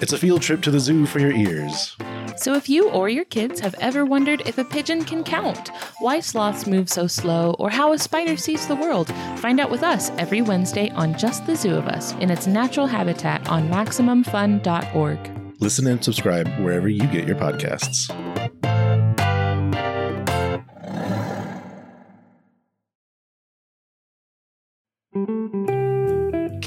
It's 0.00 0.12
a 0.12 0.18
field 0.18 0.42
trip 0.42 0.62
to 0.62 0.70
the 0.70 0.78
zoo 0.78 1.06
for 1.06 1.18
your 1.18 1.32
ears. 1.32 1.96
So, 2.36 2.54
if 2.54 2.68
you 2.68 2.88
or 2.90 3.08
your 3.08 3.24
kids 3.24 3.58
have 3.58 3.74
ever 3.80 4.04
wondered 4.04 4.42
if 4.46 4.58
a 4.58 4.64
pigeon 4.64 5.04
can 5.04 5.24
count, 5.24 5.70
why 5.98 6.20
sloths 6.20 6.68
move 6.68 6.88
so 6.88 7.08
slow, 7.08 7.56
or 7.58 7.68
how 7.68 7.92
a 7.92 7.98
spider 7.98 8.36
sees 8.36 8.68
the 8.68 8.76
world, 8.76 9.12
find 9.38 9.58
out 9.58 9.70
with 9.70 9.82
us 9.82 10.10
every 10.10 10.40
Wednesday 10.40 10.90
on 10.90 11.18
Just 11.18 11.46
the 11.46 11.56
Zoo 11.56 11.74
of 11.74 11.88
Us 11.88 12.12
in 12.14 12.30
its 12.30 12.46
natural 12.46 12.86
habitat 12.86 13.48
on 13.48 13.68
MaximumFun.org. 13.68 15.60
Listen 15.60 15.88
and 15.88 16.04
subscribe 16.04 16.46
wherever 16.60 16.88
you 16.88 17.04
get 17.08 17.26
your 17.26 17.36
podcasts. 17.36 18.08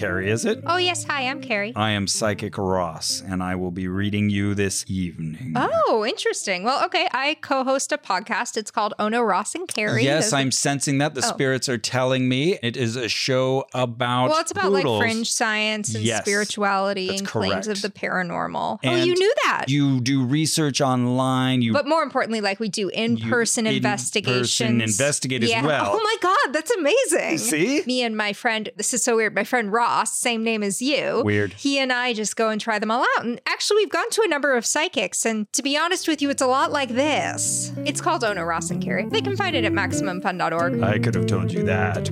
Carrie, 0.01 0.31
is 0.31 0.45
it? 0.45 0.63
Oh, 0.65 0.77
yes. 0.77 1.03
Hi, 1.03 1.27
I'm 1.27 1.41
Carrie. 1.41 1.73
I 1.75 1.91
am 1.91 2.07
Psychic 2.07 2.57
Ross, 2.57 3.21
and 3.23 3.43
I 3.43 3.53
will 3.55 3.69
be 3.69 3.87
reading 3.87 4.31
you 4.31 4.55
this 4.55 4.83
evening. 4.87 5.53
Oh, 5.55 6.03
interesting. 6.07 6.63
Well, 6.63 6.83
okay. 6.85 7.07
I 7.11 7.35
co 7.35 7.63
host 7.63 7.91
a 7.91 7.99
podcast. 7.99 8.57
It's 8.57 8.71
called 8.71 8.95
Ono 8.97 9.21
Ross 9.21 9.53
and 9.53 9.67
Carrie. 9.67 10.03
Yes, 10.03 10.25
Those- 10.25 10.33
I'm 10.33 10.51
sensing 10.51 10.97
that. 10.97 11.13
The 11.13 11.21
Oh. 11.23 11.29
spirits 11.29 11.69
are 11.69 11.77
telling 11.77 12.27
me 12.27 12.57
it 12.63 12.75
is 12.75 12.95
a 12.95 13.07
show 13.07 13.65
about. 13.75 14.29
Well, 14.31 14.39
it's 14.39 14.49
about 14.49 14.71
poodles. 14.73 14.99
like 14.99 15.11
fringe 15.11 15.31
science 15.31 15.93
and 15.93 16.03
Yes, 16.03 16.23
spirituality 16.23 17.09
and 17.15 17.27
claims 17.27 17.67
of 17.67 17.83
the 17.83 17.89
paranormal. 17.91 18.79
oh, 18.83 18.95
you 18.95 19.13
knew 19.13 19.33
that. 19.45 19.65
You 19.67 20.01
do 20.01 20.25
research 20.25 20.81
online. 20.81 21.61
You 21.61 21.73
but 21.73 21.87
more 21.87 22.01
importantly, 22.01 22.41
like 22.41 22.59
we 22.59 22.69
do 22.69 22.89
in 22.89 23.17
person 23.17 23.67
in-person 23.67 23.67
investigations. 23.67 24.81
investigate 24.99 25.43
as 25.43 25.63
well. 25.63 25.91
Oh 26.01 26.01
my 26.03 26.15
God, 26.21 26.53
that's 26.53 26.71
amazing. 26.71 27.37
See? 27.37 27.83
Me 27.85 28.01
and 28.01 28.17
my 28.17 28.33
friend, 28.33 28.69
this 28.77 28.95
is 28.95 29.03
so 29.03 29.15
weird. 29.15 29.35
My 29.35 29.43
friend 29.43 29.71
Ross, 29.71 29.90
same 30.05 30.43
name 30.43 30.63
as 30.63 30.81
you. 30.81 31.21
Weird. 31.23 31.53
He 31.53 31.79
and 31.79 31.91
I 31.91 32.13
just 32.13 32.35
go 32.35 32.49
and 32.49 32.59
try 32.59 32.79
them 32.79 32.91
all 32.91 33.03
out. 33.17 33.25
And 33.25 33.39
actually, 33.45 33.77
we've 33.83 33.89
gone 33.89 34.09
to 34.11 34.21
a 34.23 34.27
number 34.27 34.55
of 34.55 34.65
psychics. 34.65 35.25
And 35.25 35.51
to 35.53 35.61
be 35.61 35.77
honest 35.77 36.07
with 36.07 36.21
you, 36.21 36.29
it's 36.29 36.41
a 36.41 36.47
lot 36.47 36.71
like 36.71 36.89
this. 36.89 37.71
It's 37.85 38.01
called 38.01 38.23
Ono 38.23 38.43
Ross 38.43 38.69
and 38.71 38.81
Carrie. 38.83 39.07
They 39.07 39.21
can 39.21 39.35
find 39.35 39.55
it 39.55 39.65
at 39.65 39.71
MaximumFun.org. 39.71 40.81
I 40.81 40.99
could 40.99 41.15
have 41.15 41.27
told 41.27 41.51
you 41.51 41.63
that. 41.63 42.09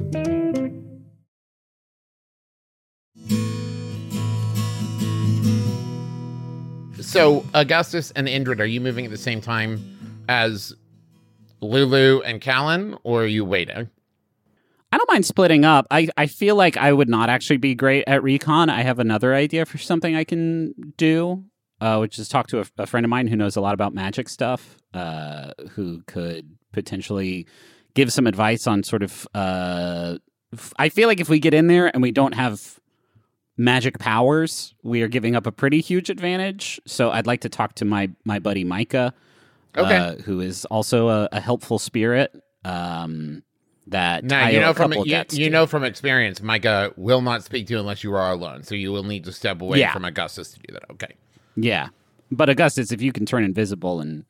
So, 7.01 7.43
Augustus 7.55 8.11
and 8.11 8.27
Indrid, 8.27 8.59
are 8.59 8.65
you 8.65 8.79
moving 8.79 9.05
at 9.05 9.11
the 9.11 9.17
same 9.17 9.41
time 9.41 10.23
as 10.29 10.75
Lulu 11.61 12.21
and 12.21 12.39
Callan, 12.39 12.97
or 13.03 13.23
are 13.23 13.27
you 13.27 13.43
waiting? 13.43 13.89
I 14.91 14.97
don't 14.97 15.09
mind 15.09 15.25
splitting 15.25 15.65
up. 15.65 15.85
I, 15.91 16.09
I 16.17 16.25
feel 16.25 16.55
like 16.55 16.75
I 16.77 16.91
would 16.91 17.09
not 17.09 17.29
actually 17.29 17.57
be 17.57 17.75
great 17.75 18.03
at 18.07 18.23
recon. 18.23 18.69
I 18.69 18.81
have 18.81 18.97
another 18.99 19.35
idea 19.35 19.65
for 19.65 19.77
something 19.77 20.15
I 20.15 20.23
can 20.23 20.73
do, 20.97 21.43
uh, 21.79 21.97
which 21.99 22.17
is 22.17 22.27
talk 22.27 22.47
to 22.47 22.61
a, 22.61 22.65
a 22.79 22.87
friend 22.87 23.05
of 23.05 23.09
mine 23.09 23.27
who 23.27 23.35
knows 23.35 23.55
a 23.55 23.61
lot 23.61 23.73
about 23.75 23.93
magic 23.93 24.27
stuff, 24.29 24.77
uh, 24.95 25.51
who 25.71 26.01
could 26.07 26.55
potentially 26.73 27.45
give 27.93 28.11
some 28.11 28.25
advice 28.25 28.65
on 28.65 28.81
sort 28.83 29.03
of. 29.03 29.27
Uh, 29.35 30.17
f- 30.53 30.73
I 30.79 30.89
feel 30.89 31.07
like 31.07 31.19
if 31.19 31.29
we 31.29 31.39
get 31.39 31.53
in 31.53 31.67
there 31.67 31.87
and 31.93 32.01
we 32.01 32.11
don't 32.11 32.33
have 32.33 32.79
magic 33.57 33.99
powers, 33.99 34.73
we 34.83 35.01
are 35.03 35.07
giving 35.07 35.35
up 35.35 35.45
a 35.45 35.51
pretty 35.51 35.81
huge 35.81 36.09
advantage. 36.09 36.79
So 36.87 37.11
I'd 37.11 37.27
like 37.27 37.41
to 37.41 37.49
talk 37.49 37.75
to 37.75 37.85
my 37.85 38.09
my 38.25 38.39
buddy 38.39 38.63
Micah, 38.63 39.13
Okay. 39.77 39.95
uh, 39.95 40.15
who 40.15 40.39
is 40.41 40.65
also 40.65 41.09
a, 41.09 41.29
a 41.31 41.39
helpful 41.39 41.77
spirit. 41.77 42.31
Um, 42.65 43.43
that 43.89 44.23
Now 44.23 44.45
I 44.45 44.49
you 44.51 44.59
know 44.59 44.71
a 44.71 44.73
from 44.73 44.93
you, 44.93 45.23
you 45.31 45.49
know 45.49 45.65
from 45.67 45.83
experience, 45.83 46.41
Micah 46.41 46.93
will 46.95 47.21
not 47.21 47.43
speak 47.43 47.67
to 47.67 47.73
you 47.73 47.79
unless 47.79 48.03
you 48.03 48.13
are 48.15 48.31
alone. 48.31 48.63
So 48.63 48.75
you 48.75 48.91
will 48.91 49.03
need 49.03 49.23
to 49.25 49.31
step 49.31 49.61
away 49.61 49.79
Yeah. 49.79 49.93
from 49.93 50.05
Augustus 50.05 50.51
to 50.51 50.59
do 50.59 50.73
that. 50.73 50.89
Okay. 50.91 51.15
Yeah, 51.55 51.89
but 52.31 52.49
Augustus, 52.49 52.91
if 52.91 53.01
you 53.01 53.11
can 53.11 53.25
turn 53.25 53.43
invisible 53.43 53.99
and 54.01 54.25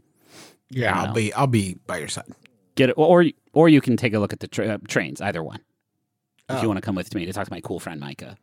Yeah, 0.69 0.95
I 0.95 1.01
I'll 1.01 1.07
know. 1.07 1.13
be 1.13 1.33
I'll 1.33 1.47
be 1.47 1.77
by 1.87 1.97
your 1.99 2.07
side. 2.07 2.25
get 2.75 2.89
it, 2.89 2.93
or 2.97 3.25
or 3.53 3.69
you 3.69 3.81
can 3.81 3.97
take 3.97 4.13
a 4.13 4.19
look 4.19 4.33
at 4.33 4.39
the 4.39 4.47
tra- 4.47 4.67
uh, 4.67 4.77
trains. 4.87 5.21
Either 5.21 5.43
one. 5.43 5.59
If 6.49 6.57
Oh. 6.57 6.61
you 6.61 6.67
want 6.67 6.77
to 6.77 6.81
come 6.81 6.95
with 6.95 7.13
me 7.13 7.25
to 7.25 7.33
talk 7.33 7.45
to 7.45 7.53
my 7.53 7.61
cool 7.61 7.79
friend 7.79 7.99
Micah. 7.99 8.37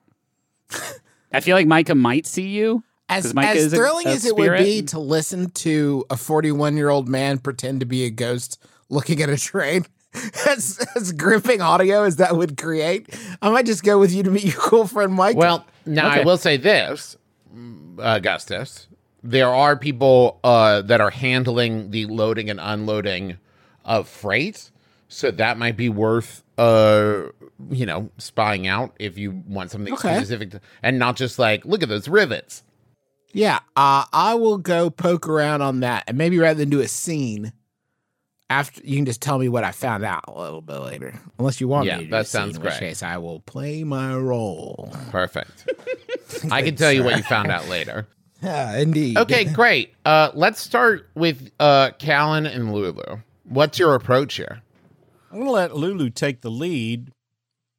I 1.32 1.40
feel 1.40 1.56
like 1.56 1.66
Micah 1.66 1.94
might 1.94 2.26
see 2.26 2.48
you. 2.48 2.82
As, 3.08 3.34
Micah 3.34 3.50
as 3.50 3.56
is 3.66 3.72
a- 3.72 3.76
thrilling 3.76 4.06
a 4.06 4.10
as 4.10 4.24
it 4.24 4.36
would 4.36 4.58
be 4.58 4.82
to 4.82 4.98
listen 4.98 5.50
to 5.50 6.04
a 6.10 6.16
41 6.16 6.76
year 6.76 6.88
old 6.88 7.08
man 7.08 7.38
pretend 7.38 7.80
to 7.80 7.86
be 7.86 8.04
a 8.04 8.10
ghost 8.10 8.58
looking 8.88 9.22
at 9.22 9.28
a 9.28 9.36
train, 9.36 9.86
as, 10.48 10.84
as 10.96 11.12
gripping 11.12 11.60
audio 11.60 12.04
as 12.04 12.16
that 12.16 12.36
would 12.36 12.56
create, 12.56 13.14
I 13.42 13.50
might 13.50 13.66
just 13.66 13.82
go 13.82 13.98
with 13.98 14.12
you 14.12 14.22
to 14.22 14.30
meet 14.30 14.44
your 14.44 14.54
cool 14.60 14.86
friend 14.86 15.12
Mike. 15.12 15.36
Well, 15.36 15.66
now 15.84 16.08
I 16.08 16.24
will 16.24 16.38
say 16.38 16.56
this, 16.56 17.16
mm, 17.54 17.98
Augustus. 18.00 18.88
There 19.22 19.48
are 19.48 19.76
people 19.76 20.38
uh, 20.44 20.82
that 20.82 21.00
are 21.00 21.10
handling 21.10 21.90
the 21.90 22.06
loading 22.06 22.48
and 22.48 22.60
unloading 22.62 23.38
of 23.84 24.08
freight, 24.08 24.70
so 25.08 25.30
that 25.32 25.58
might 25.58 25.76
be 25.76 25.88
worth, 25.88 26.44
uh, 26.58 27.22
you 27.70 27.86
know, 27.86 28.10
spying 28.18 28.66
out 28.66 28.94
if 28.98 29.18
you 29.18 29.42
want 29.48 29.70
something 29.70 29.94
Okay. 29.94 30.16
specific, 30.16 30.50
to, 30.52 30.60
and 30.82 30.98
not 30.98 31.16
just 31.16 31.38
like 31.38 31.64
look 31.64 31.82
at 31.82 31.88
those 31.88 32.08
rivets. 32.08 32.62
Yeah, 33.32 33.58
uh, 33.76 34.04
I 34.12 34.34
will 34.34 34.58
go 34.58 34.88
poke 34.90 35.28
around 35.28 35.60
on 35.60 35.80
that, 35.80 36.04
and 36.06 36.16
maybe 36.16 36.38
rather 36.38 36.58
than 36.58 36.70
do 36.70 36.80
a 36.80 36.88
scene, 36.88 37.52
after 38.48 38.80
you 38.84 38.96
can 38.96 39.04
just 39.06 39.20
tell 39.20 39.38
me 39.38 39.48
what 39.48 39.64
I 39.64 39.72
found 39.72 40.04
out 40.04 40.24
a 40.28 40.38
little 40.40 40.60
bit 40.60 40.78
later, 40.78 41.14
unless 41.38 41.60
you 41.60 41.68
want 41.68 41.86
Yeah, 41.86 41.96
me 41.98 42.04
to. 42.04 42.06
do 42.06 42.10
that 42.12 42.20
a 42.20 42.24
scene, 42.24 42.40
sounds 42.40 42.56
in 42.56 42.62
which 42.62 42.70
great. 42.72 42.80
case, 42.80 43.02
I 43.02 43.16
will 43.18 43.40
play 43.40 43.82
my 43.84 44.16
role. 44.16 44.92
Perfect. 45.10 45.68
I 46.50 46.62
can 46.62 46.76
tell 46.76 46.92
you 46.92 47.02
what 47.04 47.16
you 47.16 47.22
found 47.24 47.50
out 47.50 47.68
later. 47.68 48.06
Yeah, 48.42 48.76
indeed. 48.76 49.16
Okay, 49.16 49.44
great. 49.52 49.94
Uh, 50.04 50.30
let's 50.34 50.60
start 50.60 51.08
with 51.14 51.50
uh, 51.58 51.92
Callan 51.98 52.44
and 52.44 52.70
Lulu. 52.70 53.16
What's 53.44 53.78
your 53.78 53.94
approach 53.94 54.34
here? 54.34 54.60
I'm 55.32 55.38
going 55.38 55.46
to 55.46 55.52
let 55.52 55.74
Lulu 55.74 56.10
take 56.10 56.42
the 56.42 56.50
lead, 56.50 57.10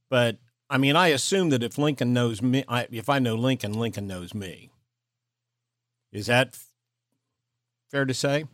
but 0.09 0.37
I 0.67 0.79
mean, 0.79 0.95
I 0.95 1.09
assume 1.09 1.49
that 1.51 1.61
if 1.61 1.77
Lincoln 1.77 2.11
knows 2.11 2.41
me, 2.41 2.63
I, 2.67 2.87
if 2.91 3.07
I 3.07 3.19
know 3.19 3.35
Lincoln, 3.35 3.73
Lincoln 3.73 4.07
knows 4.07 4.33
me. 4.33 4.71
Is 6.11 6.25
that 6.25 6.49
f- 6.53 6.65
fair 7.91 8.05
to 8.05 8.13
say? 8.15 8.45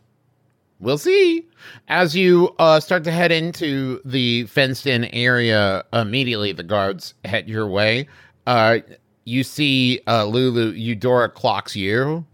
We'll 0.80 0.98
see. 0.98 1.46
As 1.88 2.14
you 2.14 2.54
uh, 2.58 2.80
start 2.80 3.04
to 3.04 3.10
head 3.10 3.32
into 3.32 4.00
the 4.04 4.44
fenced 4.46 4.86
in 4.86 5.04
area, 5.06 5.84
immediately 5.92 6.52
the 6.52 6.62
guards 6.62 7.14
head 7.24 7.48
your 7.48 7.66
way. 7.66 8.08
Uh, 8.46 8.78
you 9.24 9.44
see 9.44 10.00
uh, 10.06 10.24
Lulu, 10.24 10.72
Eudora 10.72 11.28
clocks 11.28 11.74
you. 11.74 12.26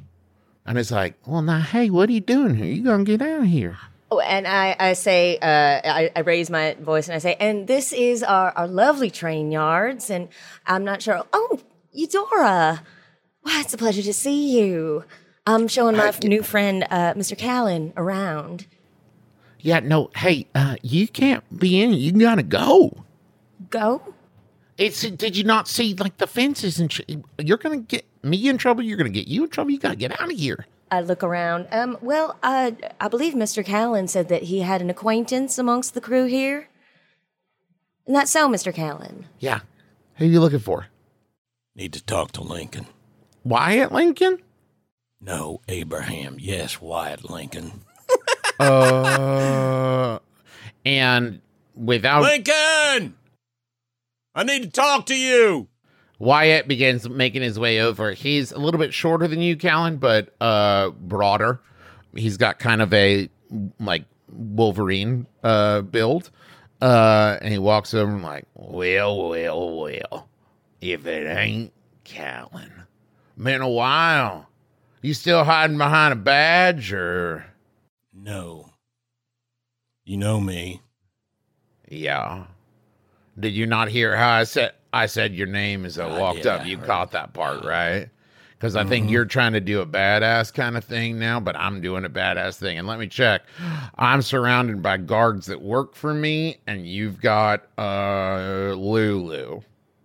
And 0.66 0.78
it's 0.78 0.90
like, 0.90 1.14
well, 1.26 1.42
now, 1.42 1.60
hey, 1.60 1.90
what 1.90 2.08
are 2.08 2.12
you 2.12 2.20
doing 2.20 2.54
here? 2.54 2.66
You 2.66 2.82
gonna 2.82 3.04
get 3.04 3.22
out 3.22 3.42
of 3.42 3.46
here? 3.46 3.78
Oh, 4.10 4.18
and 4.20 4.46
I, 4.46 4.74
I 4.78 4.92
say, 4.94 5.38
uh, 5.38 5.46
I, 5.84 6.10
I 6.16 6.20
raise 6.20 6.50
my 6.50 6.74
voice 6.74 7.06
and 7.06 7.14
I 7.14 7.18
say, 7.18 7.36
and 7.38 7.68
this 7.68 7.92
is 7.92 8.22
our, 8.22 8.50
our 8.52 8.66
lovely 8.66 9.10
train 9.10 9.52
yards. 9.52 10.10
And 10.10 10.28
I'm 10.66 10.84
not 10.84 11.02
sure. 11.02 11.24
Oh, 11.32 11.60
Eudora. 11.92 12.82
Wow, 13.44 13.60
it's 13.60 13.72
a 13.72 13.78
pleasure 13.78 14.02
to 14.02 14.12
see 14.12 14.58
you. 14.58 15.04
I'm 15.54 15.68
showing 15.68 15.96
my 15.96 16.12
new 16.22 16.42
friend, 16.42 16.86
uh, 16.90 17.14
Mr. 17.14 17.36
Callan, 17.36 17.92
around. 17.96 18.66
Yeah, 19.58 19.80
no, 19.80 20.10
hey, 20.16 20.46
uh, 20.54 20.76
you 20.82 21.08
can't 21.08 21.44
be 21.58 21.82
in. 21.82 21.92
You 21.92 22.12
gotta 22.12 22.42
go. 22.42 23.04
Go? 23.68 24.14
It's 24.78 25.02
did 25.02 25.36
you 25.36 25.44
not 25.44 25.68
see 25.68 25.94
like 25.94 26.16
the 26.16 26.26
fences 26.26 26.80
and 26.80 26.90
sh- 26.90 27.00
you're 27.38 27.58
gonna 27.58 27.78
get 27.78 28.06
me 28.22 28.48
in 28.48 28.56
trouble. 28.58 28.82
You're 28.82 28.96
gonna 28.96 29.10
get 29.10 29.28
you 29.28 29.44
in 29.44 29.50
trouble. 29.50 29.72
You 29.72 29.78
gotta 29.78 29.96
get 29.96 30.18
out 30.18 30.32
of 30.32 30.38
here. 30.38 30.66
I 30.90 31.00
look 31.02 31.22
around. 31.22 31.68
Um, 31.70 31.98
well, 32.00 32.38
uh, 32.42 32.72
I 33.00 33.08
believe 33.08 33.34
Mr. 33.34 33.64
Callan 33.64 34.08
said 34.08 34.28
that 34.28 34.44
he 34.44 34.60
had 34.60 34.80
an 34.80 34.88
acquaintance 34.88 35.58
amongst 35.58 35.94
the 35.94 36.00
crew 36.00 36.24
here. 36.26 36.68
Isn't 38.06 38.14
that 38.14 38.28
so, 38.28 38.48
Mr. 38.48 38.74
Callan? 38.74 39.26
Yeah. 39.38 39.60
Who 40.16 40.24
are 40.24 40.28
you 40.28 40.40
looking 40.40 40.58
for? 40.58 40.86
Need 41.76 41.92
to 41.92 42.04
talk 42.04 42.32
to 42.32 42.42
Lincoln. 42.42 42.86
Wyatt 43.44 43.92
Lincoln? 43.92 44.38
No, 45.20 45.60
Abraham. 45.68 46.36
Yes, 46.38 46.80
Wyatt 46.80 47.28
Lincoln. 47.28 47.82
Uh, 48.60 50.18
and 50.84 51.40
without 51.74 52.20
Lincoln! 52.20 53.14
I 54.34 54.44
need 54.44 54.64
to 54.64 54.68
talk 54.68 55.06
to 55.06 55.16
you. 55.16 55.68
Wyatt 56.18 56.68
begins 56.68 57.08
making 57.08 57.40
his 57.40 57.58
way 57.58 57.80
over. 57.80 58.12
He's 58.12 58.52
a 58.52 58.58
little 58.58 58.78
bit 58.78 58.92
shorter 58.92 59.26
than 59.26 59.40
you, 59.40 59.56
Callan, 59.56 59.96
but 59.96 60.34
uh 60.42 60.90
broader. 60.90 61.62
He's 62.14 62.36
got 62.36 62.58
kind 62.58 62.82
of 62.82 62.92
a 62.92 63.30
like 63.78 64.04
Wolverine 64.30 65.26
uh 65.42 65.80
build. 65.80 66.30
Uh 66.82 67.38
and 67.40 67.50
he 67.50 67.58
walks 67.58 67.94
over 67.94 68.12
and 68.12 68.22
like, 68.22 68.44
well, 68.54 69.26
well, 69.30 69.80
well. 69.80 70.28
If 70.82 71.06
it 71.06 71.26
ain't 71.26 71.72
Callan. 72.04 72.70
Been 73.38 73.62
a 73.62 73.70
while. 73.70 74.49
You 75.02 75.14
still 75.14 75.44
hiding 75.44 75.78
behind 75.78 76.12
a 76.12 76.16
badge 76.16 76.92
or 76.92 77.46
No. 78.12 78.70
You 80.04 80.16
know 80.16 80.40
me. 80.40 80.82
Yeah. 81.88 82.44
Did 83.38 83.54
you 83.54 83.66
not 83.66 83.88
hear 83.88 84.16
how 84.16 84.30
I 84.30 84.44
said 84.44 84.72
I 84.92 85.06
said 85.06 85.34
your 85.34 85.46
name 85.46 85.84
as 85.84 85.98
I 85.98 86.08
I 86.08 86.18
walked 86.18 86.38
did, 86.38 86.46
up? 86.46 86.66
You 86.66 86.76
heard. 86.76 86.86
caught 86.86 87.12
that 87.12 87.32
part, 87.32 87.64
right? 87.64 88.08
Because 88.58 88.76
I 88.76 88.84
think 88.84 89.06
Mhm. 89.06 89.10
you're 89.12 89.24
trying 89.24 89.52
to 89.54 89.60
do 89.60 89.80
a 89.80 89.86
badass 89.86 90.52
kind 90.52 90.76
of 90.76 90.84
thing 90.84 91.18
now, 91.18 91.40
but 91.40 91.56
I'm 91.56 91.80
doing 91.80 92.04
a 92.04 92.10
badass 92.10 92.58
thing. 92.58 92.76
And 92.76 92.86
let 92.86 92.98
me 92.98 93.06
check. 93.06 93.42
I'm 93.96 94.20
surrounded 94.20 94.82
by 94.82 94.98
guards 94.98 95.46
that 95.46 95.62
work 95.62 95.94
for 95.94 96.12
me, 96.12 96.58
and 96.66 96.86
you've 96.86 97.20
got 97.22 97.62
uh 97.78 98.74
Lulu. 98.76 99.62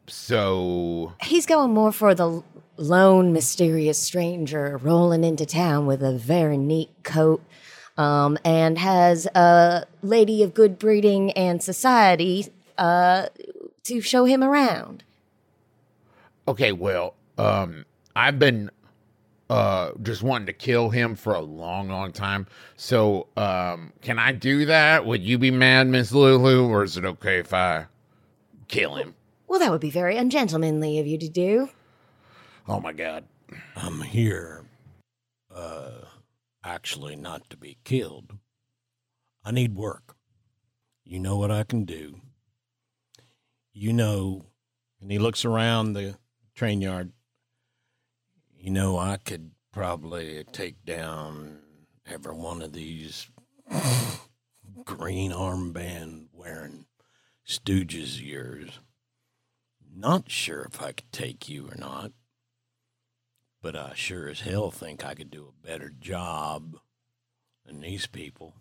So 0.08 1.14
He's 1.24 1.46
going 1.46 1.74
more 1.74 1.92
for 1.92 2.14
the 2.16 2.44
lone, 2.78 3.34
mysterious 3.34 3.98
stranger 3.98 4.78
rolling 4.82 5.24
into 5.24 5.46
town 5.46 5.86
with 5.86 6.04
a 6.04 6.14
very 6.14 6.58
neat 6.58 6.90
coat 7.04 7.42
um, 7.98 8.38
and 8.44 8.78
has 8.78 9.26
a 9.28 9.86
lady 10.02 10.44
of 10.44 10.54
good 10.54 10.78
breeding 10.78 11.32
and 11.32 11.64
society 11.64 12.48
uh, 12.78 13.28
to 13.84 14.02
show 14.02 14.26
him 14.26 14.44
around. 14.44 15.04
okay, 16.48 16.72
well, 16.72 17.16
um, 17.38 17.86
I've 18.16 18.40
been 18.40 18.70
uh 19.48 19.92
just 20.02 20.24
wanting 20.24 20.48
to 20.48 20.54
kill 20.54 20.90
him 20.90 21.16
for 21.16 21.36
a 21.36 21.40
long, 21.40 21.88
long 21.88 22.12
time. 22.12 22.48
So 22.78 23.28
um 23.38 23.94
can 24.02 24.18
I 24.18 24.32
do 24.32 24.66
that? 24.66 25.06
Would 25.06 25.22
you 25.22 25.38
be 25.38 25.52
mad, 25.52 25.86
Miss 25.88 26.12
Lulu, 26.12 26.68
or 26.68 26.84
is 26.84 26.98
it 26.98 27.06
okay 27.06 27.38
if 27.38 27.54
I 27.54 27.86
kill 28.68 28.96
him? 28.96 29.14
Well, 29.48 29.60
that 29.60 29.70
would 29.72 29.82
be 29.82 29.92
very 29.92 30.18
ungentlemanly 30.18 30.98
of 30.98 31.06
you 31.06 31.20
to 31.20 31.30
do. 31.30 31.70
Oh 32.68 32.80
my 32.80 32.94
god. 32.94 33.26
I'm 33.76 34.02
here, 34.02 34.66
uh, 35.54 36.02
actually 36.64 37.16
not 37.16 37.48
to 37.52 37.58
be 37.58 37.78
killed. 37.84 38.34
I 39.44 39.52
need 39.52 39.76
work. 39.76 40.16
You 41.04 41.20
know 41.20 41.38
what 41.38 41.52
I 41.52 41.64
can 41.64 41.86
do. 41.86 42.22
You 43.72 43.94
know, 43.94 44.48
and 45.00 45.12
he 45.12 45.20
looks 45.20 45.46
around 45.46 45.94
the 45.94 46.16
train 46.56 46.82
yard. 46.82 47.12
You 48.58 48.72
know, 48.72 48.98
I 48.98 49.18
could 49.18 49.52
probably 49.72 50.44
take 50.52 50.84
down 50.86 51.60
every 52.08 52.34
one 52.34 52.64
of 52.64 52.74
these 52.74 53.30
green 54.84 55.32
armband 55.32 56.30
wearing 56.34 56.88
stooges 57.48 58.16
of 58.16 58.22
yours. 58.22 58.80
Not 59.96 60.32
sure 60.32 60.64
if 60.64 60.82
I 60.82 60.94
could 60.94 61.12
take 61.12 61.48
you 61.48 61.68
or 61.68 61.76
not 61.78 62.12
but 63.66 63.76
I 63.76 63.94
sure 63.96 64.28
as 64.28 64.42
hell 64.42 64.70
think 64.70 65.04
I 65.04 65.16
could 65.16 65.32
do 65.32 65.48
a 65.50 65.68
better 65.68 65.90
job 65.90 66.78
than 67.66 67.82
these 67.82 68.06
people. 68.06 68.54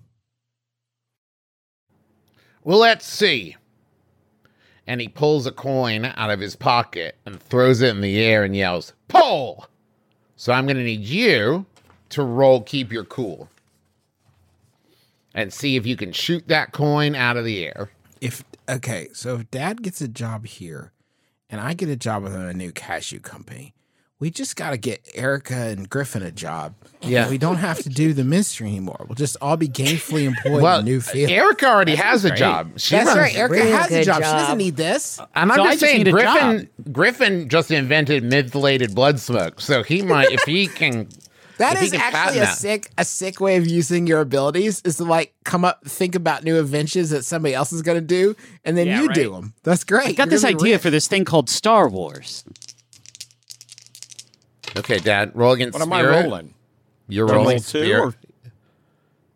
Well, 2.62 2.78
let's 2.78 3.04
see. 3.04 3.56
And 4.86 5.02
he 5.02 5.08
pulls 5.08 5.46
a 5.46 5.52
coin 5.52 6.06
out 6.06 6.30
of 6.30 6.40
his 6.40 6.56
pocket 6.56 7.16
and 7.26 7.38
throws 7.38 7.82
it 7.82 7.90
in 7.90 8.00
the 8.00 8.18
air 8.18 8.44
and 8.44 8.56
yells, 8.56 8.94
Pull! 9.08 9.66
So 10.36 10.54
I'm 10.54 10.64
going 10.64 10.78
to 10.78 10.82
need 10.82 11.02
you 11.02 11.66
to 12.08 12.22
roll 12.22 12.62
Keep 12.62 12.90
Your 12.90 13.04
Cool 13.04 13.50
and 15.34 15.52
see 15.52 15.76
if 15.76 15.84
you 15.84 15.98
can 15.98 16.12
shoot 16.12 16.48
that 16.48 16.72
coin 16.72 17.14
out 17.14 17.36
of 17.36 17.44
the 17.44 17.62
air. 17.62 17.90
If 18.22 18.42
okay, 18.66 19.08
so 19.12 19.34
if 19.34 19.50
Dad 19.50 19.82
gets 19.82 20.00
a 20.00 20.08
job 20.08 20.46
here, 20.46 20.92
and 21.50 21.60
I 21.60 21.74
get 21.74 21.90
a 21.90 21.96
job 21.96 22.22
with 22.22 22.34
a 22.34 22.54
new 22.54 22.72
cashew 22.72 23.20
company, 23.20 23.74
we 24.24 24.30
just 24.30 24.56
got 24.56 24.70
to 24.70 24.78
get 24.78 25.06
Erica 25.14 25.54
and 25.54 25.86
Griffin 25.86 26.22
a 26.22 26.30
job. 26.32 26.74
Yeah. 27.02 27.28
we 27.28 27.36
don't 27.36 27.56
have 27.58 27.80
to 27.82 27.90
do 27.90 28.14
the 28.14 28.24
mystery 28.24 28.68
anymore. 28.68 29.04
We'll 29.06 29.16
just 29.16 29.36
all 29.42 29.58
be 29.58 29.68
gainfully 29.68 30.24
employed 30.24 30.62
Well, 30.62 30.78
in 30.78 30.86
new 30.86 31.02
field. 31.02 31.30
Erica 31.30 31.66
already 31.66 31.94
has 31.96 32.24
a 32.24 32.34
job. 32.34 32.80
She 32.80 32.94
That's 32.96 33.14
right. 33.14 33.36
Erica 33.36 33.52
real 33.52 33.76
has 33.76 33.86
a 33.88 33.88
good 33.90 34.04
job. 34.04 34.16
She 34.16 34.22
doesn't 34.22 34.56
need 34.56 34.76
this. 34.76 35.18
And 35.34 35.52
I'm 35.52 35.56
So 35.58 35.62
I 35.62 35.66
just 35.66 35.80
just 35.80 35.92
saying, 35.92 35.98
need 36.04 36.08
a 36.08 36.12
Griffin 36.12 36.68
Griffin 36.90 37.48
just 37.50 37.70
invented 37.70 38.24
methylated 38.24 38.94
blood 38.94 39.20
smoke, 39.20 39.60
so 39.60 39.82
he 39.82 40.00
might 40.00 40.32
if 40.32 40.40
he 40.44 40.68
can. 40.68 41.08
That 41.58 41.76
If 41.76 41.82
is 41.84 41.92
actually 41.94 42.40
a 42.40 42.46
sick 42.48 42.90
a 42.98 43.04
sick 43.04 43.38
way 43.40 43.54
of 43.58 43.64
using 43.64 44.08
your 44.08 44.20
abilities 44.20 44.80
is 44.84 44.96
to 44.96 45.04
like 45.04 45.34
come 45.44 45.64
up 45.64 45.84
think 45.86 46.16
about 46.16 46.42
new 46.42 46.58
inventions 46.58 47.10
that 47.10 47.24
somebody 47.24 47.54
else 47.54 47.72
is 47.72 47.80
going 47.80 47.94
to 47.96 48.04
do 48.04 48.34
and 48.64 48.76
then 48.76 48.88
Yeah, 48.88 49.02
you 49.02 49.06
right. 49.06 49.14
do 49.14 49.30
them. 49.34 49.54
That's 49.62 49.84
great. 49.84 50.08
I 50.08 50.12
got 50.14 50.24
You're 50.26 50.30
this 50.32 50.44
idea 50.44 50.74
rich. 50.74 50.82
for 50.82 50.90
this 50.90 51.06
thing 51.06 51.24
called 51.24 51.48
Star 51.48 51.88
Wars. 51.88 52.42
Okay, 54.76 54.98
Dad, 54.98 55.32
roll 55.34 55.52
against 55.52 55.74
What 55.78 55.82
am 55.82 55.92
I 55.92 56.02
rolling? 56.02 56.54
You're 57.08 57.26
Roll 57.26 57.36
rolling 57.42 57.58
two 57.58 57.62
spirit. 57.62 58.00
or- 58.00 58.14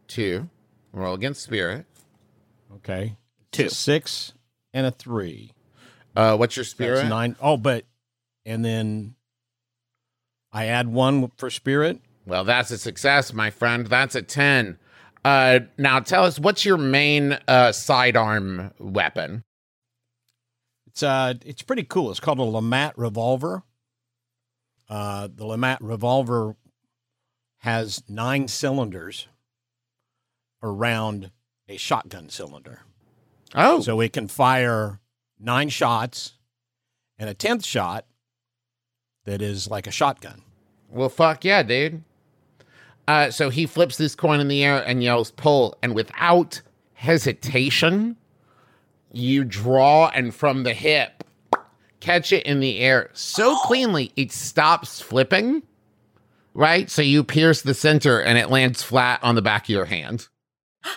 Two. 0.08 0.48
Roll 0.92 1.14
against 1.14 1.42
spirit. 1.42 1.84
Okay. 2.76 3.16
Two. 3.52 3.68
six 3.68 4.32
and 4.72 4.86
a 4.86 4.90
three. 4.90 5.52
Uh, 6.16 6.36
what's 6.36 6.56
your 6.56 6.62
That's 6.64 6.70
spirit? 6.70 7.08
nine. 7.08 7.36
Oh, 7.40 7.56
but 7.56 7.84
and 8.46 8.64
then 8.64 9.14
I 10.52 10.66
add 10.66 10.88
one 10.88 11.30
for 11.36 11.50
spirit. 11.50 12.00
Well, 12.26 12.44
that's 12.44 12.70
a 12.70 12.78
success, 12.78 13.32
my 13.32 13.50
friend. 13.50 13.86
That's 13.86 14.14
a 14.14 14.22
10. 14.22 14.78
Uh, 15.24 15.60
now 15.76 16.00
tell 16.00 16.24
us 16.24 16.38
what's 16.38 16.64
your 16.64 16.76
main 16.78 17.38
uh, 17.46 17.72
sidearm 17.72 18.72
weapon? 18.78 19.44
It's 20.86 21.02
uh, 21.02 21.34
it's 21.44 21.62
pretty 21.62 21.84
cool. 21.84 22.10
It's 22.10 22.20
called 22.20 22.38
a 22.38 22.42
LeMat 22.42 22.92
revolver. 22.96 23.62
Uh, 24.88 25.28
the 25.28 25.44
LeMat 25.44 25.78
revolver 25.80 26.56
has 27.58 28.02
nine 28.08 28.48
cylinders 28.48 29.28
around 30.62 31.30
a 31.68 31.76
shotgun 31.76 32.28
cylinder. 32.28 32.80
Oh, 33.54 33.80
So 33.80 34.00
it 34.00 34.12
can 34.12 34.28
fire 34.28 35.00
nine 35.38 35.68
shots 35.68 36.34
and 37.18 37.28
a 37.28 37.34
tenth 37.34 37.64
shot 37.64 38.06
that 39.24 39.42
is 39.42 39.68
like 39.68 39.86
a 39.86 39.90
shotgun. 39.90 40.42
well, 40.88 41.08
fuck 41.08 41.44
yeah, 41.44 41.62
dude. 41.62 42.02
Uh, 43.06 43.30
so 43.30 43.48
he 43.50 43.66
flips 43.66 43.96
this 43.96 44.14
coin 44.14 44.38
in 44.40 44.48
the 44.48 44.62
air 44.62 44.82
and 44.86 45.02
yells, 45.02 45.30
pull. 45.30 45.76
And 45.82 45.94
without 45.94 46.60
hesitation, 46.92 48.16
you 49.12 49.44
draw 49.44 50.08
and 50.08 50.34
from 50.34 50.62
the 50.62 50.74
hip, 50.74 51.17
catch 52.00 52.32
it 52.32 52.44
in 52.46 52.60
the 52.60 52.78
air 52.80 53.10
so 53.12 53.56
cleanly 53.60 54.12
it 54.16 54.32
stops 54.32 55.00
flipping. 55.00 55.62
Right? 56.54 56.90
So 56.90 57.02
you 57.02 57.22
pierce 57.22 57.62
the 57.62 57.74
center 57.74 58.20
and 58.20 58.36
it 58.36 58.50
lands 58.50 58.82
flat 58.82 59.20
on 59.22 59.36
the 59.36 59.42
back 59.42 59.64
of 59.64 59.70
your 59.70 59.84
hand. 59.84 60.28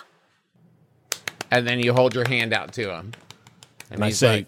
And 1.50 1.68
then 1.68 1.80
you 1.80 1.92
hold 1.92 2.14
your 2.14 2.26
hand 2.26 2.54
out 2.54 2.72
to 2.72 2.90
him. 2.90 3.12
And 3.90 4.02
I 4.02 4.06
he's 4.06 4.18
say, 4.18 4.36
like, 4.36 4.46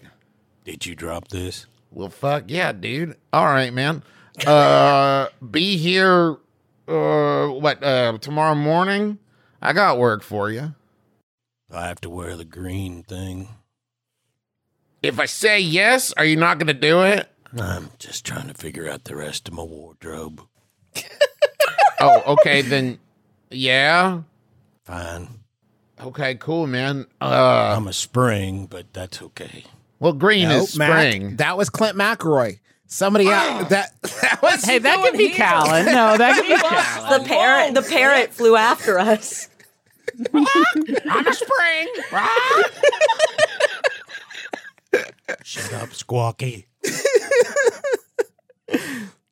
Did 0.63 0.87
you 0.87 0.95
drop 0.95 1.27
this? 1.27 1.67
Well, 1.91 2.09
fuck 2.09 2.45
yeah, 2.47 2.71
dude. 2.71 3.15
All 3.31 3.45
right, 3.45 3.73
man. 3.73 4.03
Uh, 4.45 5.29
be 5.49 5.77
here. 5.77 6.35
Uh, 6.89 7.47
what? 7.47 7.81
Uh, 7.81 8.17
tomorrow 8.19 8.53
morning. 8.53 9.17
I 9.61 9.71
got 9.71 9.97
work 9.97 10.23
for 10.23 10.51
you. 10.51 10.75
I 11.71 11.87
have 11.87 12.01
to 12.01 12.09
wear 12.09 12.35
the 12.35 12.43
green 12.43 13.03
thing. 13.03 13.47
If 15.05 15.19
I 15.19 15.25
say 15.25 15.59
yes, 15.59 16.11
are 16.13 16.25
you 16.25 16.35
not 16.35 16.57
gonna 16.59 16.73
do 16.73 17.03
it? 17.03 17.29
I'm 17.59 17.91
just 17.99 18.25
trying 18.25 18.47
to 18.47 18.53
figure 18.53 18.89
out 18.89 19.03
the 19.05 19.15
rest 19.15 19.47
of 19.47 19.53
my 19.53 19.63
wardrobe. 19.63 20.41
Oh, 21.97 22.33
okay 22.33 22.61
then. 22.61 22.99
Yeah. 23.49 24.23
Fine. 24.83 25.29
Okay, 26.03 26.35
cool, 26.35 26.67
man. 26.67 27.05
Uh, 27.21 27.73
I'm 27.77 27.87
a 27.87 27.93
spring, 27.93 28.65
but 28.65 28.91
that's 28.93 29.21
okay. 29.21 29.63
well, 29.99 30.11
green 30.11 30.49
Nope, 30.49 30.63
is 30.63 30.77
Mac, 30.77 30.89
spring. 30.91 31.37
that 31.37 31.57
was 31.57 31.69
Clint 31.69 31.97
McElroy. 31.97 32.59
Somebody 32.87 33.29
out 33.31 33.69
that 33.69 33.93
that 34.21 34.39
was 34.43 34.65
Hey, 34.65 34.77
that 34.79 35.01
could 35.03 35.17
be 35.17 35.29
Callan. 35.29 35.85
No, 35.85 36.17
that 36.17 36.35
could 36.35 36.47
be 36.47 36.57
Callan. 36.57 37.23
The 37.23 37.27
parrot, 37.29 37.73
the 37.75 37.81
parrot 37.81 38.33
flew 38.33 38.57
after 38.57 38.99
us. 38.99 39.47
I'm 40.33 41.27
a 41.27 41.33
spring. 41.33 41.87
Shut 45.43 45.73
up, 45.73 45.89
Squawky. 45.89 46.65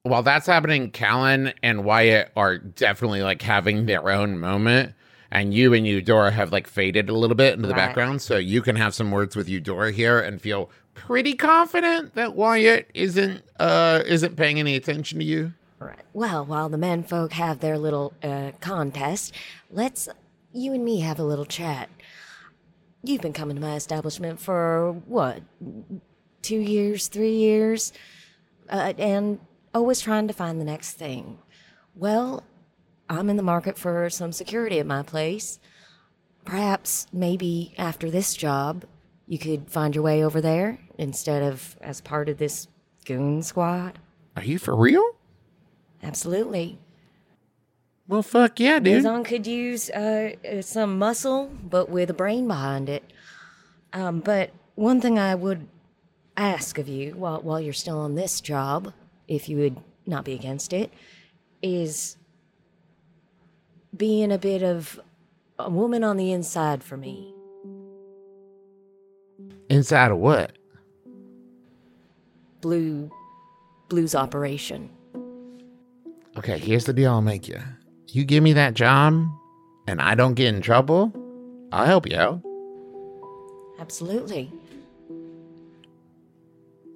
while 0.04 0.24
that's 0.24 0.46
happening, 0.48 0.92
Callan 0.92 1.54
and 1.62 1.86
Wyatt 1.86 2.32
are 2.36 2.58
definitely 2.58 3.22
like 3.22 3.42
having 3.42 3.86
their 3.86 4.10
own 4.10 4.40
moment. 4.40 4.94
And 5.32 5.54
you 5.54 5.74
and 5.74 5.88
Eudora 5.88 6.30
have 6.32 6.52
like 6.52 6.68
faded 6.68 7.10
a 7.10 7.14
little 7.14 7.36
bit 7.36 7.56
into 7.56 7.68
the 7.68 7.74
Right. 7.74 7.88
background. 7.88 8.22
So 8.22 8.38
you 8.38 8.62
can 8.62 8.76
have 8.76 8.94
some 8.94 9.10
words 9.10 9.36
with 9.36 9.50
Eudora 9.50 9.92
here 9.92 10.20
and 10.20 10.40
feel 10.42 10.70
pretty 10.94 11.34
confident 11.34 12.14
that 12.14 12.36
Wyatt 12.36 12.90
isn't 12.94 13.44
uh 13.60 14.04
isn't 14.06 14.36
paying 14.36 14.60
any 14.60 14.76
attention 14.76 15.18
to 15.20 15.26
you. 15.26 15.54
Right. 15.80 15.98
Well, 16.14 16.46
while 16.46 16.70
the 16.70 16.78
men 16.78 17.04
folk 17.04 17.34
have 17.34 17.60
their 17.60 17.78
little 17.80 18.14
uh, 18.22 18.52
contest, 18.62 19.34
let's 19.72 20.08
you 20.54 20.72
and 20.74 20.86
me 20.86 21.00
have 21.00 21.18
a 21.20 21.24
little 21.24 21.46
chat. 21.46 21.90
You've 23.04 23.22
been 23.22 23.34
coming 23.34 23.56
to 23.58 23.62
my 23.62 23.76
establishment 23.76 24.40
for 24.40 24.94
what, 25.08 25.42
two 26.42 26.60
years, 26.60 27.08
three 27.08 27.36
years, 27.36 27.92
uh, 28.70 28.94
and 28.98 29.40
always 29.74 30.00
trying 30.00 30.28
to 30.30 30.34
find 30.34 30.60
the 30.60 30.66
next 30.66 30.94
thing. 30.94 31.40
Well, 31.96 32.44
I'm 33.10 33.30
in 33.30 33.36
the 33.36 33.44
market 33.44 33.78
for 33.78 34.10
some 34.10 34.32
security 34.32 34.80
at 34.80 34.86
my 34.86 35.04
place. 35.04 35.60
Perhaps, 36.46 37.08
maybe 37.12 37.74
after 37.78 38.10
this 38.10 38.36
job, 38.36 38.86
you 39.28 39.38
could 39.38 39.70
find 39.70 39.96
your 39.96 40.04
way 40.04 40.24
over 40.24 40.40
there 40.40 40.80
instead 40.98 41.44
of 41.44 41.78
as 41.82 42.00
part 42.00 42.30
of 42.30 42.38
this 42.38 42.68
goon 43.06 43.42
squad. 43.42 44.00
Are 44.36 44.44
you 44.44 44.58
for 44.58 44.76
real? 44.76 45.04
Absolutely. 46.02 46.80
Well, 48.08 48.22
fuck 48.22 48.60
yeah, 48.60 48.80
dude. 48.80 49.04
Yazan 49.04 49.24
could 49.24 49.48
use 49.48 49.90
uh, 49.90 50.34
uh, 50.50 50.62
some 50.62 50.98
muscle, 51.00 51.50
but 51.64 51.90
with 51.90 52.10
a 52.10 52.14
brain 52.14 52.48
behind 52.48 52.90
it. 52.90 53.04
Um, 53.94 54.20
but 54.20 54.52
one 54.76 55.00
thing 55.00 55.18
I 55.18 55.36
would 55.36 55.68
ask 56.36 56.78
of 56.78 56.88
you 56.88 57.12
while 57.12 57.42
while 57.42 57.62
you're 57.62 57.74
still 57.74 58.00
on 58.00 58.16
this 58.16 58.42
job, 58.42 58.94
if 59.28 59.48
you 59.48 59.58
would 59.58 59.78
not 60.06 60.26
be 60.26 60.34
against 60.34 60.74
it, 60.74 60.92
is 61.62 62.18
being 63.96 64.32
a 64.32 64.38
bit 64.38 64.64
of 64.64 65.00
a 65.58 65.70
woman 65.70 66.04
on 66.04 66.18
the 66.18 66.32
inside 66.32 66.84
for 66.84 66.98
me. 66.98 67.34
Inside 69.70 70.12
of 70.12 70.18
what? 70.18 70.58
Blue, 72.60 73.10
blues 73.88 74.14
operation. 74.14 74.90
Okay, 76.38 76.58
here's 76.58 76.86
the 76.86 76.94
deal 76.94 77.12
I'll 77.12 77.22
make 77.22 77.48
you. 77.48 77.62
You 78.14 78.24
give 78.26 78.44
me 78.44 78.54
that 78.54 78.76
job 78.76 79.26
and 79.88 80.00
I 80.00 80.14
don't 80.14 80.36
get 80.36 80.54
in 80.54 80.62
trouble, 80.62 81.12
I'll 81.72 81.88
help 81.88 82.08
you 82.08 82.16
out. 82.16 82.42
Absolutely. 83.80 84.52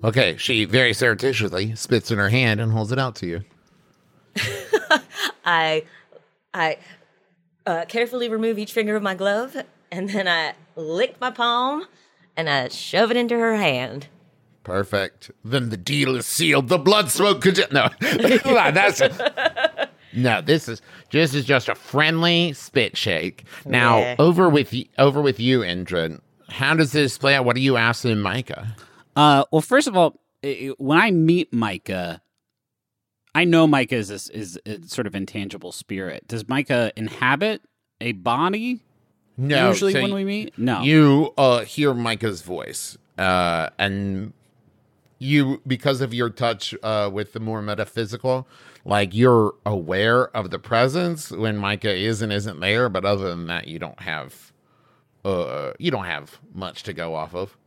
Okay, 0.03 0.37
she 0.37 0.65
very 0.65 0.93
surreptitiously 0.93 1.73
spits 1.75 2.11
in 2.11 2.19
her 2.19 2.29
hand 2.29 2.61
and 2.61 2.71
holds 2.71 2.91
it 2.91 2.99
out 2.99 3.15
to 3.15 3.25
you. 3.25 3.43
I, 5.43 5.85
I 6.53 6.77
uh, 7.65 7.85
carefully 7.85 8.29
remove 8.29 8.59
each 8.59 8.71
finger 8.71 8.95
of 8.95 9.01
my 9.01 9.15
glove, 9.15 9.57
and 9.91 10.11
then 10.11 10.27
I 10.27 10.53
lick 10.75 11.19
my 11.19 11.31
palm, 11.31 11.87
and 12.35 12.47
I 12.47 12.67
shove 12.67 13.09
it 13.09 13.17
into 13.17 13.39
her 13.39 13.55
hand. 13.55 14.07
Perfect. 14.63 15.31
Then 15.43 15.69
the 15.69 15.77
deal 15.77 16.15
is 16.15 16.27
sealed. 16.27 16.67
The 16.67 16.77
blood 16.77 17.09
smoke 17.09 17.41
could 17.41 17.57
no. 17.71 17.89
That's 18.01 19.01
no. 20.17 20.41
This 20.41 20.67
is 20.67 20.81
this 21.11 21.33
is 21.33 21.45
just 21.45 21.69
a 21.69 21.75
friendly 21.75 22.53
spit 22.53 22.97
shake. 22.97 23.45
Now 23.65 23.99
Yeah. 23.99 24.15
over 24.19 24.49
with 24.49 24.73
over 24.97 25.21
with 25.21 25.39
you, 25.39 25.59
Indrid. 25.59 26.19
How 26.49 26.73
does 26.75 26.91
this 26.91 27.17
play 27.17 27.35
out? 27.35 27.45
What 27.45 27.55
are 27.55 27.59
you 27.61 27.77
asking 27.77 28.19
Micah? 28.19 28.75
Uh, 29.15 29.43
well, 29.51 29.61
first 29.61 29.87
of 29.87 29.97
all, 29.97 30.19
when 30.77 30.97
I 30.97 31.11
meet 31.11 31.51
Micah, 31.51 32.21
I 33.35 33.43
know 33.43 33.67
Micah 33.67 33.95
is 33.95 34.07
this, 34.07 34.29
is 34.29 34.59
a 34.65 34.81
sort 34.87 35.07
of 35.07 35.15
intangible 35.15 35.71
spirit. 35.71 36.27
Does 36.27 36.47
Micah 36.47 36.91
inhabit 36.95 37.61
a 37.99 38.13
body? 38.13 38.81
No, 39.37 39.69
usually 39.69 39.93
so 39.93 40.01
when 40.01 40.13
we 40.13 40.23
meet, 40.23 40.57
no. 40.57 40.81
You 40.81 41.33
uh, 41.37 41.59
hear 41.61 41.93
Micah's 41.93 42.41
voice, 42.41 42.97
uh, 43.19 43.69
and 43.77 44.33
you, 45.19 45.61
because 45.67 46.01
of 46.01 46.13
your 46.13 46.29
touch 46.29 46.73
uh, 46.81 47.09
with 47.13 47.33
the 47.33 47.39
more 47.39 47.61
metaphysical, 47.61 48.47
like 48.87 49.13
you're 49.13 49.53
aware 49.65 50.35
of 50.35 50.49
the 50.49 50.57
presence 50.57 51.29
when 51.29 51.57
Micah 51.57 51.93
is 51.93 52.21
and 52.21 52.31
isn't 52.31 52.61
there. 52.61 52.87
But 52.89 53.05
other 53.05 53.29
than 53.29 53.47
that, 53.47 53.67
you 53.67 53.79
don't 53.79 53.99
have, 53.99 54.53
uh, 55.25 55.73
you 55.77 55.91
don't 55.91 56.05
have 56.05 56.39
much 56.53 56.83
to 56.83 56.93
go 56.93 57.13
off 57.13 57.35
of. 57.35 57.57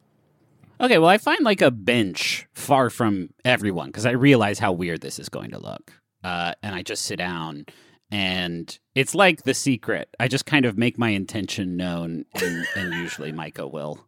Okay, 0.80 0.96
well, 0.96 1.10
I 1.10 1.18
find 1.18 1.44
like 1.44 1.60
a 1.60 1.70
bench 1.70 2.46
far 2.54 2.88
from 2.88 3.28
everyone 3.44 3.88
because 3.88 4.06
I 4.06 4.12
realize 4.12 4.58
how 4.58 4.72
weird 4.72 5.02
this 5.02 5.18
is 5.18 5.28
going 5.28 5.50
to 5.50 5.58
look. 5.58 5.92
Uh, 6.24 6.54
and 6.62 6.74
I 6.74 6.82
just 6.82 7.04
sit 7.04 7.16
down, 7.16 7.66
and 8.10 8.78
it's 8.94 9.14
like 9.14 9.42
the 9.42 9.54
secret. 9.54 10.08
I 10.18 10.26
just 10.26 10.46
kind 10.46 10.64
of 10.64 10.78
make 10.78 10.98
my 10.98 11.10
intention 11.10 11.76
known, 11.76 12.24
and, 12.34 12.66
and 12.76 12.94
usually 12.94 13.32
Micah 13.32 13.66
will 13.66 14.06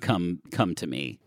come 0.00 0.40
come 0.50 0.74
to 0.76 0.86
me. 0.86 1.20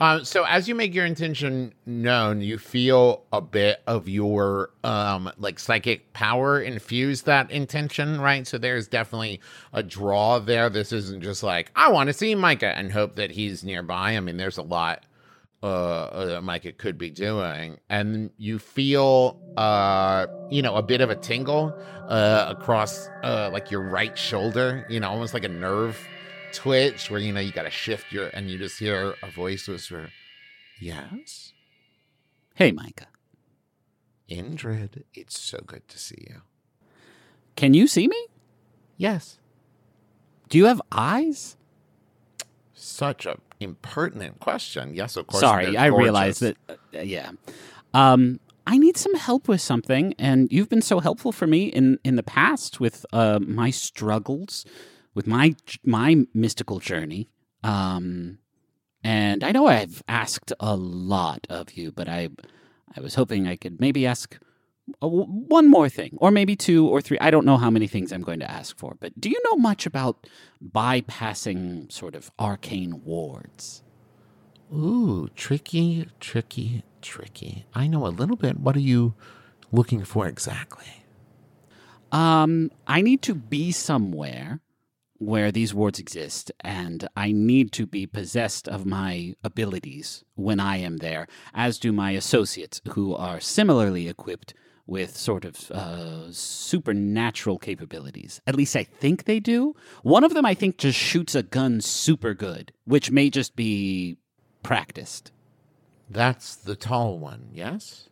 Uh, 0.00 0.24
so 0.24 0.44
as 0.44 0.68
you 0.68 0.74
make 0.74 0.92
your 0.92 1.06
intention 1.06 1.72
known, 1.86 2.40
you 2.40 2.58
feel 2.58 3.22
a 3.32 3.40
bit 3.40 3.80
of 3.86 4.08
your 4.08 4.70
um 4.82 5.30
like 5.38 5.58
psychic 5.58 6.12
power 6.12 6.60
infuse 6.60 7.22
that 7.22 7.50
intention, 7.50 8.20
right? 8.20 8.46
So 8.46 8.58
there's 8.58 8.88
definitely 8.88 9.40
a 9.72 9.82
draw 9.84 10.40
there. 10.40 10.68
This 10.68 10.92
isn't 10.92 11.22
just 11.22 11.42
like 11.44 11.70
I 11.76 11.90
want 11.92 12.08
to 12.08 12.12
see 12.12 12.34
Micah 12.34 12.76
and 12.76 12.90
hope 12.90 13.14
that 13.16 13.30
he's 13.30 13.62
nearby. 13.62 14.16
I 14.16 14.20
mean, 14.20 14.36
there's 14.36 14.58
a 14.58 14.62
lot 14.62 15.04
uh, 15.62 15.66
uh 15.66 16.24
that 16.26 16.42
Micah 16.42 16.72
could 16.72 16.98
be 16.98 17.10
doing, 17.10 17.78
and 17.88 18.30
you 18.36 18.58
feel 18.58 19.38
uh 19.56 20.26
you 20.48 20.62
know 20.62 20.74
a 20.76 20.82
bit 20.82 21.00
of 21.00 21.10
a 21.10 21.16
tingle 21.16 21.76
uh 22.08 22.46
across 22.48 23.10
uh 23.22 23.48
like 23.52 23.70
your 23.70 23.82
right 23.82 24.18
shoulder, 24.18 24.84
you 24.88 24.98
know, 25.00 25.08
almost 25.08 25.34
like 25.34 25.44
a 25.44 25.48
nerve 25.48 26.08
twitch 26.54 27.10
where 27.10 27.20
you 27.20 27.32
know 27.32 27.40
you 27.40 27.52
got 27.52 27.64
to 27.64 27.70
shift 27.70 28.12
your 28.12 28.28
and 28.28 28.50
you 28.50 28.58
just 28.58 28.78
hear 28.78 29.14
a 29.22 29.30
voice 29.30 29.66
whisper 29.68 30.10
yes 30.80 31.52
Hey, 32.56 32.70
Micah, 32.70 33.08
indrid 34.30 35.02
it's 35.12 35.38
so 35.38 35.58
good 35.66 35.86
to 35.88 35.98
see 35.98 36.24
you 36.30 36.42
can 37.56 37.74
you 37.74 37.86
see 37.86 38.08
me? 38.08 38.26
yes 38.96 39.38
Do 40.48 40.58
you 40.58 40.66
have 40.66 40.80
eyes? 40.92 41.56
such 42.72 43.26
a 43.26 43.38
impertinent 43.60 44.40
question 44.40 44.94
yes 44.94 45.16
of 45.16 45.26
course 45.26 45.40
Sorry, 45.40 45.76
I 45.76 45.86
realize 45.86 46.38
that. 46.40 46.56
Uh, 46.68 46.74
yeah. 46.92 47.30
Um, 47.92 48.40
I 48.66 48.78
need 48.78 48.96
some 48.96 49.14
help 49.14 49.46
with 49.46 49.60
something, 49.60 50.14
and 50.18 50.50
you've 50.50 50.68
been 50.70 50.82
so 50.82 50.98
helpful 51.00 51.32
for 51.32 51.46
me 51.46 51.66
in 51.66 51.98
in 52.04 52.16
the 52.16 52.22
past 52.22 52.80
with 52.80 53.04
uh, 53.12 53.38
my 53.40 53.70
struggles, 53.70 54.64
with 55.14 55.26
my 55.26 55.54
my 55.84 56.26
mystical 56.34 56.80
journey. 56.80 57.28
Um, 57.62 58.38
and 59.02 59.44
I 59.44 59.52
know 59.52 59.66
I've 59.66 60.02
asked 60.08 60.52
a 60.60 60.76
lot 60.76 61.46
of 61.50 61.72
you, 61.74 61.92
but 61.92 62.08
I 62.08 62.30
I 62.96 63.00
was 63.00 63.14
hoping 63.14 63.46
I 63.46 63.56
could 63.56 63.80
maybe 63.80 64.06
ask 64.06 64.38
a, 65.00 65.08
one 65.08 65.68
more 65.68 65.88
thing, 65.88 66.16
or 66.18 66.30
maybe 66.30 66.56
two 66.56 66.86
or 66.88 67.00
three. 67.00 67.18
I 67.20 67.30
don't 67.30 67.46
know 67.46 67.56
how 67.56 67.70
many 67.70 67.86
things 67.86 68.12
I'm 68.12 68.22
going 68.22 68.40
to 68.40 68.50
ask 68.50 68.76
for, 68.76 68.96
but 69.00 69.18
do 69.20 69.30
you 69.30 69.40
know 69.44 69.56
much 69.56 69.86
about 69.86 70.26
bypassing 70.62 71.90
sort 71.90 72.14
of 72.14 72.30
arcane 72.38 73.02
wards? 73.04 73.82
Ooh, 74.72 75.28
tricky, 75.34 76.08
tricky, 76.20 76.82
tricky. 77.00 77.66
I 77.74 77.86
know 77.86 78.06
a 78.06 78.08
little 78.08 78.36
bit. 78.36 78.58
What 78.58 78.76
are 78.76 78.80
you 78.80 79.14
looking 79.70 80.04
for 80.04 80.26
exactly? 80.26 81.04
Um, 82.12 82.70
I 82.86 83.02
need 83.02 83.22
to 83.22 83.34
be 83.34 83.72
somewhere 83.72 84.60
where 85.18 85.52
these 85.52 85.72
wards 85.72 85.98
exist, 85.98 86.50
and 86.60 87.08
I 87.16 87.32
need 87.32 87.72
to 87.72 87.86
be 87.86 88.06
possessed 88.06 88.68
of 88.68 88.84
my 88.84 89.34
abilities 89.42 90.24
when 90.34 90.60
I 90.60 90.78
am 90.78 90.98
there, 90.98 91.26
as 91.54 91.78
do 91.78 91.92
my 91.92 92.10
associates, 92.12 92.80
who 92.90 93.14
are 93.14 93.40
similarly 93.40 94.08
equipped 94.08 94.54
with 94.86 95.16
sort 95.16 95.44
of 95.44 95.70
uh, 95.70 96.30
supernatural 96.30 97.58
capabilities. 97.58 98.40
At 98.46 98.54
least 98.54 98.76
I 98.76 98.84
think 98.84 99.24
they 99.24 99.40
do. 99.40 99.74
One 100.02 100.24
of 100.24 100.34
them, 100.34 100.44
I 100.44 100.54
think, 100.54 100.76
just 100.76 100.98
shoots 100.98 101.34
a 101.34 101.42
gun 101.42 101.80
super 101.80 102.34
good, 102.34 102.72
which 102.84 103.10
may 103.10 103.30
just 103.30 103.56
be 103.56 104.18
practiced. 104.62 105.32
That's 106.10 106.54
the 106.54 106.76
tall 106.76 107.18
one, 107.18 107.48
yes? 107.52 108.08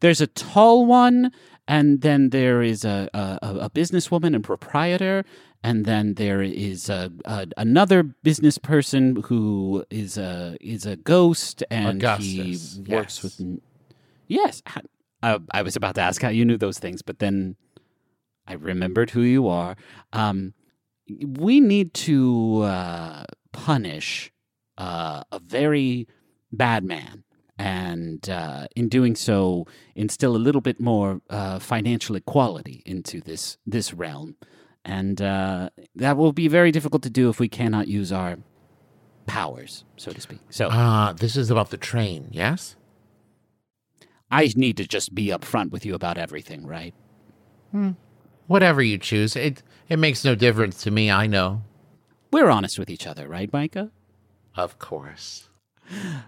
There's 0.00 0.20
a 0.20 0.26
tall 0.26 0.86
one, 0.86 1.32
and 1.66 2.00
then 2.02 2.30
there 2.30 2.62
is 2.62 2.84
a, 2.84 3.08
a, 3.14 3.38
a 3.42 3.70
businesswoman 3.70 4.34
and 4.34 4.44
proprietor, 4.44 5.24
and 5.62 5.84
then 5.84 6.14
there 6.14 6.42
is 6.42 6.90
a, 6.90 7.10
a, 7.24 7.46
another 7.56 8.02
business 8.02 8.58
person 8.58 9.16
who 9.26 9.84
is 9.90 10.18
a 10.18 10.56
is 10.60 10.84
a 10.86 10.96
ghost, 10.96 11.64
and 11.70 12.02
Augustus, 12.02 12.80
he 12.86 12.92
works 12.92 13.22
yes. 13.22 13.22
with. 13.22 13.60
Yes, 14.26 14.62
I, 15.22 15.38
I 15.50 15.62
was 15.62 15.74
about 15.76 15.94
to 15.94 16.02
ask 16.02 16.20
how 16.20 16.28
you 16.28 16.44
knew 16.44 16.58
those 16.58 16.78
things, 16.78 17.00
but 17.02 17.18
then 17.18 17.56
I 18.46 18.54
remembered 18.54 19.10
who 19.10 19.22
you 19.22 19.48
are. 19.48 19.76
Um, 20.12 20.52
we 21.08 21.60
need 21.60 21.94
to 21.94 22.62
uh, 22.62 23.24
punish 23.52 24.32
uh, 24.76 25.24
a 25.32 25.38
very 25.38 26.08
bad 26.52 26.84
man, 26.84 27.24
and 27.58 28.28
uh, 28.28 28.66
in 28.74 28.88
doing 28.88 29.14
so, 29.14 29.66
instill 29.94 30.36
a 30.36 30.38
little 30.38 30.60
bit 30.60 30.80
more 30.80 31.20
uh, 31.30 31.58
financial 31.58 32.16
equality 32.16 32.82
into 32.84 33.20
this 33.20 33.58
this 33.66 33.94
realm, 33.94 34.36
and 34.84 35.20
uh, 35.22 35.70
that 35.94 36.16
will 36.16 36.32
be 36.32 36.48
very 36.48 36.72
difficult 36.72 37.02
to 37.04 37.10
do 37.10 37.28
if 37.28 37.38
we 37.38 37.48
cannot 37.48 37.88
use 37.88 38.12
our 38.12 38.38
powers, 39.26 39.84
so 39.96 40.12
to 40.12 40.20
speak. 40.20 40.40
So 40.50 40.68
Ah, 40.70 41.14
this 41.16 41.36
is 41.36 41.50
about 41.50 41.70
the 41.70 41.76
train, 41.76 42.28
yes? 42.30 42.76
I 44.30 44.50
need 44.56 44.76
to 44.78 44.86
just 44.86 45.14
be 45.14 45.28
upfront 45.28 45.70
with 45.70 45.86
you 45.86 45.94
about 45.94 46.18
everything, 46.18 46.66
right? 46.66 46.94
Whatever 48.46 48.82
you 48.82 48.98
choose. 48.98 49.36
It 49.36 49.62
it 49.88 49.98
makes 49.98 50.24
no 50.24 50.34
difference 50.34 50.82
to 50.82 50.90
me, 50.90 51.10
I 51.10 51.26
know. 51.26 51.62
We're 52.32 52.50
honest 52.50 52.78
with 52.78 52.90
each 52.90 53.06
other, 53.06 53.28
right, 53.28 53.52
Micah? 53.52 53.90
Of 54.56 54.78
course. 54.78 55.48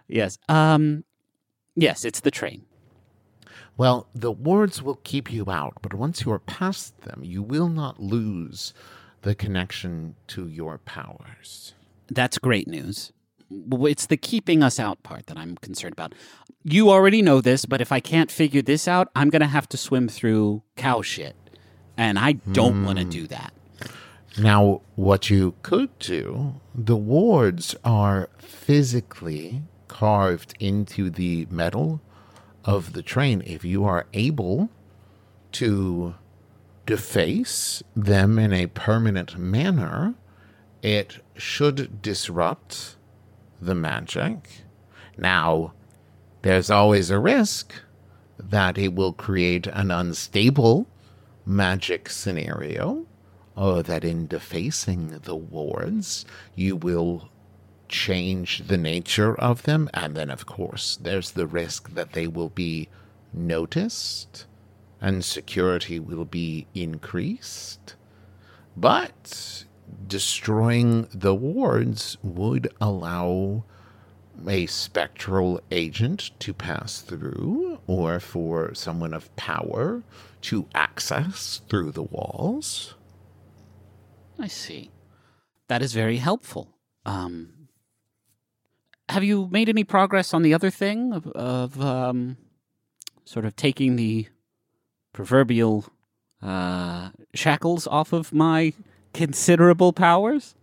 Yes. 0.07 0.39
Um. 0.49 1.05
Yes, 1.77 2.05
it's 2.05 2.21
the 2.21 2.31
train. 2.31 2.65
Well, 3.77 4.09
the 4.15 4.33
wards 4.33 4.83
will 4.83 5.01
keep 5.05 5.31
you 5.31 5.45
out, 5.51 5.75
but 5.83 5.93
once 5.93 6.25
you 6.25 6.33
are 6.33 6.39
past 6.39 7.03
them, 7.03 7.21
you 7.23 7.43
will 7.43 7.69
not 7.69 8.01
lose 8.01 8.73
the 9.21 9.35
connection 9.35 10.15
to 10.29 10.49
your 10.49 10.79
powers. 10.79 11.75
That's 12.09 12.39
great 12.39 12.67
news. 12.67 13.13
It's 13.51 14.07
the 14.07 14.17
keeping 14.17 14.63
us 14.63 14.81
out 14.81 15.03
part 15.03 15.27
that 15.27 15.37
I'm 15.37 15.57
concerned 15.57 15.93
about. 15.93 16.15
You 16.65 16.91
already 16.91 17.21
know 17.21 17.41
this, 17.41 17.67
but 17.67 17.81
if 17.81 17.93
I 17.93 18.01
can't 18.01 18.31
figure 18.31 18.63
this 18.63 18.89
out, 18.89 19.09
I'm 19.15 19.29
going 19.29 19.41
to 19.41 19.47
have 19.47 19.69
to 19.69 19.77
swim 19.77 20.09
through 20.09 20.63
cow 20.77 21.03
shit. 21.03 21.37
And 21.99 22.19
I 22.19 22.33
don't 22.33 22.85
want 22.85 22.99
to 22.99 23.05
hmm. 23.05 23.11
do 23.11 23.27
that. 23.29 23.53
Now, 24.39 24.83
what 24.97 25.31
you 25.31 25.55
could 25.63 25.99
do, 25.99 26.61
the 26.75 26.97
wards 26.97 27.75
are 27.85 28.29
physically 28.39 29.63
carved 29.89 30.55
into 30.61 31.11
the 31.11 31.47
metal 31.51 32.01
of 32.65 32.93
the 32.93 33.03
train. 33.03 33.43
If 33.47 33.65
you 33.65 33.85
are 33.85 34.07
able 34.13 34.71
to 35.53 36.15
deface 36.85 37.83
them 37.95 38.39
in 38.39 38.53
a 38.53 38.67
permanent 38.67 39.39
manner, 39.39 40.15
it 40.83 41.19
should 41.37 42.03
disrupt 42.03 42.97
the 43.61 43.75
magic. 43.75 44.63
Now, 45.17 45.73
there's 46.43 46.71
always 46.71 47.11
a 47.11 47.19
risk 47.19 47.75
that 48.39 48.79
it 48.79 48.95
will 48.95 49.13
create 49.13 49.67
an 49.67 49.91
unstable 49.91 50.87
magic 51.45 52.09
scenario, 52.11 53.07
or 53.57 53.83
that 53.83 54.05
in 54.05 54.27
defacing 54.27 55.21
the 55.23 55.35
wards, 55.35 56.27
you 56.55 56.77
will 56.77 57.31
change 57.89 58.67
the 58.67 58.77
nature 58.77 59.35
of 59.35 59.63
them. 59.65 59.89
And 59.95 60.15
then, 60.15 60.31
of 60.31 60.47
course, 60.47 60.97
there's 61.01 61.33
the 61.33 61.47
risk 61.47 61.95
that 61.95 62.13
they 62.13 62.27
will 62.27 62.51
be 62.51 62.89
noticed 63.33 64.47
and 65.01 65.25
security 65.25 66.01
will 66.01 66.25
be 66.25 66.67
increased. 66.75 67.95
But 68.77 69.65
destroying 70.07 71.09
the 71.13 71.35
wards 71.35 72.17
would 72.23 72.73
allow 72.81 73.65
a 74.47 74.67
spectral 74.67 75.61
agent 75.71 76.31
to 76.41 76.53
pass 76.53 77.01
through 77.01 77.79
or 77.87 78.21
for 78.21 78.75
someone 78.75 79.15
of 79.15 79.35
power 79.37 80.03
to 80.43 80.67
access 80.75 81.63
through 81.69 81.93
the 81.93 82.03
walls. 82.03 82.95
I 84.39 84.49
see. 84.49 84.91
That 85.69 85.83
is 85.83 85.95
very 85.95 86.19
helpful. 86.19 86.69
Um, 87.07 87.51
have 89.09 89.25
you 89.25 89.49
made 89.51 89.69
any 89.69 89.85
progress 89.85 90.35
on 90.35 90.43
the 90.43 90.55
other 90.55 90.71
thing 90.71 91.13
of, 91.13 91.27
of 91.29 91.81
um, 91.81 92.37
sort 93.25 93.45
of 93.45 93.55
taking 93.57 93.97
the 93.97 94.27
proverbial 95.13 95.85
uh, 96.43 97.11
shackles 97.35 97.87
off 97.87 98.13
of 98.13 98.33
my 98.33 98.73
considerable 99.13 99.93
powers? 99.93 100.55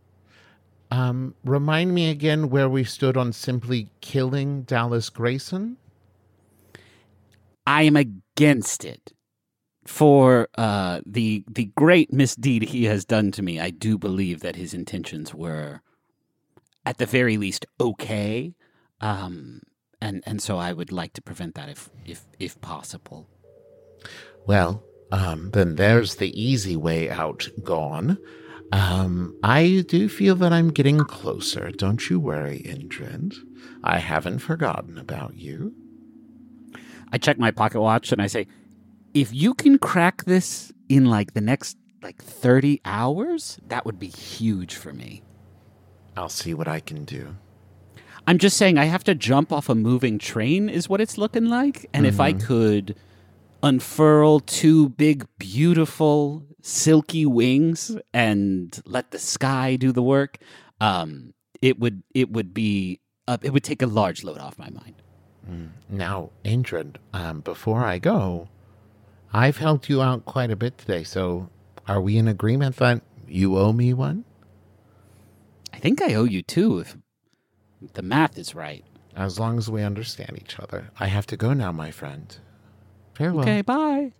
Um, 0.91 1.33
remind 1.43 1.95
me 1.95 2.11
again 2.11 2.49
where 2.49 2.69
we 2.69 2.83
stood 2.83 3.17
on 3.17 3.33
simply 3.33 3.89
killing 4.01 4.61
Dallas 4.61 5.09
Grayson. 5.09 5.77
I 7.65 7.83
am 7.83 7.95
against 7.95 8.85
it. 8.85 9.13
For 9.85 10.47
uh, 10.55 11.01
the 11.05 11.43
the 11.49 11.65
great 11.75 12.13
misdeed 12.13 12.63
he 12.63 12.85
has 12.85 13.03
done 13.03 13.31
to 13.31 13.41
me, 13.41 13.59
I 13.59 13.69
do 13.69 13.97
believe 13.97 14.39
that 14.39 14.55
his 14.55 14.73
intentions 14.73 15.33
were, 15.33 15.81
at 16.85 16.97
the 16.97 17.05
very 17.05 17.37
least, 17.37 17.65
okay. 17.79 18.53
Um, 19.01 19.61
and 20.01 20.23
and 20.25 20.41
so 20.41 20.57
I 20.57 20.73
would 20.73 20.91
like 20.91 21.13
to 21.13 21.21
prevent 21.21 21.55
that 21.55 21.69
if 21.69 21.89
if 22.05 22.25
if 22.39 22.59
possible. 22.61 23.27
Well, 24.45 24.83
um, 25.11 25.51
then 25.51 25.75
there's 25.75 26.15
the 26.15 26.31
easy 26.39 26.75
way 26.75 27.09
out 27.09 27.47
gone. 27.63 28.17
Um, 28.73 29.37
I 29.43 29.85
do 29.87 30.09
feel 30.09 30.35
that 30.37 30.51
I'm 30.51 30.71
getting 30.71 30.99
closer. 30.99 31.71
Don't 31.71 32.09
you 32.09 32.19
worry, 32.19 32.63
Indrid. 32.65 33.35
I 33.83 33.99
haven't 33.99 34.39
forgotten 34.39 34.97
about 34.97 35.35
you. 35.35 35.75
I 37.11 37.19
check 37.19 37.37
my 37.37 37.51
pocket 37.51 37.79
watch 37.79 38.11
and 38.11 38.21
I 38.21 38.27
say, 38.27 38.47
if 39.13 39.31
you 39.31 39.53
can 39.53 39.77
crack 39.77 40.25
this 40.25 40.71
in 40.89 41.05
like 41.05 41.33
the 41.33 41.41
next 41.41 41.77
like 42.01 42.21
30 42.21 42.81
hours, 42.83 43.59
that 43.67 43.85
would 43.85 43.99
be 43.99 44.07
huge 44.07 44.73
for 44.73 44.91
me. 44.91 45.21
I'll 46.15 46.29
see 46.29 46.53
what 46.53 46.67
I 46.67 46.79
can 46.79 47.05
do. 47.05 47.35
I'm 48.25 48.37
just 48.37 48.57
saying 48.57 48.77
I 48.77 48.85
have 48.85 49.03
to 49.05 49.15
jump 49.15 49.51
off 49.51 49.67
a 49.69 49.75
moving 49.75 50.17
train 50.17 50.69
is 50.69 50.87
what 50.87 51.01
it's 51.01 51.17
looking 51.17 51.45
like. 51.45 51.89
And 51.93 52.05
if 52.05 52.19
I 52.19 52.31
could 52.33 52.95
unfurl 53.61 54.39
two 54.39 54.89
big, 54.89 55.25
beautiful, 55.37 56.43
silky 56.61 57.25
wings 57.25 57.97
and 58.13 58.79
let 58.85 59.11
the 59.11 59.19
sky 59.19 59.75
do 59.75 59.91
the 59.91 60.03
work, 60.03 60.37
um, 60.79 61.33
it 61.61 61.79
would 61.79 62.03
it 62.13 62.31
would 62.31 62.53
be 62.53 62.99
uh, 63.27 63.37
it 63.41 63.51
would 63.51 63.63
take 63.63 63.81
a 63.81 63.87
large 63.87 64.23
load 64.23 64.37
off 64.37 64.57
my 64.57 64.69
mind. 64.69 64.95
Now, 65.89 66.29
Indrid, 66.45 66.95
um, 67.13 67.41
before 67.41 67.83
I 67.83 67.99
go, 67.99 68.47
I've 69.33 69.57
helped 69.57 69.89
you 69.89 70.01
out 70.01 70.23
quite 70.23 70.51
a 70.51 70.55
bit 70.55 70.77
today, 70.77 71.03
so 71.03 71.49
are 71.85 71.99
we 71.99 72.17
in 72.17 72.29
agreement 72.29 72.77
that 72.77 73.01
you 73.27 73.57
owe 73.57 73.73
me 73.73 73.93
one? 73.93 74.23
I 75.73 75.77
think 75.77 76.01
I 76.01 76.13
owe 76.13 76.23
you 76.23 76.43
two 76.43 76.79
if 76.79 76.95
the 77.93 78.01
math 78.01 78.37
is 78.37 78.55
right. 78.55 78.85
As 79.15 79.39
long 79.39 79.57
as 79.57 79.69
we 79.69 79.83
understand 79.83 80.39
each 80.41 80.59
other. 80.59 80.89
I 80.99 81.07
have 81.07 81.27
to 81.27 81.37
go 81.37 81.53
now, 81.53 81.71
my 81.71 81.91
friend. 81.91 82.35
Farewell. 83.13 83.41
Okay, 83.41 83.61
bye. 83.61 84.11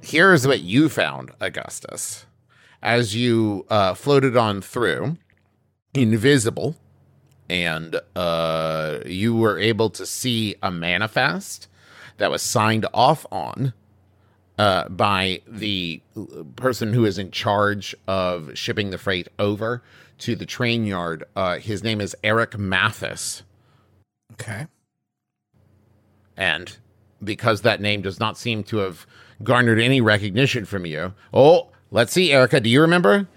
Here's 0.00 0.46
what 0.46 0.60
you 0.60 0.88
found, 0.88 1.32
Augustus. 1.40 2.24
As 2.82 3.14
you 3.14 3.66
uh, 3.68 3.94
floated 3.94 4.36
on 4.36 4.62
through, 4.62 5.18
invisible, 5.92 6.76
and 7.50 8.00
uh, 8.14 9.00
you 9.04 9.34
were 9.34 9.58
able 9.58 9.90
to 9.90 10.06
see 10.06 10.54
a 10.62 10.70
manifest 10.70 11.68
that 12.18 12.30
was 12.30 12.42
signed 12.42 12.86
off 12.94 13.26
on 13.30 13.74
uh, 14.58 14.88
by 14.88 15.40
the 15.46 16.02
person 16.56 16.92
who 16.92 17.04
is 17.04 17.18
in 17.18 17.30
charge 17.30 17.94
of 18.06 18.50
shipping 18.54 18.90
the 18.90 18.98
freight 18.98 19.28
over 19.38 19.82
to 20.18 20.34
the 20.34 20.46
train 20.46 20.84
yard. 20.84 21.24
Uh, 21.36 21.58
his 21.58 21.82
name 21.82 22.00
is 22.00 22.16
Eric 22.24 22.58
Mathis. 22.58 23.42
Okay. 24.32 24.66
And 26.36 26.76
because 27.22 27.62
that 27.62 27.80
name 27.80 28.02
does 28.02 28.20
not 28.20 28.36
seem 28.36 28.62
to 28.64 28.78
have 28.78 29.06
garnered 29.42 29.80
any 29.80 30.00
recognition 30.00 30.64
from 30.64 30.86
you. 30.86 31.14
Oh, 31.32 31.68
let's 31.90 32.12
see, 32.12 32.32
Erica, 32.32 32.60
do 32.60 32.68
you 32.68 32.80
remember? 32.80 33.28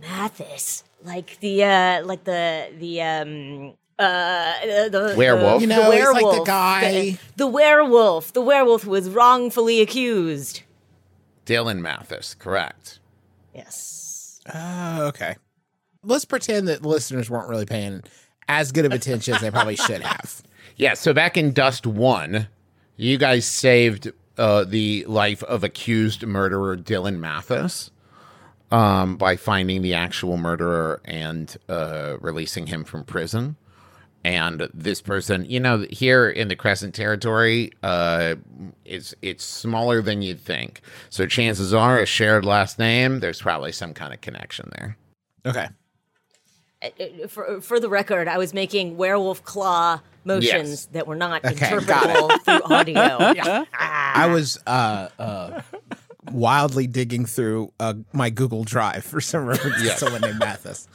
Mathis, 0.00 0.84
like 1.04 1.38
the 1.40 1.64
uh, 1.64 2.04
like 2.04 2.24
the 2.24 2.72
the 2.78 3.02
um. 3.02 3.74
Uh, 4.00 4.88
the 4.88 5.14
Werewolf. 5.16 5.56
the, 5.56 5.60
You 5.60 5.66
know, 5.66 5.90
the 5.90 5.96
he's 5.96 6.04
like 6.06 6.14
the 6.20 6.24
werewolf, 6.24 6.46
guy- 6.46 6.90
the, 6.90 7.18
the 7.36 7.46
werewolf, 7.46 8.32
the 8.32 8.40
werewolf 8.40 8.86
was 8.86 9.08
wrongfully 9.10 9.80
accused. 9.80 10.62
Dylan 11.46 11.80
Mathis, 11.80 12.34
correct. 12.34 12.98
Yes. 13.54 14.40
Uh, 14.52 15.00
okay. 15.08 15.36
Let's 16.02 16.24
pretend 16.24 16.68
that 16.68 16.82
listeners 16.84 17.28
weren't 17.28 17.48
really 17.48 17.66
paying 17.66 18.02
as 18.48 18.72
good 18.72 18.84
of 18.86 18.92
attention 18.92 19.34
as 19.34 19.40
they 19.42 19.50
probably 19.50 19.76
should 19.76 20.02
have. 20.02 20.42
Yeah, 20.76 20.94
so 20.94 21.12
back 21.12 21.36
in 21.36 21.52
Dust 21.52 21.86
1, 21.86 22.48
you 22.96 23.18
guys 23.18 23.44
saved 23.44 24.12
uh, 24.38 24.64
the 24.64 25.04
life 25.06 25.42
of 25.42 25.62
accused 25.62 26.24
murderer 26.26 26.74
Dylan 26.74 27.18
Mathis 27.18 27.90
um, 28.70 29.18
by 29.18 29.36
finding 29.36 29.82
the 29.82 29.92
actual 29.92 30.38
murderer 30.38 31.02
and 31.04 31.54
uh, 31.68 32.16
releasing 32.20 32.66
him 32.68 32.84
from 32.84 33.04
prison. 33.04 33.56
And 34.22 34.68
this 34.74 35.00
person, 35.00 35.46
you 35.48 35.60
know, 35.60 35.86
here 35.88 36.28
in 36.28 36.48
the 36.48 36.56
Crescent 36.56 36.94
territory, 36.94 37.72
uh, 37.82 38.34
it's 38.84 39.14
it's 39.22 39.42
smaller 39.44 40.02
than 40.02 40.20
you'd 40.20 40.40
think. 40.40 40.82
So 41.08 41.26
chances 41.26 41.72
are, 41.72 41.98
a 41.98 42.04
shared 42.06 42.44
last 42.44 42.78
name. 42.78 43.20
There's 43.20 43.40
probably 43.40 43.72
some 43.72 43.94
kind 43.94 44.12
of 44.12 44.20
connection 44.20 44.70
there. 44.78 44.96
Okay. 45.46 45.68
Uh, 46.82 46.88
uh, 47.24 47.28
For, 47.28 47.60
for 47.62 47.80
the 47.80 47.88
record, 47.88 48.28
I 48.28 48.36
was 48.36 48.52
making 48.52 48.98
werewolf 48.98 49.42
claw 49.42 50.00
motions 50.24 50.68
Yes. 50.70 50.86
that 50.92 51.06
were 51.06 51.16
not 51.16 51.42
Okay, 51.44 51.54
interpretable 51.54 52.42
through 52.42 52.74
audio. 52.76 53.02
yeah 53.34 53.64
I 53.72 54.26
was 54.26 54.58
uh, 54.66 55.08
uh, 55.18 55.62
wildly 56.30 56.86
digging 56.86 57.24
through 57.24 57.72
uh, 57.80 57.94
my 58.12 58.28
Google 58.28 58.64
Drive 58.64 59.02
for 59.04 59.20
some 59.22 59.46
reference 59.46 59.80
to 59.82 59.88
someone 59.96 60.20
named 60.20 60.38
Mathis. 60.38 60.88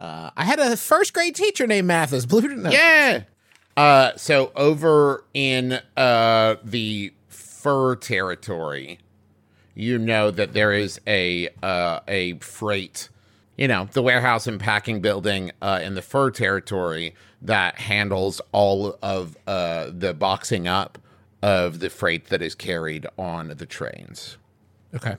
Uh, 0.00 0.30
I 0.36 0.44
had 0.44 0.58
a 0.58 0.76
first 0.76 1.14
grade 1.14 1.34
teacher 1.34 1.66
named 1.66 1.86
Mathis. 1.86 2.26
Believe 2.26 2.46
it 2.46 2.52
or 2.52 2.56
not. 2.56 2.72
Yeah. 2.72 3.22
Uh, 3.76 4.12
so 4.16 4.52
over 4.54 5.24
in 5.34 5.80
uh, 5.96 6.56
the 6.62 7.12
fur 7.28 7.96
territory, 7.96 8.98
you 9.74 9.98
know 9.98 10.30
that 10.30 10.52
there 10.52 10.72
is 10.72 11.00
a 11.06 11.48
uh, 11.62 12.00
a 12.06 12.38
freight, 12.38 13.08
you 13.56 13.66
know, 13.66 13.88
the 13.92 14.02
warehouse 14.02 14.46
and 14.46 14.60
packing 14.60 15.00
building 15.00 15.50
uh, 15.60 15.80
in 15.82 15.94
the 15.94 16.02
fur 16.02 16.30
territory 16.30 17.14
that 17.42 17.78
handles 17.78 18.40
all 18.52 18.98
of 19.02 19.36
uh, 19.46 19.90
the 19.92 20.14
boxing 20.14 20.68
up 20.68 20.98
of 21.42 21.80
the 21.80 21.90
freight 21.90 22.28
that 22.28 22.40
is 22.40 22.54
carried 22.54 23.06
on 23.18 23.48
the 23.48 23.66
trains. 23.66 24.38
Okay. 24.94 25.16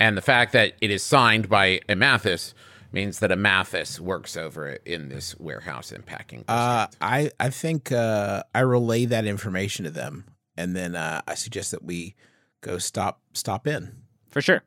And 0.00 0.16
the 0.16 0.22
fact 0.22 0.52
that 0.52 0.74
it 0.80 0.90
is 0.90 1.02
signed 1.02 1.48
by 1.48 1.80
a 1.88 1.94
Mathis 1.94 2.54
means 2.92 3.18
that 3.18 3.30
a 3.30 3.36
Mathis 3.36 4.00
works 4.00 4.36
over 4.36 4.66
it 4.66 4.82
in 4.84 5.08
this 5.08 5.38
warehouse 5.38 5.92
and 5.92 6.04
packing. 6.04 6.44
Uh. 6.48 6.86
I 7.00 7.30
I 7.38 7.50
think 7.50 7.92
uh, 7.92 8.42
I 8.54 8.60
relay 8.60 9.04
that 9.06 9.26
information 9.26 9.84
to 9.84 9.90
them, 9.90 10.24
and 10.56 10.74
then 10.74 10.96
uh, 10.96 11.22
I 11.26 11.34
suggest 11.34 11.70
that 11.72 11.84
we 11.84 12.14
go 12.60 12.78
stop 12.78 13.20
stop 13.32 13.66
in. 13.66 13.92
For 14.30 14.40
sure. 14.40 14.62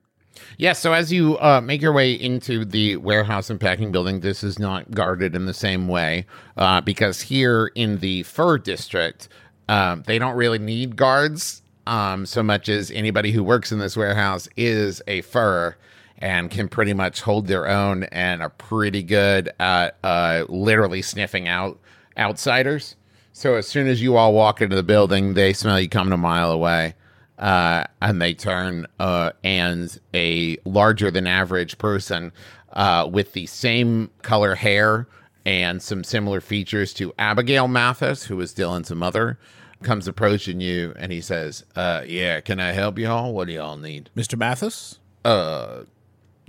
Yeah, 0.58 0.74
so 0.74 0.94
as 0.94 1.12
you 1.12 1.38
uh, 1.40 1.60
make 1.60 1.82
your 1.82 1.92
way 1.92 2.14
into 2.14 2.64
the 2.64 2.96
warehouse 2.96 3.50
and 3.50 3.60
packing 3.60 3.92
building, 3.92 4.22
this 4.22 4.44
is 4.44 4.58
not 4.60 4.90
guarded 4.92 5.36
in 5.36 5.46
the 5.46 5.54
same 5.54 5.90
way 5.90 6.26
uh, 6.56 6.80
because 6.80 7.22
here 7.22 7.70
in 7.76 7.98
the 7.98 8.24
fur 8.24 8.58
district, 8.58 9.28
um, 9.68 10.04
they 10.08 10.18
don't 10.18 10.38
really 10.38 10.58
need 10.58 10.96
guards 10.96 11.62
um, 11.86 12.26
so 12.26 12.42
much 12.44 12.70
as 12.70 12.92
anybody 12.92 13.32
who 13.32 13.44
works 13.44 13.72
in 13.72 13.80
this 13.80 13.98
warehouse 13.98 14.48
is 14.56 15.02
a 15.08 15.22
fur 15.22 15.76
and 16.22 16.50
can 16.52 16.68
pretty 16.68 16.94
much 16.94 17.22
hold 17.22 17.48
their 17.48 17.68
own 17.68 18.04
and 18.06 18.42
are 18.42 18.50
pretty 18.50 19.04
good 19.04 19.50
at 19.60 19.98
uh, 20.04 20.46
literally 20.48 21.02
sniffing 21.02 21.48
out 21.48 21.80
outsiders. 22.18 22.96
So 23.34 23.56
as 23.56 23.68
soon 23.68 23.88
as 23.88 24.02
you 24.02 24.16
all 24.18 24.34
walk 24.34 24.62
into 24.62 24.76
the 24.76 24.84
building, 24.84 25.34
they 25.34 25.54
smell 25.54 25.80
you 25.80 25.90
coming 25.90 26.14
a 26.14 26.18
mile 26.18 26.52
away 26.52 26.96
uh, 27.40 27.86
and 28.02 28.22
they 28.22 28.34
turn, 28.34 28.86
uh, 29.00 29.32
and 29.44 30.00
a 30.14 30.58
larger 30.66 31.10
than 31.10 31.26
average 31.26 31.78
person 31.78 32.32
uh, 32.74 33.10
with 33.12 33.34
the 33.34 33.48
same 33.48 34.12
color 34.22 34.56
hair 34.56 35.08
and 35.46 35.82
some 35.82 36.04
similar 36.04 36.40
features 36.40 36.94
to 36.94 37.12
Abigail 37.18 37.68
Mathis, 37.68 38.26
who 38.26 38.40
is 38.42 38.54
Dylan's 38.54 38.92
mother, 38.92 39.40
comes 39.82 40.08
approaching 40.08 40.62
you 40.62 40.94
and 41.00 41.12
he 41.12 41.20
says, 41.20 41.66
uh, 41.76 42.04
"Yeah, 42.06 42.42
can 42.42 42.60
I 42.60 42.74
help 42.74 43.00
y'all? 43.00 43.34
What 43.34 43.48
do 43.48 43.54
y'all 43.54 43.78
need?" 43.78 44.12
Mr. 44.16 44.38
Mathis, 44.38 45.00
Uh, 45.26 45.86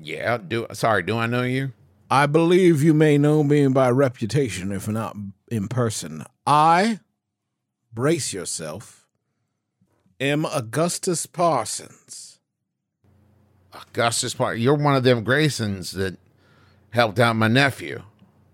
yeah. 0.03 0.39
Do 0.39 0.67
sorry, 0.73 1.03
do 1.03 1.17
I 1.17 1.27
know 1.27 1.43
you? 1.43 1.73
I 2.11 2.27
believe 2.27 2.83
you 2.83 2.93
may 2.93 3.17
know 3.17 3.43
me 3.43 3.67
by 3.69 3.91
reputation, 3.91 4.71
if 4.73 4.87
not 4.87 5.17
in 5.49 5.69
person. 5.69 6.25
I, 6.47 7.01
brace 7.95 8.33
yourself, 8.35 9.07
am 10.21 10.45
Augustus 10.45 11.25
Parsons. 11.27 12.39
Augustus 13.73 14.35
Park. 14.35 14.59
You're 14.59 14.75
one 14.75 14.95
of 14.95 15.05
them 15.05 15.25
Graysons 15.25 15.93
that 15.93 16.19
helped 16.91 17.19
out 17.19 17.37
my 17.37 17.49
nephew. 17.49 18.03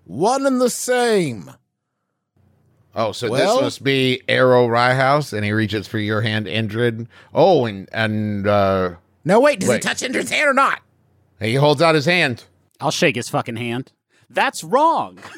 One 0.04 0.46
and 0.46 0.60
the 0.60 0.70
same. 0.70 1.50
Oh, 2.94 3.12
so 3.12 3.28
Well- 3.30 3.56
this 3.56 3.62
must 3.62 3.84
be 3.84 4.22
Errol 4.28 4.68
Ryehouse, 4.68 5.32
and 5.32 5.44
he 5.44 5.52
reaches 5.52 5.86
for 5.88 5.98
your 5.98 6.20
hand, 6.20 6.46
Indrid. 6.46 7.08
Oh, 7.34 7.66
and 7.66 7.88
and 7.92 8.46
uh, 8.46 8.94
Now 9.24 9.40
wait, 9.40 9.60
does 9.60 9.68
Wait. 9.68 9.76
he 9.76 9.80
touch 9.88 10.02
Indrid's 10.02 10.30
hand 10.30 10.48
or 10.48 10.54
not? 10.54 10.80
He 11.40 11.54
holds 11.54 11.82
out 11.82 11.94
his 11.94 12.06
hand. 12.06 12.44
I'll 12.80 12.90
shake 12.90 13.16
his 13.16 13.28
fucking 13.28 13.56
hand. 13.56 13.92
That's 14.30 14.62
wrong. 14.64 15.18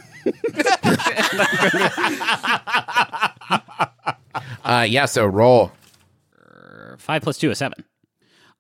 Uh, 4.63 4.87
yeah. 4.89 5.05
So 5.07 5.27
roll. 5.27 5.73
Five 6.99 7.23
plus 7.23 7.39
two 7.39 7.51
is 7.51 7.59
seven. 7.59 7.85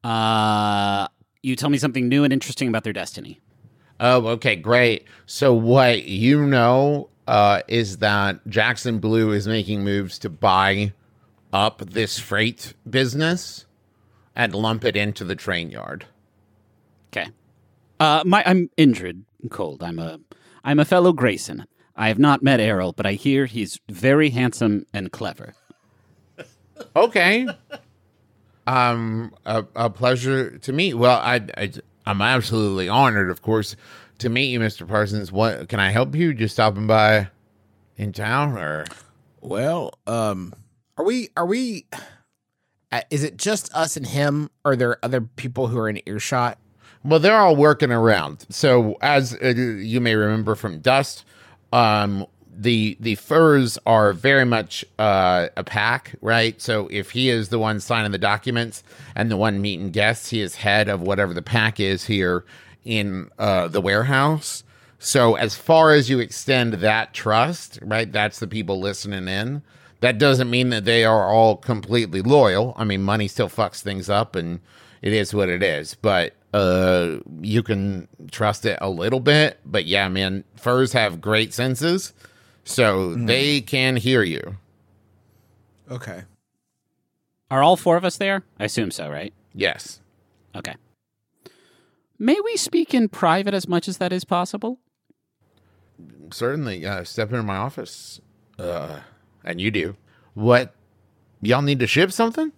Uh, 0.02 1.06
you 1.42 1.54
tell 1.56 1.70
me 1.70 1.78
something 1.78 2.08
new 2.08 2.24
and 2.24 2.32
interesting 2.32 2.68
about 2.68 2.84
their 2.84 2.92
destiny. 2.92 3.38
Oh, 4.00 4.26
okay, 4.28 4.56
great. 4.56 5.04
So 5.26 5.52
what 5.54 6.04
you 6.04 6.46
know 6.46 7.10
uh, 7.28 7.60
is 7.68 7.98
that 7.98 8.44
Jackson 8.48 8.98
Blue 8.98 9.30
is 9.30 9.46
making 9.46 9.84
moves 9.84 10.18
to 10.20 10.30
buy 10.30 10.94
up 11.52 11.78
this 11.78 12.18
freight 12.18 12.74
business 12.88 13.66
and 14.34 14.54
lump 14.54 14.84
it 14.84 14.96
into 14.96 15.22
the 15.22 15.36
train 15.36 15.70
yard. 15.70 16.06
Okay. 18.00 18.06
Uh, 18.06 18.22
my 18.24 18.42
I'm 18.46 18.70
Indrid 18.78 19.24
Cold. 19.50 19.82
I'm 19.82 19.98
a 19.98 20.18
I'm 20.64 20.78
a 20.78 20.84
fellow 20.84 21.12
Grayson. 21.12 21.66
I 21.96 22.08
have 22.08 22.18
not 22.18 22.42
met 22.42 22.60
Errol, 22.60 22.92
but 22.92 23.04
I 23.04 23.12
hear 23.12 23.46
he's 23.46 23.78
very 23.88 24.30
handsome 24.30 24.86
and 24.94 25.12
clever. 25.12 25.54
Okay. 26.96 27.46
um, 28.66 29.34
a, 29.44 29.66
a 29.76 29.90
pleasure 29.90 30.56
to 30.58 30.72
meet. 30.72 30.94
Well, 30.94 31.18
I, 31.18 31.42
I, 31.58 31.72
I'm 32.06 32.22
absolutely 32.22 32.88
honored, 32.88 33.30
of 33.30 33.42
course, 33.42 33.76
to 34.18 34.30
meet 34.30 34.46
you, 34.46 34.60
Mr. 34.60 34.88
Parsons. 34.88 35.30
What 35.30 35.68
can 35.68 35.78
I 35.78 35.90
help 35.90 36.14
you? 36.14 36.32
Just 36.32 36.54
stopping 36.54 36.86
by 36.86 37.28
in 37.98 38.12
town, 38.12 38.56
or 38.56 38.86
Well, 39.42 39.92
um, 40.06 40.54
are 40.96 41.04
we? 41.04 41.28
Are 41.36 41.44
we? 41.46 41.84
Uh, 42.90 43.02
is 43.10 43.24
it 43.24 43.36
just 43.36 43.72
us 43.74 43.98
and 43.98 44.06
him? 44.06 44.48
Or 44.64 44.72
are 44.72 44.76
there 44.76 44.98
other 45.02 45.20
people 45.20 45.66
who 45.68 45.78
are 45.78 45.88
in 45.88 46.00
earshot? 46.06 46.56
Well, 47.04 47.20
they're 47.20 47.36
all 47.36 47.56
working 47.56 47.92
around. 47.92 48.46
So, 48.50 48.96
as 49.00 49.36
uh, 49.42 49.48
you 49.48 50.00
may 50.00 50.14
remember 50.14 50.54
from 50.54 50.80
Dust, 50.80 51.24
um, 51.72 52.26
the 52.52 52.96
the 53.00 53.14
furs 53.14 53.78
are 53.86 54.12
very 54.12 54.44
much 54.44 54.84
uh, 54.98 55.48
a 55.56 55.64
pack, 55.64 56.14
right? 56.20 56.60
So, 56.60 56.88
if 56.90 57.10
he 57.12 57.30
is 57.30 57.48
the 57.48 57.58
one 57.58 57.80
signing 57.80 58.12
the 58.12 58.18
documents 58.18 58.82
and 59.14 59.30
the 59.30 59.36
one 59.36 59.60
meeting 59.60 59.90
guests, 59.90 60.30
he 60.30 60.40
is 60.40 60.56
head 60.56 60.88
of 60.88 61.00
whatever 61.00 61.32
the 61.32 61.42
pack 61.42 61.80
is 61.80 62.04
here 62.04 62.44
in 62.84 63.30
uh, 63.38 63.68
the 63.68 63.80
warehouse. 63.80 64.64
So 65.02 65.34
as 65.34 65.56
far 65.56 65.92
as 65.92 66.10
you 66.10 66.18
extend 66.18 66.74
that 66.74 67.14
trust, 67.14 67.78
right? 67.82 68.10
That's 68.12 68.38
the 68.38 68.46
people 68.46 68.80
listening 68.80 69.28
in. 69.28 69.62
That 70.00 70.18
doesn't 70.18 70.50
mean 70.50 70.68
that 70.70 70.84
they 70.84 71.04
are 71.04 71.26
all 71.26 71.56
completely 71.56 72.20
loyal. 72.20 72.74
I 72.76 72.84
mean, 72.84 73.02
money 73.02 73.26
still 73.26 73.48
fucks 73.48 73.80
things 73.80 74.10
up 74.10 74.36
and 74.36 74.60
it 75.00 75.14
is 75.14 75.32
what 75.32 75.48
it 75.48 75.62
is. 75.62 75.94
But 75.94 76.34
uh 76.52 77.18
you 77.40 77.62
can 77.62 78.08
trust 78.30 78.66
it 78.66 78.78
a 78.80 78.90
little 78.90 79.20
bit. 79.20 79.58
But 79.64 79.86
yeah, 79.86 80.08
man, 80.08 80.44
furs 80.56 80.92
have 80.92 81.20
great 81.20 81.54
senses. 81.54 82.12
So 82.64 83.14
they 83.14 83.60
can 83.60 83.96
hear 83.96 84.22
you. 84.22 84.56
Okay. 85.90 86.22
Are 87.50 87.62
all 87.62 87.76
four 87.76 87.96
of 87.96 88.04
us 88.04 88.16
there? 88.16 88.44
I 88.60 88.64
assume 88.64 88.90
so, 88.90 89.08
right? 89.08 89.32
Yes. 89.54 90.00
Okay. 90.54 90.74
May 92.18 92.36
we 92.44 92.56
speak 92.56 92.94
in 92.94 93.08
private 93.08 93.54
as 93.54 93.66
much 93.66 93.88
as 93.88 93.96
that 93.98 94.12
is 94.12 94.24
possible? 94.24 94.78
Certainly. 96.30 96.86
Uh 96.86 97.04
step 97.04 97.30
into 97.30 97.42
my 97.42 97.56
office. 97.56 98.20
Uh 98.58 99.00
and 99.44 99.60
you 99.60 99.70
do. 99.70 99.96
What 100.34 100.74
y'all 101.40 101.62
need 101.62 101.80
to 101.80 101.86
ship 101.86 102.12
something? 102.12 102.52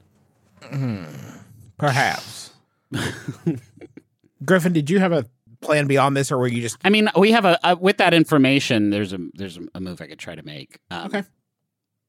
Perhaps. 1.78 2.50
Griffin, 4.44 4.72
did 4.72 4.90
you 4.90 4.98
have 4.98 5.12
a 5.12 5.26
plan 5.60 5.86
beyond 5.86 6.16
this, 6.16 6.30
or 6.32 6.38
were 6.38 6.48
you 6.48 6.60
just 6.60 6.76
I 6.84 6.90
mean, 6.90 7.08
we 7.16 7.32
have 7.32 7.44
a, 7.44 7.58
a 7.62 7.76
with 7.76 7.98
that 7.98 8.12
information. 8.14 8.90
There's 8.90 9.12
a 9.12 9.18
there's 9.34 9.58
a 9.74 9.80
move 9.80 10.00
I 10.00 10.06
could 10.06 10.18
try 10.18 10.34
to 10.34 10.42
make. 10.42 10.78
Um, 10.90 11.06
Okay. 11.06 11.22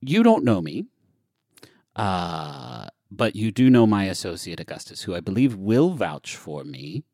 You 0.01 0.21
don't 0.21 0.43
know 0.43 0.61
me, 0.61 0.85
uh, 1.95 2.87
but 3.09 3.37
you 3.37 3.51
do 3.51 3.69
know 3.69 3.87
my 3.87 4.05
associate 4.05 4.59
Augustus, 4.59 5.03
who 5.03 5.15
I 5.15 5.21
believe 5.21 5.55
will 5.55 5.91
vouch 5.91 6.35
for 6.35 6.65
me. 6.65 7.05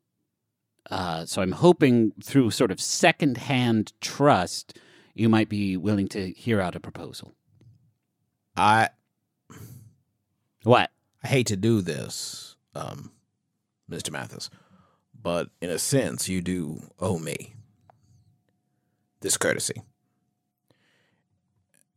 Uh, 0.89 1.23
so 1.25 1.43
I'm 1.43 1.51
hoping 1.51 2.13
through 2.23 2.49
sort 2.49 2.71
of 2.71 2.81
secondhand 2.81 3.93
trust, 4.01 4.79
you 5.13 5.29
might 5.29 5.49
be 5.49 5.77
willing 5.77 6.07
to 6.09 6.31
hear 6.31 6.59
out 6.59 6.75
a 6.75 6.79
proposal. 6.79 7.35
I 8.57 8.89
What? 10.63 10.89
I 11.23 11.27
hate 11.27 11.47
to 11.47 11.57
do 11.57 11.81
this, 11.81 12.55
um, 12.73 13.11
Mr. 13.91 14.09
Mathis, 14.11 14.49
but 15.21 15.49
in 15.61 15.69
a 15.69 15.79
sense, 15.79 16.27
you 16.29 16.41
do 16.41 16.81
owe 16.99 17.19
me 17.19 17.53
this 19.21 19.37
courtesy. 19.37 19.81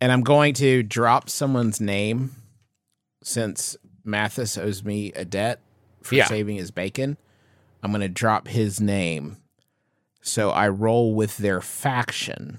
And 0.00 0.10
I'm 0.10 0.22
going 0.22 0.54
to 0.54 0.82
drop 0.82 1.30
someone's 1.30 1.80
name 1.80 2.32
since 3.22 3.76
Mathis 4.04 4.58
owes 4.58 4.82
me 4.84 5.12
a 5.12 5.24
debt 5.24 5.60
for 6.02 6.16
Yeah. 6.16 6.26
saving 6.26 6.56
his 6.56 6.70
bacon. 6.72 7.16
I'm 7.82 7.92
going 7.92 8.00
to 8.00 8.08
drop 8.08 8.48
his 8.48 8.80
name. 8.80 9.36
So 10.20 10.50
I 10.50 10.68
roll 10.68 11.14
with 11.14 11.36
their 11.36 11.60
faction. 11.60 12.58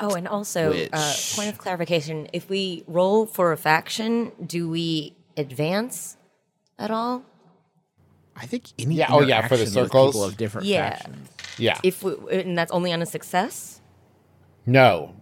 Oh, 0.00 0.14
and 0.14 0.28
also, 0.28 0.72
uh, 0.92 1.14
point 1.34 1.48
of 1.48 1.58
clarification: 1.58 2.28
if 2.32 2.48
we 2.48 2.84
roll 2.86 3.26
for 3.26 3.50
a 3.50 3.56
faction, 3.56 4.30
do 4.44 4.68
we 4.68 5.16
advance 5.36 6.16
at 6.78 6.92
all? 6.92 7.24
I 8.38 8.46
think 8.46 8.64
any 8.78 8.94
Yeah, 8.96 9.08
oh, 9.10 9.20
yeah, 9.22 9.46
for 9.46 9.56
the 9.56 9.62
interaction 9.62 9.82
with 9.82 9.90
circles. 9.90 10.14
people 10.14 10.24
of 10.24 10.36
different 10.36 10.66
Yeah. 10.66 10.90
factions. 10.96 11.28
Yeah. 11.58 11.78
If 11.82 12.02
we, 12.02 12.14
and 12.40 12.56
that's 12.56 12.70
only 12.72 12.92
on 12.92 13.02
a 13.02 13.06
success. 13.06 13.80
No. 14.66 15.14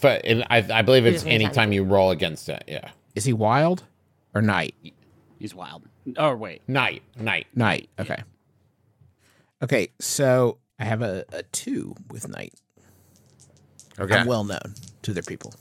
But 0.00 0.26
I, 0.26 0.66
I 0.72 0.82
believe 0.82 1.06
it's 1.06 1.16
just 1.16 1.26
need 1.26 1.38
time 1.38 1.44
anytime 1.46 1.72
you 1.72 1.84
roll 1.84 2.10
against 2.10 2.48
it. 2.48 2.64
Yeah. 2.66 2.90
Is 3.14 3.24
he 3.24 3.32
wild 3.32 3.84
or 4.34 4.42
night? 4.42 4.74
He's 5.38 5.54
wild. 5.54 5.84
Oh 6.18 6.34
wait, 6.34 6.60
Night. 6.68 7.02
Night. 7.16 7.46
Knight. 7.54 7.88
Okay. 7.98 8.22
Okay, 9.62 9.88
so 10.00 10.58
I 10.78 10.84
have 10.84 11.00
a, 11.00 11.24
a 11.32 11.42
two 11.44 11.94
with 12.10 12.28
night. 12.28 12.52
Okay. 13.98 14.14
I'm 14.14 14.26
well 14.26 14.44
known 14.44 14.74
to 15.02 15.12
their 15.14 15.22
people. 15.22 15.54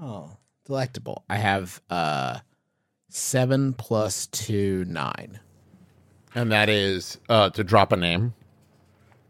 Oh, 0.00 0.30
delectable. 0.64 1.24
I 1.28 1.36
have 1.36 1.80
uh 1.90 2.38
seven 3.10 3.72
plus 3.74 4.26
two 4.28 4.84
nine. 4.86 5.38
and 6.34 6.50
that 6.52 6.68
is 6.68 7.18
uh, 7.28 7.50
to 7.50 7.62
drop 7.64 7.92
a 7.92 7.96
name. 7.96 8.32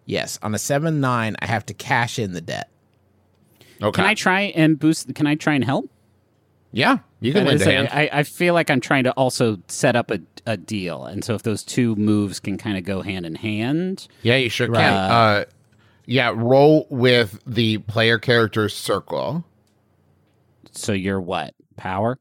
Yes, 0.06 0.38
on 0.42 0.54
a 0.54 0.58
seven 0.58 1.00
nine, 1.00 1.36
I 1.40 1.46
have 1.46 1.66
to 1.66 1.74
cash 1.74 2.18
in 2.18 2.32
the 2.32 2.40
debt. 2.40 2.70
Okay. 3.82 3.96
can 4.02 4.04
I 4.04 4.14
try 4.14 4.40
and 4.42 4.78
boost? 4.78 5.14
Can 5.14 5.26
I 5.26 5.34
try 5.34 5.54
and 5.54 5.64
help? 5.64 5.90
Yeah. 6.72 6.98
You 7.20 7.32
can 7.32 7.44
That 7.44 7.50
lend 7.50 7.62
a 7.62 7.68
a- 7.68 7.72
hand. 7.72 7.88
I, 7.90 8.08
I 8.12 8.22
feel 8.22 8.54
like 8.54 8.70
I'm 8.70 8.80
trying 8.80 9.04
to 9.04 9.12
also 9.12 9.58
set 9.68 9.96
up 9.96 10.10
a, 10.10 10.20
a 10.46 10.56
deal, 10.56 11.04
and 11.04 11.24
so 11.24 11.34
if 11.34 11.42
those 11.42 11.62
two 11.64 11.96
moves 11.96 12.38
can 12.40 12.58
kind 12.58 12.76
of 12.78 12.84
go 12.84 13.02
hand 13.02 13.24
in 13.26 13.34
hand, 13.34 14.06
yeah, 14.22 14.36
you 14.36 14.48
sure 14.50 14.66
can. 14.68 14.76
Uh, 14.76 15.44
yeah. 16.06 16.32
Roll 16.34 16.86
with 16.90 17.40
the 17.46 17.78
player 17.78 18.18
character's 18.18 18.74
circle. 18.76 19.44
so 20.72 20.92
you're 20.92 21.20
what 21.20 21.54
power? 21.76 22.18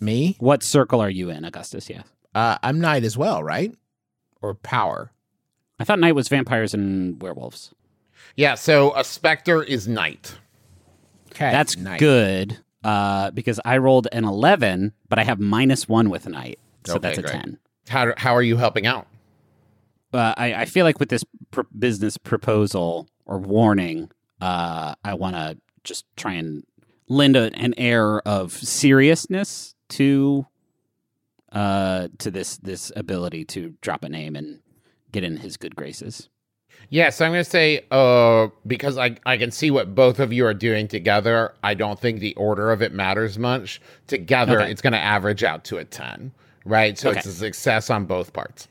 Me? 0.00 0.36
What 0.40 0.62
circle 0.62 1.00
are 1.00 1.10
you 1.10 1.30
in, 1.30 1.44
Augustus? 1.44 1.88
Yes, 1.90 2.04
Uh, 2.34 2.56
I'm 2.62 2.80
night 2.80 3.04
as 3.04 3.16
well, 3.18 3.42
right? 3.42 3.74
Or 4.42 4.54
power? 4.54 5.12
I 5.78 5.84
thought 5.84 5.98
night 5.98 6.14
was 6.14 6.28
vampires 6.28 6.72
and 6.74 7.20
werewolves. 7.22 7.72
Yeah. 8.36 8.54
So 8.54 8.94
a 8.96 9.04
specter 9.04 9.62
is 9.62 9.86
night. 9.88 10.36
Okay, 11.32 11.50
That's 11.50 11.76
night. 11.76 12.00
good 12.00 12.58
uh, 12.84 13.30
because 13.32 13.60
I 13.64 13.78
rolled 13.78 14.08
an 14.12 14.24
eleven, 14.24 14.92
but 15.08 15.18
I 15.18 15.24
have 15.24 15.38
minus 15.40 15.88
one 15.88 16.10
with 16.10 16.26
night. 16.28 16.58
so 16.86 16.94
Okay, 16.94 17.00
that's 17.08 17.18
a 17.18 17.22
great. 17.22 17.32
ten. 17.32 17.58
How, 17.88 18.12
how 18.16 18.34
are 18.34 18.42
you 18.42 18.56
helping 18.56 18.86
out? 18.86 19.06
uh, 20.12 20.34
I, 20.36 20.54
I 20.54 20.64
feel 20.64 20.84
like 20.84 20.98
with 20.98 21.08
this 21.08 21.24
pr- 21.50 21.60
business 21.78 22.16
proposal 22.18 23.08
or 23.26 23.38
warning, 23.38 24.10
uh, 24.40 24.94
I 25.04 25.14
want 25.14 25.36
to 25.36 25.56
just 25.84 26.04
try 26.16 26.32
and 26.34 26.64
lend 27.08 27.36
a, 27.36 27.52
an 27.54 27.74
air 27.76 28.20
of 28.26 28.52
seriousness 28.52 29.74
to 29.90 30.46
uh, 31.52 32.08
to 32.18 32.30
this 32.30 32.56
this 32.58 32.92
ability 32.96 33.44
to 33.46 33.74
drop 33.80 34.04
a 34.04 34.08
name 34.08 34.36
and 34.36 34.60
get 35.12 35.24
in 35.24 35.36
his 35.38 35.56
good 35.56 35.74
graces. 35.76 36.28
Yeah, 36.88 37.10
so 37.10 37.24
I'm 37.24 37.32
going 37.32 37.44
to 37.44 37.48
say, 37.50 37.84
uh, 37.92 38.48
because 38.66 38.98
I, 38.98 39.16
I 39.24 39.36
can 39.36 39.50
see 39.52 39.70
what 39.70 39.94
both 39.94 40.18
of 40.18 40.32
you 40.32 40.44
are 40.46 40.54
doing 40.54 40.88
together, 40.88 41.54
I 41.62 41.74
don't 41.74 42.00
think 42.00 42.18
the 42.18 42.34
order 42.34 42.72
of 42.72 42.82
it 42.82 42.92
matters 42.92 43.38
much. 43.38 43.80
Together, 44.08 44.60
Okay. 44.60 44.70
it's 44.72 44.80
going 44.82 44.94
to 44.94 44.98
average 44.98 45.44
out 45.44 45.62
to 45.64 45.78
a 45.78 45.84
10, 45.84 46.32
right? 46.64 46.98
So 46.98 47.10
it's 47.10 47.26
a 47.26 47.32
success 47.32 47.90
on 47.90 48.06
both 48.06 48.32
parts. 48.32 48.66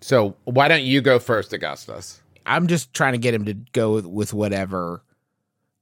So 0.00 0.34
why 0.44 0.66
don't 0.66 0.82
you 0.82 1.00
go 1.00 1.18
first, 1.20 1.52
Augustus? 1.52 2.20
I'm 2.44 2.66
just 2.66 2.92
trying 2.92 3.12
to 3.12 3.18
get 3.18 3.34
him 3.34 3.44
to 3.44 3.54
go 3.54 3.92
with, 3.92 4.06
with 4.06 4.32
whatever. 4.34 5.04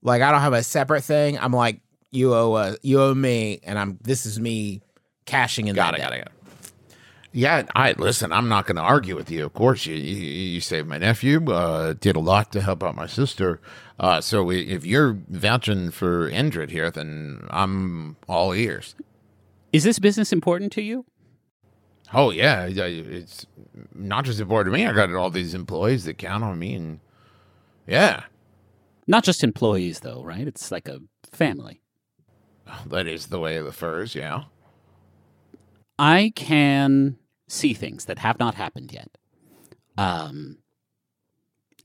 Like 0.02 0.20
I 0.20 0.30
don't 0.30 0.40
have 0.42 0.52
a 0.52 0.62
separate 0.64 1.04
thing. 1.04 1.38
I'm 1.38 1.52
like 1.52 1.80
you 2.10 2.34
owe 2.34 2.52
uh, 2.54 2.76
you 2.82 3.00
owe 3.00 3.14
me, 3.14 3.60
and 3.64 3.78
I'm 3.78 3.98
this 4.02 4.26
is 4.26 4.38
me 4.40 4.80
cashing 5.26 5.68
in. 5.68 5.74
Got 5.74 5.92
that 5.92 5.98
it, 6.00 6.02
got 6.02 6.10
debt. 6.10 6.18
it, 6.20 6.24
got 6.24 6.32
it. 6.32 6.72
Yeah, 7.32 7.62
I 7.76 7.92
listen. 7.92 8.32
I'm 8.32 8.48
not 8.48 8.66
going 8.66 8.76
to 8.76 8.82
argue 8.82 9.14
with 9.14 9.30
you. 9.30 9.44
Of 9.44 9.52
course, 9.52 9.84
you 9.86 9.94
you, 9.94 10.16
you 10.54 10.60
saved 10.60 10.88
my 10.88 10.98
nephew. 10.98 11.44
Uh, 11.52 11.92
did 11.92 12.16
a 12.16 12.20
lot 12.20 12.50
to 12.52 12.60
help 12.62 12.82
out 12.82 12.94
my 12.96 13.06
sister. 13.06 13.60
Uh, 14.00 14.20
so 14.20 14.50
i- 14.50 14.54
if 14.54 14.86
you're 14.86 15.18
vouching 15.28 15.90
for 15.90 16.30
Indrid 16.30 16.70
here, 16.70 16.90
then 16.90 17.46
I'm 17.50 18.16
all 18.28 18.52
ears. 18.54 18.94
Is 19.72 19.84
this 19.84 19.98
business 19.98 20.32
important 20.32 20.72
to 20.72 20.82
you? 20.82 21.04
Oh 22.14 22.30
yeah, 22.30 22.64
yeah, 22.64 22.84
it's 22.84 23.44
not 23.94 24.24
just 24.24 24.40
important 24.40 24.72
to 24.72 24.78
me. 24.78 24.86
I 24.86 24.92
got 24.94 25.12
all 25.14 25.28
these 25.28 25.52
employees 25.52 26.04
that 26.06 26.16
count 26.16 26.42
on 26.42 26.58
me, 26.58 26.74
and 26.74 27.00
yeah, 27.86 28.22
Not 29.06 29.24
just 29.24 29.44
employees, 29.44 30.00
though, 30.00 30.22
right? 30.22 30.46
It's 30.48 30.70
like 30.70 30.88
a 30.88 31.00
family. 31.32 31.82
That 32.86 33.06
is 33.06 33.26
the 33.26 33.40
way 33.40 33.56
of 33.56 33.64
the 33.64 33.72
furs. 33.72 34.14
Yeah. 34.14 34.44
I 35.98 36.32
can 36.36 37.18
see 37.48 37.74
things 37.74 38.04
that 38.04 38.18
have 38.20 38.38
not 38.38 38.54
happened 38.54 38.92
yet. 38.92 39.10
Um, 39.96 40.58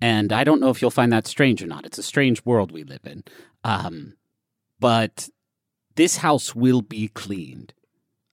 and 0.01 0.31
I 0.31 0.43
don't 0.43 0.59
know 0.59 0.69
if 0.69 0.81
you'll 0.81 0.91
find 0.91 1.11
that 1.13 1.27
strange 1.27 1.63
or 1.63 1.67
not. 1.67 1.85
It's 1.85 1.97
a 1.97 2.03
strange 2.03 2.43
world 2.45 2.71
we 2.71 2.83
live 2.83 3.05
in. 3.05 3.23
Um, 3.63 4.15
but 4.79 5.29
this 5.95 6.17
house 6.17 6.53
will 6.53 6.81
be 6.81 7.07
cleaned 7.07 7.73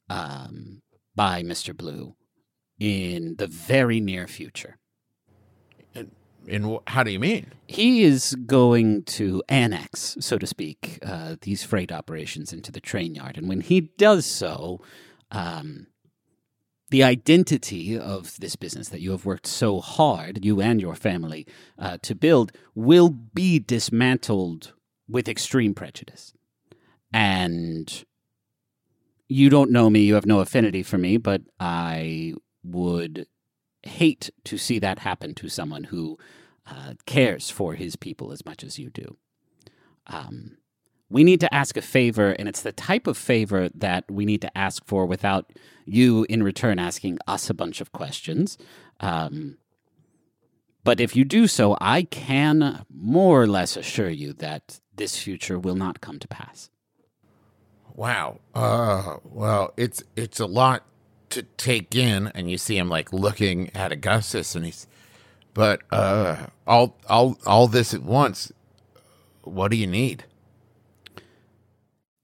um, 0.09 0.83
by 1.15 1.43
Mr. 1.43 1.77
Blue 1.77 2.17
in 2.79 3.37
the 3.37 3.47
very 3.47 4.01
near 4.01 4.27
future. 4.27 4.79
And 6.51 6.65
wh- 6.67 6.91
how 6.91 7.03
do 7.03 7.11
you 7.11 7.21
mean? 7.21 7.53
He 7.67 8.03
is 8.03 8.35
going 8.47 9.05
to 9.05 9.43
annex, 9.49 10.17
so 10.21 10.37
to 10.39 10.47
speak, 10.47 10.99
uh, 11.03 11.37
these 11.43 11.63
freight 11.63 11.93
operations 11.93 12.53
into 12.53 12.73
the 12.73 12.81
train 12.81 13.15
yard. 13.15 13.39
And 13.39 13.49
when 13.49 13.61
he 13.61 13.81
does 13.81 14.27
so, 14.27 14.81
um, 15.31 15.87
the 16.91 17.05
identity 17.05 17.97
of 17.97 18.37
this 18.41 18.57
business 18.57 18.89
that 18.89 19.01
you 19.01 19.13
have 19.13 19.25
worked 19.25 19.47
so 19.47 19.81
hard, 19.81 20.45
you 20.45 20.61
and 20.61 20.81
your 20.81 20.97
family, 20.97 21.47
uh, 21.79 21.99
to 22.03 22.15
build 22.15 22.51
will 22.75 23.09
be 23.09 23.61
dismantled 23.61 24.73
with 25.09 25.29
extreme 25.29 25.73
prejudice. 25.73 26.33
And 27.13 28.05
you 29.29 29.49
don't 29.49 29.71
know 29.71 29.89
me, 29.89 30.01
you 30.01 30.15
have 30.15 30.27
no 30.27 30.41
affinity 30.41 30.83
for 30.83 30.99
me, 30.99 31.17
but 31.17 31.43
I 31.61 32.35
would 32.65 33.27
hate 33.85 34.31
to 34.45 34.59
see 34.59 34.79
that 34.81 34.99
happen 34.99 35.35
to 35.35 35.49
someone 35.49 35.85
who 35.85 36.19
uh, 36.71 36.95
cares 37.05 37.51
for 37.51 37.75
his 37.75 37.97
people 37.97 38.33
as 38.33 38.45
much 38.47 38.63
as 38.65 38.79
you 38.79 38.91
do. 38.91 39.17
Um, 40.07 40.57
we 41.11 41.25
need 41.25 41.41
to 41.41 41.53
ask 41.53 41.77
a 41.77 41.83
favor, 41.83 42.31
and 42.31 42.49
it's 42.49 42.63
the 42.63 42.73
type 42.73 43.09
of 43.09 43.19
favor 43.19 43.69
that 43.75 44.09
we 44.09 44.25
need 44.25 44.41
to 44.43 44.59
ask 44.59 44.85
for 44.87 45.05
without 45.05 45.53
you 45.85 46.25
in 46.29 46.43
return 46.43 46.79
asking 46.79 47.19
us 47.27 47.51
a 47.51 47.55
bunch 47.55 47.81
of 47.81 47.91
questions. 47.91 48.57
Um, 49.01 49.59
but 50.85 51.01
if 51.01 51.17
you 51.17 51.25
do 51.25 51.47
so, 51.47 51.77
I 51.81 52.03
can 52.05 52.85
more 52.89 53.43
or 53.43 53.47
less 53.47 53.77
assure 53.77 54.09
you 54.09 54.33
that 54.35 54.81
this 54.95 55.19
future 55.19 55.59
will 55.59 55.75
not 55.75 56.01
come 56.01 56.19
to 56.21 56.29
pass. 56.29 56.71
Wow. 57.95 58.39
Uh 58.55 59.17
well, 59.25 59.75
it's 59.77 60.03
it's 60.17 60.41
a 60.41 60.47
lot 60.47 60.85
to 61.31 61.43
take 61.43 61.95
in 61.95 62.29
and 62.29 62.51
you 62.51 62.57
see 62.57 62.77
him 62.79 62.89
like 62.89 63.13
looking 63.13 63.71
at 63.75 63.93
Augustus 63.93 64.55
and 64.55 64.65
he's 64.65 64.87
but 65.55 65.81
uh 65.91 66.47
all 66.67 66.97
all 67.09 67.39
all 67.47 67.67
this 67.67 67.95
at 67.95 68.03
once. 68.03 68.53
What 69.43 69.71
do 69.71 69.77
you 69.77 69.87
need? 69.87 70.25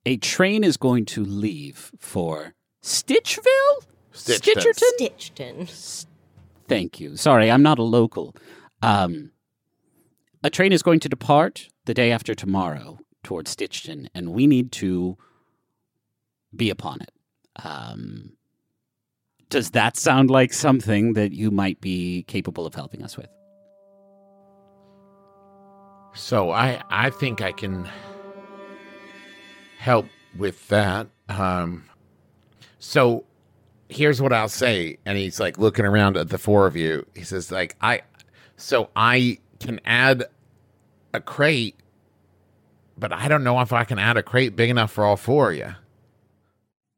A 0.04 0.16
train 0.16 0.62
is 0.62 0.76
going 0.76 1.04
to 1.06 1.24
leave 1.24 1.90
for 1.98 2.54
Stitchville? 2.82 3.86
Stitchton. 4.12 4.54
Stitcherton? 4.62 5.68
Stitchton. 5.68 6.06
Thank 6.68 7.00
you. 7.00 7.16
Sorry, 7.16 7.50
I'm 7.50 7.62
not 7.62 7.78
a 7.78 7.82
local. 7.82 8.34
Um, 8.82 9.32
a 10.42 10.50
train 10.50 10.72
is 10.72 10.82
going 10.82 11.00
to 11.00 11.08
depart 11.08 11.68
the 11.86 11.94
day 11.94 12.12
after 12.12 12.34
tomorrow 12.34 12.98
towards 13.24 13.50
Stitchton, 13.50 14.08
and 14.14 14.32
we 14.32 14.46
need 14.46 14.70
to 14.72 15.16
be 16.54 16.70
upon 16.70 17.00
it. 17.00 17.10
Um, 17.64 18.35
does 19.48 19.70
that 19.70 19.96
sound 19.96 20.30
like 20.30 20.52
something 20.52 21.12
that 21.14 21.32
you 21.32 21.50
might 21.50 21.80
be 21.80 22.24
capable 22.24 22.66
of 22.66 22.74
helping 22.74 23.02
us 23.02 23.16
with? 23.16 23.28
So 26.14 26.50
I 26.50 26.82
I 26.90 27.10
think 27.10 27.42
I 27.42 27.52
can 27.52 27.88
help 29.78 30.06
with 30.36 30.66
that. 30.68 31.06
Um 31.28 31.84
so 32.78 33.24
here's 33.88 34.20
what 34.20 34.32
I'll 34.32 34.48
say 34.48 34.98
and 35.04 35.16
he's 35.16 35.38
like 35.38 35.58
looking 35.58 35.84
around 35.84 36.16
at 36.16 36.30
the 36.30 36.38
four 36.38 36.66
of 36.66 36.74
you. 36.74 37.06
He 37.14 37.22
says 37.22 37.52
like 37.52 37.76
I 37.80 38.02
so 38.56 38.90
I 38.96 39.38
can 39.60 39.80
add 39.84 40.24
a 41.12 41.20
crate 41.20 41.76
but 42.98 43.12
I 43.12 43.28
don't 43.28 43.44
know 43.44 43.60
if 43.60 43.72
I 43.72 43.84
can 43.84 43.98
add 43.98 44.16
a 44.16 44.22
crate 44.22 44.56
big 44.56 44.70
enough 44.70 44.90
for 44.90 45.04
all 45.04 45.16
four 45.16 45.50
of 45.50 45.56
you. 45.56 45.74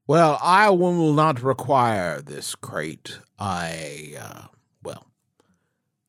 Well, 0.08 0.38
I 0.42 0.70
will 0.70 1.12
not 1.12 1.42
require 1.42 2.22
this 2.22 2.54
crate. 2.54 3.18
I, 3.38 4.14
uh, 4.18 4.46
well, 4.82 5.08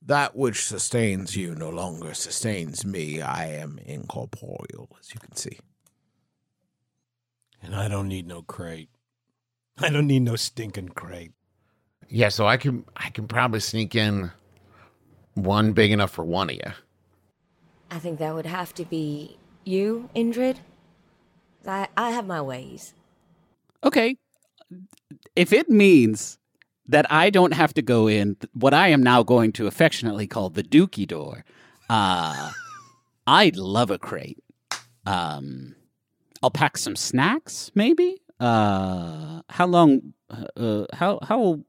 that 0.01 0.37
which 0.37 0.63
sustains 0.63 1.35
you 1.35 1.53
no 1.53 1.69
longer 1.69 2.13
sustains 2.13 2.85
me. 2.85 3.21
I 3.21 3.47
am 3.47 3.77
incorporeal, 3.85 4.87
as 5.01 5.13
you 5.13 5.19
can 5.19 5.35
see. 5.35 5.59
And 7.61 7.75
I 7.75 7.89
don't 7.89 8.07
need 8.07 8.25
no 8.25 8.41
crate. 8.41 8.87
I 9.77 9.89
don't 9.89 10.07
need 10.07 10.21
no 10.21 10.37
stinking 10.37 10.89
crate. 10.89 11.33
Yeah, 12.07 12.29
so 12.29 12.47
I 12.47 12.55
can 12.55 12.85
I 12.95 13.09
can 13.09 13.27
probably 13.27 13.59
sneak 13.59 13.95
in 13.95 14.31
one 15.33 15.73
big 15.73 15.91
enough 15.91 16.11
for 16.11 16.23
one 16.23 16.49
of 16.49 16.55
you. 16.55 16.71
I 17.91 17.99
think 17.99 18.19
that 18.19 18.33
would 18.33 18.45
have 18.45 18.73
to 18.75 18.85
be 18.85 19.37
you, 19.65 20.09
Indrid. 20.15 20.59
I, 21.67 21.89
I 21.97 22.11
have 22.11 22.25
my 22.25 22.41
ways. 22.41 22.93
Okay. 23.83 24.17
If 25.35 25.53
it 25.53 25.69
means 25.69 26.37
that 26.87 27.11
I 27.11 27.29
don't 27.29 27.53
have 27.53 27.73
to 27.75 27.81
go 27.81 28.07
in 28.07 28.37
what 28.53 28.73
I 28.73 28.89
am 28.89 29.01
now 29.03 29.23
going 29.23 29.51
to 29.53 29.67
affectionately 29.67 30.27
call 30.27 30.49
the 30.49 30.63
dookie 30.63 31.07
door, 31.07 31.45
uh, 31.89 32.51
I'd 33.25 33.55
love 33.55 33.91
a 33.91 33.99
crate. 33.99 34.43
Um, 35.05 35.75
I'll 36.41 36.51
pack 36.51 36.77
some 36.77 36.95
snacks, 36.95 37.71
maybe. 37.75 38.21
Uh, 38.39 39.41
how 39.49 39.67
long? 39.67 40.13
Uh, 40.55 40.85
how 40.93 41.17
how 41.23 41.59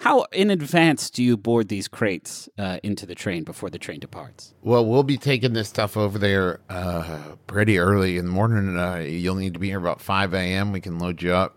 how 0.00 0.26
in 0.32 0.50
advance 0.50 1.08
do 1.08 1.24
you 1.24 1.38
board 1.38 1.68
these 1.68 1.88
crates 1.88 2.48
uh, 2.58 2.78
into 2.82 3.06
the 3.06 3.14
train 3.14 3.42
before 3.44 3.70
the 3.70 3.78
train 3.78 3.98
departs? 3.98 4.54
Well, 4.62 4.84
we'll 4.84 5.02
be 5.02 5.16
taking 5.16 5.54
this 5.54 5.68
stuff 5.68 5.96
over 5.96 6.18
there 6.18 6.60
uh, 6.68 7.18
pretty 7.46 7.78
early 7.78 8.18
in 8.18 8.26
the 8.26 8.30
morning. 8.30 8.78
Uh, 8.78 8.96
you'll 8.96 9.36
need 9.36 9.54
to 9.54 9.58
be 9.58 9.68
here 9.68 9.78
about 9.78 10.00
5 10.00 10.34
a.m. 10.34 10.70
We 10.70 10.80
can 10.80 10.98
load 10.98 11.22
you 11.22 11.32
up 11.32 11.56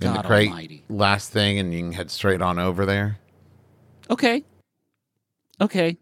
in 0.00 0.12
God 0.12 0.22
the 0.24 0.28
crate 0.28 0.48
almighty. 0.48 0.84
last 0.88 1.32
thing, 1.32 1.58
and 1.58 1.72
you 1.72 1.80
can 1.80 1.92
head 1.92 2.10
straight 2.10 2.42
on 2.42 2.58
over 2.58 2.84
there. 2.86 3.18
Okay. 4.10 4.44
Okay. 5.60 5.96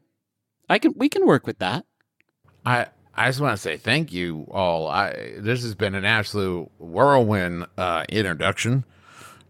I 0.69 0.79
can 0.79 0.95
we 0.97 1.09
can 1.09 1.27
work 1.27 1.47
with 1.47 1.59
that. 1.59 1.85
I 2.67 2.87
I 3.15 3.29
just 3.29 3.41
want 3.41 3.55
to 3.55 3.63
say 3.63 3.77
thank 3.77 4.13
you 4.13 4.47
all. 4.51 4.89
I 4.89 5.35
this 5.39 5.63
has 5.63 5.75
been 5.75 5.95
an 5.95 6.05
absolute 6.05 6.71
whirlwind 6.79 7.67
uh, 7.79 8.05
introduction 8.09 8.85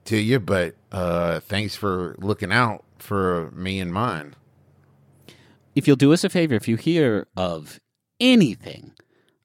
to 0.07 0.17
you, 0.19 0.41
but 0.41 0.75
uh, 0.93 1.41
thanks 1.41 1.75
for 1.75 2.15
looking 2.19 2.53
out 2.53 2.85
for 2.99 3.51
me 3.53 3.81
and 3.81 3.93
mine. 3.93 4.35
if 5.75 5.87
you'll 5.87 5.97
do 5.97 6.13
us 6.13 6.25
a 6.25 6.29
favor, 6.29 6.55
if 6.55 6.69
you 6.69 6.77
hear 6.77 7.27
of 7.37 7.81
anything 8.21 8.93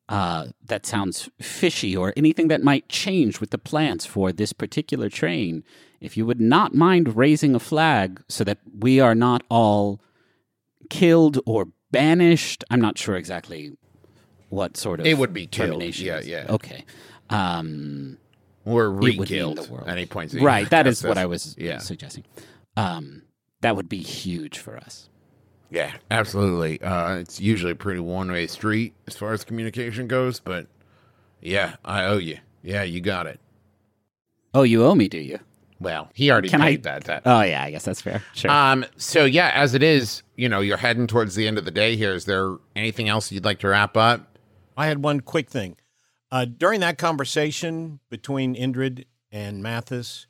uh, 0.09 0.47
that 0.65 0.85
sounds 0.85 1.29
fishy 1.39 1.95
or 1.95 2.13
anything 2.17 2.47
that 2.49 2.61
might 2.63 2.89
change 2.89 3.39
with 3.39 3.51
the 3.51 3.57
plans 3.57 4.05
for 4.05 4.31
this 4.33 4.51
particular 4.53 5.07
train, 5.09 5.63
if 6.01 6.17
you 6.17 6.25
would 6.25 6.41
not 6.41 6.73
mind 6.75 7.15
raising 7.15 7.55
a 7.55 7.59
flag 7.59 8.21
so 8.27 8.43
that 8.43 8.57
we 8.79 8.99
are 8.99 9.15
not 9.15 9.43
all 9.49 10.01
killed 10.89 11.39
or 11.45 11.67
banished, 11.91 12.63
I'm 12.69 12.81
not 12.81 12.97
sure 12.97 13.15
exactly 13.15 13.77
what 14.49 14.75
sort 14.77 14.99
of 14.99 15.05
It 15.05 15.17
would 15.17 15.33
be 15.33 15.45
killed. 15.45 15.69
termination 15.71 16.05
Yeah, 16.07 16.21
yeah. 16.21 16.45
Okay. 16.49 16.85
Um, 17.29 18.17
Or 18.65 18.89
re-killed 18.89 19.59
at 19.85 19.89
any 19.89 20.05
point. 20.07 20.33
right. 20.33 20.69
That 20.69 20.87
is 20.87 21.03
what 21.03 21.17
I 21.17 21.25
was 21.27 21.55
Yeah. 21.57 21.77
suggesting. 21.79 22.23
Um, 22.75 23.23
that 23.61 23.75
would 23.75 23.89
be 23.89 23.97
huge 23.99 24.57
for 24.57 24.77
us. 24.77 25.08
Yeah, 25.71 25.93
absolutely. 26.09 26.81
Uh, 26.81 27.15
it's 27.17 27.39
usually 27.39 27.71
a 27.73 27.75
pretty 27.75 27.99
one 27.99 28.31
way 28.31 28.47
street 28.47 28.93
as 29.07 29.15
far 29.15 29.33
as 29.33 29.43
communication 29.43 30.07
goes, 30.07 30.39
but 30.39 30.67
yeah, 31.41 31.75
I 31.85 32.05
owe 32.05 32.17
you. 32.17 32.39
Yeah, 32.63 32.83
you 32.83 33.01
got 33.01 33.27
it. 33.27 33.39
Oh, 34.53 34.63
you 34.63 34.83
owe 34.83 34.95
me, 34.95 35.07
do 35.07 35.19
you? 35.19 35.39
Well, 35.79 36.09
he 36.13 36.29
already 36.31 36.49
Can 36.49 36.61
I- 36.61 36.71
paid 36.71 36.83
that. 36.83 37.03
That. 37.05 37.21
Oh, 37.25 37.41
yeah. 37.41 37.63
I 37.63 37.71
guess 37.71 37.85
that's 37.85 38.01
fair. 38.01 38.21
Sure. 38.33 38.51
Um. 38.51 38.85
So 38.97 39.23
yeah, 39.25 39.51
as 39.53 39.73
it 39.75 39.83
is, 39.83 40.23
you 40.35 40.49
know, 40.49 40.59
you're 40.59 40.75
heading 40.77 41.07
towards 41.07 41.35
the 41.35 41.47
end 41.47 41.57
of 41.57 41.65
the 41.65 41.71
day. 41.71 41.95
Here, 41.95 42.13
is 42.13 42.25
there 42.25 42.55
anything 42.75 43.07
else 43.07 43.31
you'd 43.31 43.45
like 43.45 43.59
to 43.59 43.69
wrap 43.69 43.95
up? 43.95 44.37
I 44.75 44.87
had 44.87 45.03
one 45.03 45.21
quick 45.21 45.49
thing. 45.49 45.77
Uh, 46.31 46.45
during 46.45 46.79
that 46.81 46.97
conversation 46.97 47.99
between 48.09 48.55
Indrid 48.55 49.05
and 49.31 49.63
Mathis, 49.63 50.27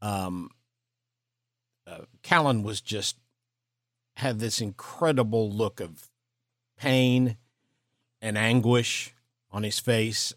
um, 0.00 0.50
uh, 1.86 2.02
Callan 2.22 2.62
was 2.62 2.80
just 2.80 3.16
had 4.16 4.38
this 4.38 4.60
incredible 4.60 5.50
look 5.50 5.80
of 5.80 6.08
pain 6.76 7.36
and 8.20 8.38
anguish 8.38 9.14
on 9.50 9.62
his 9.62 9.78
face, 9.78 10.32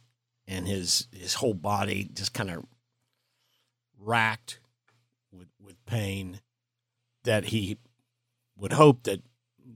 and 0.47 0.67
his 0.67 1.07
his 1.11 1.35
whole 1.35 1.53
body 1.53 2.09
just 2.13 2.33
kind 2.33 2.51
of 2.51 2.65
racked 3.99 4.59
with 5.31 5.49
with 5.63 5.83
pain. 5.85 6.41
That 7.23 7.45
he 7.45 7.77
would 8.57 8.73
hope 8.73 9.03
that 9.03 9.21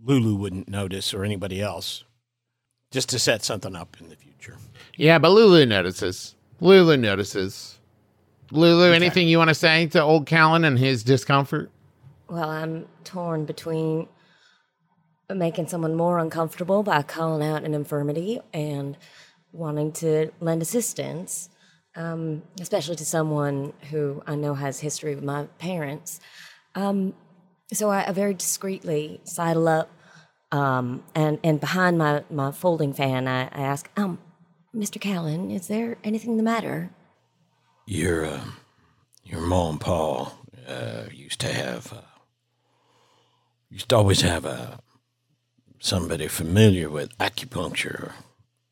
Lulu 0.04 0.36
wouldn't 0.36 0.70
notice 0.70 1.14
or 1.14 1.24
anybody 1.24 1.62
else, 1.62 2.06
just 2.92 3.10
to 3.10 3.20
set 3.20 3.44
something 3.44 3.76
up 3.76 3.98
in 4.00 4.10
the 4.10 4.16
future. 4.16 4.58
Yeah, 4.96 5.20
but 5.20 5.32
Lulu 5.32 5.66
notices. 5.66 6.36
Lulu 6.62 6.96
notices. 6.96 7.80
Lulu, 8.52 8.92
anything 8.92 9.28
you 9.28 9.38
want 9.38 9.50
to 9.50 9.56
say 9.56 9.88
to 9.88 10.02
old 10.02 10.26
Callan 10.26 10.66
and 10.66 10.78
his 10.78 11.04
discomfort? 11.04 11.72
Well, 12.32 12.50
I'm 12.50 12.88
torn 13.04 13.44
between 13.44 14.08
making 15.30 15.68
someone 15.68 15.96
more 15.96 16.18
uncomfortable 16.18 16.82
by 16.82 17.02
calling 17.02 17.46
out 17.46 17.66
an 17.66 17.74
infirmity 17.74 18.40
and 18.54 18.98
wanting 19.52 19.92
to 19.92 20.32
lend 20.40 20.62
assistance, 20.62 21.50
um, 21.98 22.44
especially 22.62 22.96
to 22.96 23.06
someone 23.06 23.74
who 23.90 24.24
I 24.26 24.36
know 24.36 24.54
has 24.54 24.80
history 24.80 25.14
with 25.14 25.26
my 25.26 25.44
parents. 25.60 26.22
Um, 26.74 27.16
so 27.74 27.90
I, 27.90 28.08
I 28.08 28.14
very 28.14 28.34
discreetly 28.34 29.20
sidle 29.26 29.68
up, 29.68 29.92
um, 30.54 31.04
and 31.14 31.38
and 31.44 31.60
behind 31.60 31.98
my, 31.98 32.24
my 32.30 32.52
folding 32.52 32.94
fan, 32.94 33.28
I, 33.28 33.44
I 33.44 33.62
ask, 33.62 33.90
um, 33.98 34.20
Mr. 34.74 35.02
Callan, 35.02 35.52
is 35.52 35.68
there 35.68 35.98
anything 36.02 36.38
the 36.38 36.44
matter? 36.44 36.92
Your 37.86 38.26
uh, 38.26 38.46
your 39.26 39.42
mom 39.42 39.72
and 39.72 39.82
pa 39.82 40.34
uh, 40.66 41.04
used 41.12 41.42
to 41.42 41.52
have 41.52 41.92
uh, 41.92 42.11
used 43.72 43.90
to 43.90 43.96
always 43.96 44.22
have 44.22 44.46
uh, 44.46 44.78
somebody 45.80 46.28
familiar 46.28 46.90
with 46.90 47.18
acupuncture 47.18 48.12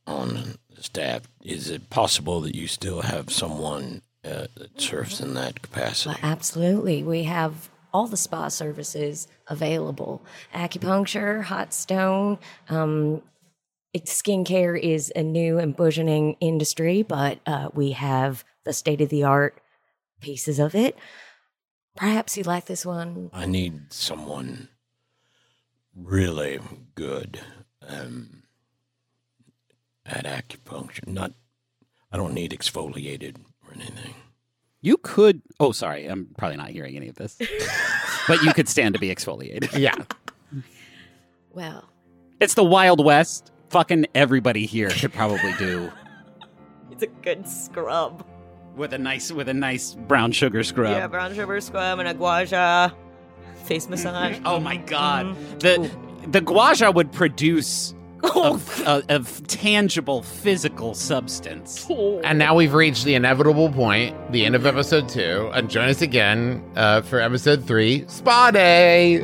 on 0.06 0.56
the 0.76 0.84
staff. 0.84 1.24
Is 1.42 1.70
it 1.70 1.90
possible 1.90 2.42
that 2.42 2.56
you 2.56 2.68
still 2.68 3.02
have 3.02 3.32
someone 3.32 4.02
uh, 4.24 4.48
that 4.56 4.80
serves 4.80 5.22
in 5.22 5.34
that 5.36 5.62
capacity? 5.62 6.10
Well, 6.22 6.32
absolutely. 6.32 7.02
We 7.04 7.24
have 7.24 7.70
all 7.94 8.08
the 8.08 8.18
spa 8.18 8.50
services 8.50 9.28
available 9.48 10.22
acupuncture, 10.54 11.44
hot 11.44 11.74
stone. 11.74 12.38
Um, 12.70 13.22
skincare 13.98 14.80
is 14.80 15.12
a 15.16 15.24
new 15.24 15.58
and 15.58 15.76
burgeoning 15.76 16.36
industry, 16.40 17.02
but 17.02 17.40
uh, 17.48 17.70
we 17.74 17.92
have 17.92 18.44
the 18.66 18.74
state 18.74 19.02
of 19.02 19.10
the 19.10 19.24
art 19.24 19.60
pieces 20.22 20.60
of 20.60 20.76
it. 20.76 20.98
Perhaps 21.96 22.38
you 22.38 22.44
like 22.44 22.66
this 22.66 22.86
one. 22.86 23.30
I 23.34 23.46
need 23.46 23.92
someone 23.92 24.70
really 26.04 26.60
good 26.96 27.40
um, 27.88 28.44
at 30.06 30.26
acupuncture. 30.26 31.08
Not, 31.08 31.34
I 32.12 32.18
don't 32.18 32.34
need 32.34 32.52
exfoliated 32.52 33.38
or 33.68 33.74
anything. 33.76 34.14
You 34.82 34.98
could. 34.98 35.42
Oh, 35.60 35.72
sorry. 35.72 36.06
I'm 36.06 36.30
probably 36.38 36.58
not 36.58 36.70
hearing 36.70 36.96
any 36.96 37.10
of 37.10 37.16
this. 37.16 37.38
but 38.28 38.42
you 38.44 38.54
could 38.54 38.70
stand 38.70 38.94
to 38.96 39.00
be 39.00 39.14
exfoliated. 39.14 39.78
Yeah. 39.78 39.96
Well, 41.52 41.90
It's 42.40 42.54
the 42.54 42.64
Wild 42.64 43.04
West. 43.04 43.52
Fucking 43.70 44.08
everybody 44.16 44.66
here 44.66 44.90
should 44.90 45.14
probably 45.14 45.54
do 45.60 45.92
it's 46.92 47.04
a 47.04 47.08
good 47.22 47.48
scrub. 47.48 48.26
with 48.76 48.94
a 48.94 48.98
nice 48.98 49.32
with 49.32 49.48
a 49.48 49.54
nice 49.54 49.94
brown 49.94 50.32
sugar 50.32 50.64
scrub. 50.64 50.92
Yeah, 50.92 51.06
brown 51.08 51.36
sugar 51.36 51.62
scrub 51.62 52.00
and 52.00 52.08
a 52.08 52.14
gua 52.16 52.48
sha 52.48 52.90
face 53.70 53.88
massage. 53.88 54.38
Oh 54.46 54.60
my 54.60 54.78
god. 54.78 55.36
The 55.60 55.90
the 56.28 56.42
gua 56.42 56.76
sha 56.76 56.92
would 56.92 57.12
produce 57.12 57.94
a, 58.24 58.28
a, 58.86 59.04
a 59.10 59.20
tangible 59.48 60.24
physical 60.24 60.94
substance. 60.96 61.88
And 62.24 62.40
now 62.40 62.56
we've 62.56 62.74
reached 62.74 63.06
the 63.06 63.14
inevitable 63.14 63.72
point, 63.72 64.16
the 64.32 64.46
end 64.46 64.56
of 64.56 64.66
episode 64.66 65.08
two. 65.08 65.52
And 65.54 65.70
join 65.70 65.88
us 65.88 66.02
again 66.02 66.64
uh, 66.76 67.02
for 67.02 67.22
episode 67.22 67.66
three, 67.66 68.06
Spa 68.08 68.52
Day. 68.52 69.24